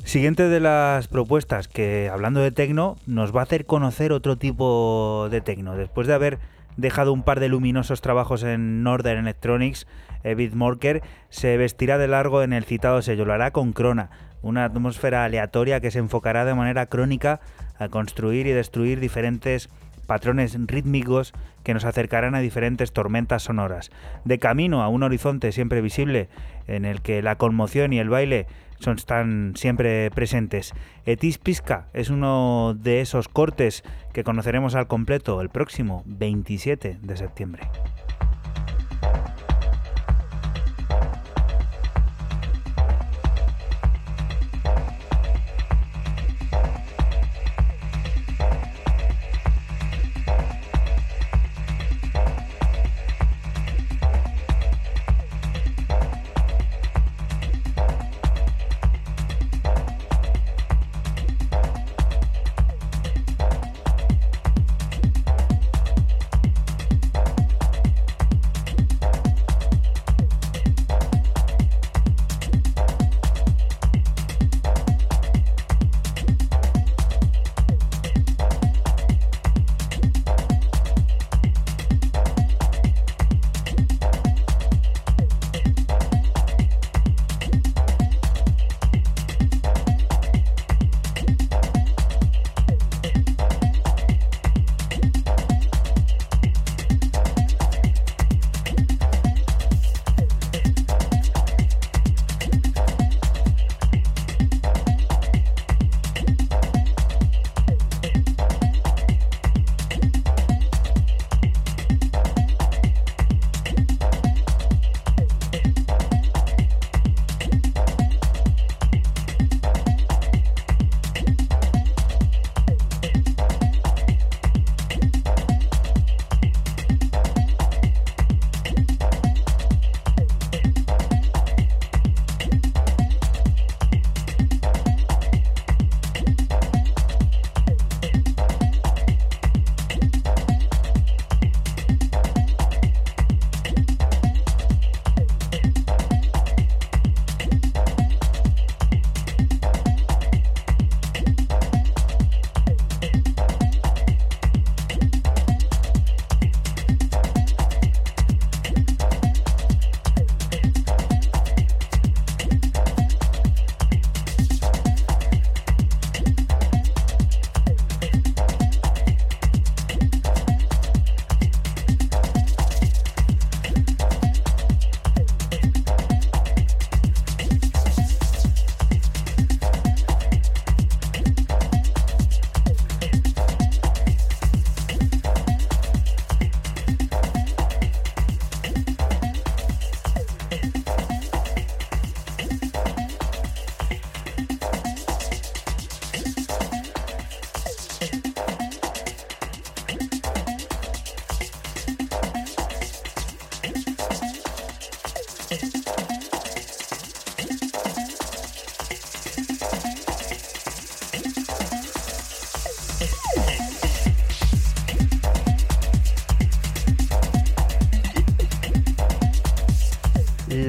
Siguiente 0.04 0.46
de 0.50 0.60
las 0.60 1.08
propuestas 1.08 1.66
que, 1.66 2.10
hablando 2.12 2.40
de 2.40 2.52
tecno, 2.52 2.98
nos 3.06 3.34
va 3.34 3.40
a 3.40 3.44
hacer 3.44 3.64
conocer 3.64 4.12
otro 4.12 4.36
tipo 4.36 5.28
de 5.30 5.40
tecno. 5.40 5.74
Después 5.74 6.06
de 6.06 6.12
haber 6.12 6.38
dejado 6.76 7.12
un 7.12 7.22
par 7.22 7.40
de 7.40 7.48
luminosos 7.48 8.00
trabajos 8.00 8.42
en 8.42 8.82
Northern 8.82 9.20
Electronics, 9.20 9.86
David 10.22 10.54
Morker 10.54 11.02
se 11.28 11.56
vestirá 11.56 11.98
de 11.98 12.08
largo 12.08 12.42
en 12.42 12.52
el 12.52 12.64
citado 12.64 13.02
sello. 13.02 13.24
Lo 13.24 13.32
hará 13.32 13.50
con 13.50 13.72
Crona, 13.72 14.10
una 14.42 14.64
atmósfera 14.64 15.24
aleatoria 15.24 15.80
que 15.80 15.90
se 15.90 15.98
enfocará 15.98 16.44
de 16.44 16.54
manera 16.54 16.86
crónica 16.86 17.40
a 17.78 17.88
construir 17.88 18.46
y 18.46 18.52
destruir 18.52 19.00
diferentes 19.00 19.68
patrones 20.06 20.56
rítmicos 20.66 21.32
que 21.62 21.74
nos 21.74 21.84
acercarán 21.84 22.34
a 22.34 22.40
diferentes 22.40 22.92
tormentas 22.92 23.42
sonoras. 23.42 23.90
De 24.24 24.38
camino 24.38 24.82
a 24.82 24.88
un 24.88 25.02
horizonte 25.02 25.50
siempre 25.52 25.80
visible 25.80 26.28
en 26.66 26.84
el 26.84 27.00
que 27.00 27.22
la 27.22 27.36
conmoción 27.36 27.92
y 27.92 27.98
el 27.98 28.10
baile 28.10 28.46
son, 28.84 28.96
están 28.96 29.54
siempre 29.56 30.10
presentes. 30.10 30.72
Etis 31.06 31.38
Pisca 31.38 31.88
es 31.92 32.10
uno 32.10 32.76
de 32.78 33.00
esos 33.00 33.28
cortes 33.28 33.82
que 34.12 34.24
conoceremos 34.24 34.74
al 34.74 34.86
completo 34.86 35.40
el 35.40 35.48
próximo 35.48 36.02
27 36.06 36.98
de 37.00 37.16
septiembre. 37.16 37.68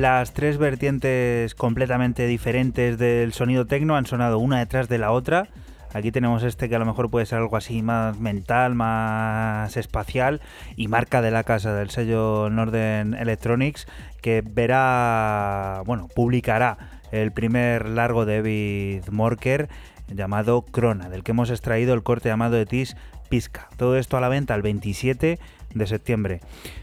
Las 0.05 0.33
tres 0.33 0.59
vertientes 0.59 1.55
completamente 1.55 2.27
diferentes 2.27 2.99
del 2.99 3.33
sonido 3.33 3.65
tecno 3.65 3.95
han 3.95 4.05
sonado 4.05 4.37
una 4.37 4.59
detrás 4.59 4.87
de 4.87 4.99
la 4.99 5.11
otra. 5.11 5.47
Aquí 5.95 6.11
tenemos 6.11 6.43
este 6.43 6.69
que 6.69 6.75
a 6.75 6.79
lo 6.79 6.85
mejor 6.85 7.09
puede 7.09 7.25
ser 7.25 7.39
algo 7.39 7.57
así 7.57 7.81
más 7.81 8.19
mental, 8.19 8.75
más 8.75 9.75
espacial 9.77 10.41
y 10.75 10.89
marca 10.89 11.23
de 11.23 11.31
la 11.31 11.43
casa 11.43 11.73
del 11.73 11.89
sello 11.89 12.51
Northern 12.51 13.15
Electronics 13.15 13.87
que 14.21 14.43
verá, 14.45 15.81
bueno, 15.87 16.07
publicará 16.13 16.77
el 17.11 17.31
primer 17.31 17.89
largo 17.89 18.27
de 18.27 18.35
David 18.35 19.09
Morker 19.09 19.69
llamado 20.07 20.61
Crona, 20.61 21.09
del 21.09 21.23
que 21.23 21.31
hemos 21.31 21.49
extraído 21.49 21.95
el 21.95 22.03
corte 22.03 22.29
llamado 22.29 22.59
Etis 22.59 22.95
Pisca. 23.27 23.69
Todo 23.75 23.97
esto 23.97 24.17
a 24.17 24.21
la 24.21 24.29
venta 24.29 24.53
el 24.53 24.61
27 24.61 25.39
de 25.75 25.85
septiembre. 25.85 26.39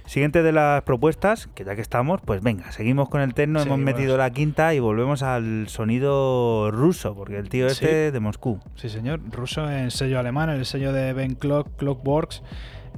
Siguiente 0.06 0.43
de 0.44 0.52
las 0.52 0.82
propuestas, 0.82 1.48
que 1.55 1.64
ya 1.64 1.74
que 1.74 1.81
estamos, 1.81 2.20
pues 2.24 2.43
venga, 2.43 2.70
seguimos 2.70 3.09
con 3.09 3.20
el 3.20 3.35
techno, 3.35 3.60
hemos 3.60 3.78
metido 3.78 4.16
la 4.16 4.31
quinta 4.31 4.73
y 4.74 4.78
volvemos 4.78 5.23
al 5.24 5.66
sonido 5.69 6.70
ruso, 6.70 7.14
porque 7.16 7.39
el 7.39 7.48
tío 7.48 7.69
Sí. 7.70 7.85
este 7.85 8.12
de 8.12 8.20
Moscú. 8.20 8.60
Sí, 8.77 8.89
señor. 8.89 9.20
Ruso 9.31 9.69
en 9.70 9.90
sello 9.90 10.19
alemán, 10.20 10.51
el 10.51 10.64
sello 10.66 10.93
de 10.93 11.12
Ben 11.12 11.35
Clock, 11.35 11.77
Clockworks. 11.77 12.43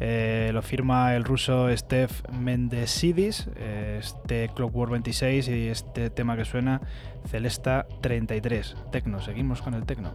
Eh, 0.01 0.51
lo 0.53 0.61
firma 0.61 1.15
el 1.15 1.23
ruso 1.23 1.69
Steph 1.77 2.29
Mendesidis, 2.33 3.49
eh, 3.55 4.01
este 4.03 4.51
Clockwork 4.53 4.91
26 4.91 5.47
y 5.47 5.69
este 5.69 6.11
tema 6.11 6.37
que 6.37 6.45
suena 6.45 6.81
Celesta 7.31 7.87
33. 8.01 8.75
Tecno, 8.91 9.21
seguimos 9.21 9.63
con 9.63 9.75
el 9.75 9.85
tecno. 9.87 10.13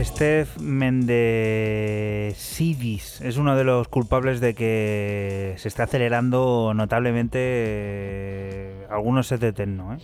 Steph 0.00 0.58
Mendesidis 0.58 1.20
es 3.20 3.36
uno 3.36 3.54
de 3.56 3.64
los 3.64 3.88
culpables 3.88 4.40
de 4.40 4.54
que 4.54 5.54
se 5.58 5.68
está 5.68 5.82
acelerando 5.84 6.72
notablemente 6.74 7.38
eh, 7.38 8.86
algunos 8.90 9.26
sets 9.26 9.42
de 9.42 9.52
techno. 9.52 9.94
¿eh? 9.94 9.98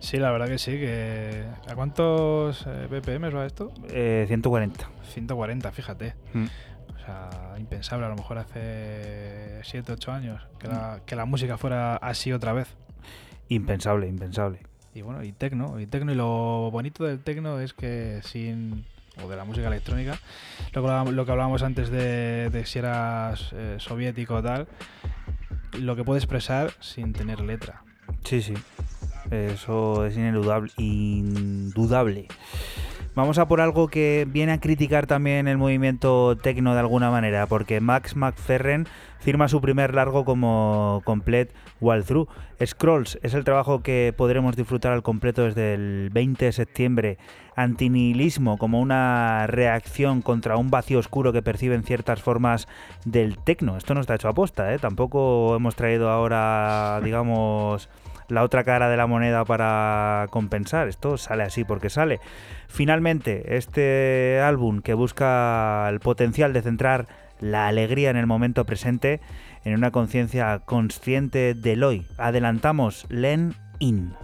Sí, 0.00 0.16
la 0.18 0.32
verdad 0.32 0.48
que 0.48 0.58
sí. 0.58 0.72
Que... 0.72 1.44
¿A 1.68 1.76
cuántos 1.76 2.66
eh, 2.66 2.88
BPM 2.90 3.34
va 3.34 3.46
esto? 3.46 3.72
Eh, 3.88 4.24
140. 4.26 4.90
140, 5.12 5.72
fíjate. 5.72 6.14
Mm. 6.34 6.46
O 6.94 6.98
sea, 6.98 7.30
impensable 7.58 8.06
a 8.06 8.08
lo 8.08 8.16
mejor 8.16 8.38
hace 8.38 9.60
7, 9.62 9.92
8 9.92 10.12
años 10.12 10.42
que 10.58 10.66
la, 10.68 11.02
que 11.06 11.14
la 11.14 11.24
música 11.24 11.56
fuera 11.56 11.94
así 11.96 12.32
otra 12.32 12.52
vez. 12.52 12.76
Impensable, 13.48 14.08
impensable. 14.08 14.58
Y 14.92 15.02
bueno, 15.02 15.22
y 15.22 15.32
tecno, 15.32 15.78
y 15.78 15.86
tecno, 15.86 16.10
y 16.10 16.16
lo 16.16 16.70
bonito 16.72 17.04
del 17.04 17.20
tecno 17.20 17.60
es 17.60 17.72
que 17.74 18.20
sin. 18.24 18.84
O 19.22 19.28
de 19.28 19.36
la 19.36 19.44
música 19.44 19.68
electrónica, 19.68 20.18
lo 20.72 20.82
que 20.82 21.12
lo 21.12 21.22
hablábamos 21.22 21.62
antes 21.62 21.90
de, 21.90 22.50
de 22.50 22.66
si 22.66 22.78
eras 22.78 23.52
eh, 23.52 23.76
soviético 23.78 24.36
o 24.36 24.42
tal, 24.42 24.68
lo 25.78 25.96
que 25.96 26.04
puede 26.04 26.18
expresar 26.18 26.72
sin 26.80 27.12
tener 27.12 27.40
letra. 27.40 27.82
Sí, 28.24 28.42
sí. 28.42 28.54
Eso 29.30 30.06
es 30.06 30.16
ineludable, 30.16 30.72
indudable. 30.76 32.26
Vamos 33.20 33.36
a 33.36 33.46
por 33.46 33.60
algo 33.60 33.88
que 33.88 34.26
viene 34.26 34.52
a 34.52 34.60
criticar 34.60 35.06
también 35.06 35.46
el 35.46 35.58
movimiento 35.58 36.38
tecno 36.38 36.72
de 36.72 36.80
alguna 36.80 37.10
manera, 37.10 37.44
porque 37.44 37.78
Max 37.78 38.16
McFerren 38.16 38.88
firma 39.18 39.46
su 39.46 39.60
primer 39.60 39.94
largo 39.94 40.24
como 40.24 41.02
Complete 41.04 41.52
Walkthrough. 41.82 42.30
Scrolls 42.64 43.18
es 43.22 43.34
el 43.34 43.44
trabajo 43.44 43.82
que 43.82 44.14
podremos 44.16 44.56
disfrutar 44.56 44.92
al 44.92 45.02
completo 45.02 45.44
desde 45.44 45.74
el 45.74 46.08
20 46.10 46.46
de 46.46 46.52
septiembre. 46.52 47.18
Antinihilismo 47.56 48.56
como 48.56 48.80
una 48.80 49.46
reacción 49.46 50.22
contra 50.22 50.56
un 50.56 50.70
vacío 50.70 50.98
oscuro 50.98 51.30
que 51.34 51.42
perciben 51.42 51.82
ciertas 51.82 52.22
formas 52.22 52.68
del 53.04 53.36
tecno. 53.36 53.76
Esto 53.76 53.92
no 53.92 54.00
está 54.00 54.14
hecho 54.14 54.28
a 54.28 54.32
posta, 54.32 54.72
¿eh? 54.72 54.78
Tampoco 54.78 55.54
hemos 55.56 55.76
traído 55.76 56.08
ahora, 56.08 57.02
digamos 57.04 57.90
la 58.30 58.42
otra 58.42 58.64
cara 58.64 58.88
de 58.88 58.96
la 58.96 59.06
moneda 59.06 59.44
para 59.44 60.26
compensar. 60.30 60.88
Esto 60.88 61.18
sale 61.18 61.42
así 61.42 61.64
porque 61.64 61.90
sale. 61.90 62.20
Finalmente, 62.68 63.56
este 63.56 64.40
álbum 64.40 64.80
que 64.80 64.94
busca 64.94 65.88
el 65.88 66.00
potencial 66.00 66.52
de 66.52 66.62
centrar 66.62 67.06
la 67.40 67.68
alegría 67.68 68.10
en 68.10 68.16
el 68.16 68.26
momento 68.26 68.64
presente, 68.64 69.20
en 69.64 69.74
una 69.74 69.90
conciencia 69.90 70.60
consciente 70.64 71.54
del 71.54 71.82
hoy. 71.84 72.06
Adelantamos 72.18 73.06
Len 73.08 73.54
In. 73.78 74.14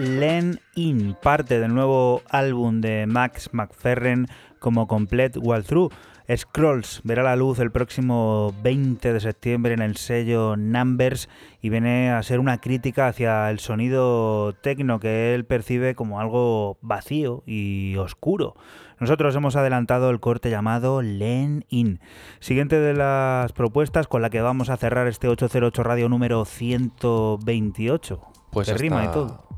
Len 0.00 0.60
In, 0.76 1.14
parte 1.22 1.60
del 1.60 1.74
nuevo 1.74 2.22
álbum 2.30 2.80
de 2.80 3.06
Max 3.06 3.50
McFerrin 3.52 4.28
como 4.58 4.86
Complete 4.86 5.38
Walkthrough. 5.38 5.92
Scrolls 6.34 7.02
verá 7.04 7.22
la 7.22 7.36
luz 7.36 7.58
el 7.58 7.70
próximo 7.70 8.54
20 8.62 9.12
de 9.12 9.20
septiembre 9.20 9.74
en 9.74 9.82
el 9.82 9.96
sello 9.96 10.56
Numbers 10.56 11.28
y 11.60 11.68
viene 11.68 12.10
a 12.12 12.22
ser 12.22 12.40
una 12.40 12.62
crítica 12.62 13.08
hacia 13.08 13.50
el 13.50 13.58
sonido 13.58 14.54
tecno 14.62 15.00
que 15.00 15.34
él 15.34 15.44
percibe 15.44 15.94
como 15.94 16.18
algo 16.20 16.78
vacío 16.80 17.42
y 17.44 17.96
oscuro. 17.96 18.54
Nosotros 19.00 19.34
hemos 19.34 19.56
adelantado 19.56 20.08
el 20.10 20.20
corte 20.20 20.48
llamado 20.50 21.02
Len 21.02 21.66
In. 21.68 22.00
Siguiente 22.38 22.80
de 22.80 22.94
las 22.94 23.52
propuestas 23.52 24.06
con 24.06 24.22
la 24.22 24.30
que 24.30 24.40
vamos 24.40 24.70
a 24.70 24.78
cerrar 24.78 25.08
este 25.08 25.28
808 25.28 25.82
radio 25.82 26.08
número 26.08 26.46
128. 26.46 28.20
Pues 28.50 28.68
Que 28.68 28.74
rima 28.74 29.04
y 29.04 29.08
todo. 29.08 29.49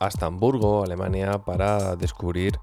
Hasta 0.00 0.26
Hamburgo, 0.26 0.82
Alemania, 0.82 1.44
para 1.44 1.94
descubrir 1.94 2.58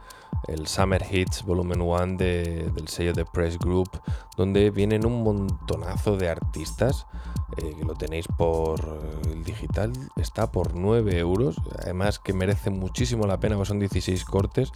el 0.47 0.67
Summer 0.67 1.03
Hits 1.09 1.43
Volumen 1.45 1.81
1 1.81 2.17
de- 2.17 2.71
del 2.73 2.87
sello 2.87 3.13
de 3.13 3.25
Press 3.25 3.57
Group, 3.59 3.89
donde 4.35 4.71
vienen 4.71 5.05
un 5.05 5.23
montonazo 5.23 6.17
de 6.17 6.29
artistas, 6.29 7.05
eh, 7.57 7.75
lo 7.85 7.93
tenéis 7.93 8.27
por 8.37 8.79
eh, 8.81 9.31
el 9.33 9.43
digital, 9.43 9.93
está 10.15 10.51
por 10.51 10.75
9 10.75 11.17
euros, 11.19 11.55
además 11.79 12.19
que 12.19 12.33
merece 12.33 12.69
muchísimo 12.71 13.25
la 13.27 13.39
pena, 13.39 13.55
pues 13.55 13.67
son 13.69 13.79
16 13.79 14.25
cortes, 14.25 14.71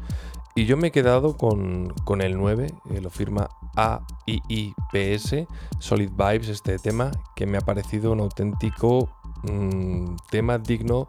y 0.56 0.66
yo 0.66 0.78
me 0.78 0.88
he 0.88 0.92
quedado 0.92 1.38
con, 1.38 1.94
con 2.06 2.22
el 2.22 2.38
9, 2.38 2.68
eh, 2.92 3.02
lo 3.02 3.10
firma 3.10 3.50
AIIPS, 3.76 5.48
Solid 5.80 6.12
Vibes, 6.12 6.50
este 6.50 6.78
tema, 6.78 7.12
que 7.36 7.46
me 7.48 7.58
ha 7.58 7.62
parecido 7.62 8.12
un 8.12 8.20
auténtico 8.20 9.10
mm, 9.44 10.16
tema 10.30 10.58
digno 10.60 11.08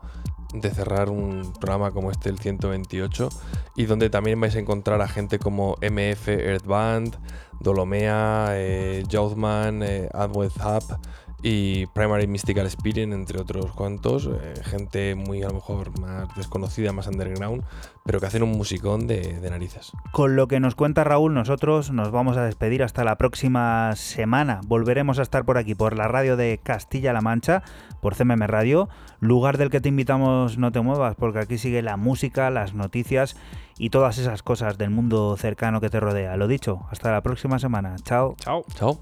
de 0.53 0.71
cerrar 0.71 1.09
un 1.11 1.53
programa 1.61 1.93
como 1.93 2.11
este, 2.11 2.29
el 2.29 2.39
128, 2.39 3.29
y 3.77 3.87
donde 3.87 4.11
también 4.11 4.41
vais 4.41 4.55
a 4.57 4.59
encontrar 4.59 5.01
a 5.01 5.09
gente 5.09 5.39
como 5.39 5.77
MF 5.81 6.29
Earth 6.29 6.67
Band, 6.67 7.17
Dolomea, 7.61 8.49
eh, 8.53 9.05
Youthman, 9.09 9.83
eh, 9.83 10.09
Hub 10.15 10.99
y 11.43 11.87
Primary 11.87 12.27
Mystical 12.27 12.67
Experience, 12.67 13.15
entre 13.15 13.41
otros 13.41 13.73
cuantos. 13.73 14.27
eh, 14.27 14.55
gente 14.63 15.15
muy 15.15 15.43
a 15.43 15.49
lo 15.49 15.55
mejor 15.55 15.99
más 15.99 16.35
desconocida, 16.37 16.93
más 16.93 17.09
underground, 17.09 17.65
pero 18.05 18.21
que 18.21 18.27
hacen 18.27 18.43
un 18.43 18.53
musicón 18.53 19.07
de, 19.07 19.41
de 19.41 19.51
narices. 19.51 19.93
Con 20.13 20.37
lo 20.37 20.47
que 20.47 20.61
nos 20.61 20.75
cuenta 20.75 21.05
Raúl, 21.05 21.35
nosotros 21.35 21.91
nos 21.91 22.11
vamos 22.11 22.37
a 22.37 22.45
despedir 22.45 22.83
hasta 22.83 23.03
la 23.05 23.17
próxima 23.17 23.95
semana. 23.97 24.61
Volveremos 24.67 25.19
a 25.19 25.23
estar 25.23 25.45
por 25.45 25.59
aquí, 25.59 25.75
por 25.75 25.97
la 25.97 26.07
radio 26.09 26.37
de 26.37 26.61
Castilla-La 26.63 27.21
Mancha, 27.21 27.63
por 28.01 28.15
CMM 28.15 28.47
Radio, 28.47 28.89
lugar 29.21 29.59
del 29.59 29.71
que 29.71 29.81
te 29.81 29.89
invitamos 29.89 30.59
no 30.59 30.71
te 30.71 30.81
muevas, 30.81 31.17
porque 31.17 31.41
aquí 31.41 31.59
sigue 31.59 31.83
la 31.83 31.97
música, 31.97 32.51
las 32.51 32.75
noticias 32.75 33.37
y 33.79 33.91
todas 33.91 34.19
esas 34.19 34.43
cosas 34.43 34.79
del 34.79 34.91
mundo 34.91 35.37
cercano 35.37 35.81
que 35.81 35.91
te 35.91 35.99
rodea. 35.99 36.37
Lo 36.37 36.47
dicho, 36.47 36.87
hasta 36.91 37.11
la 37.11 37.21
próxima 37.23 37.59
semana. 37.59 37.97
Chao. 38.05 38.37
Chao. 38.39 38.65
Chao. 38.75 39.01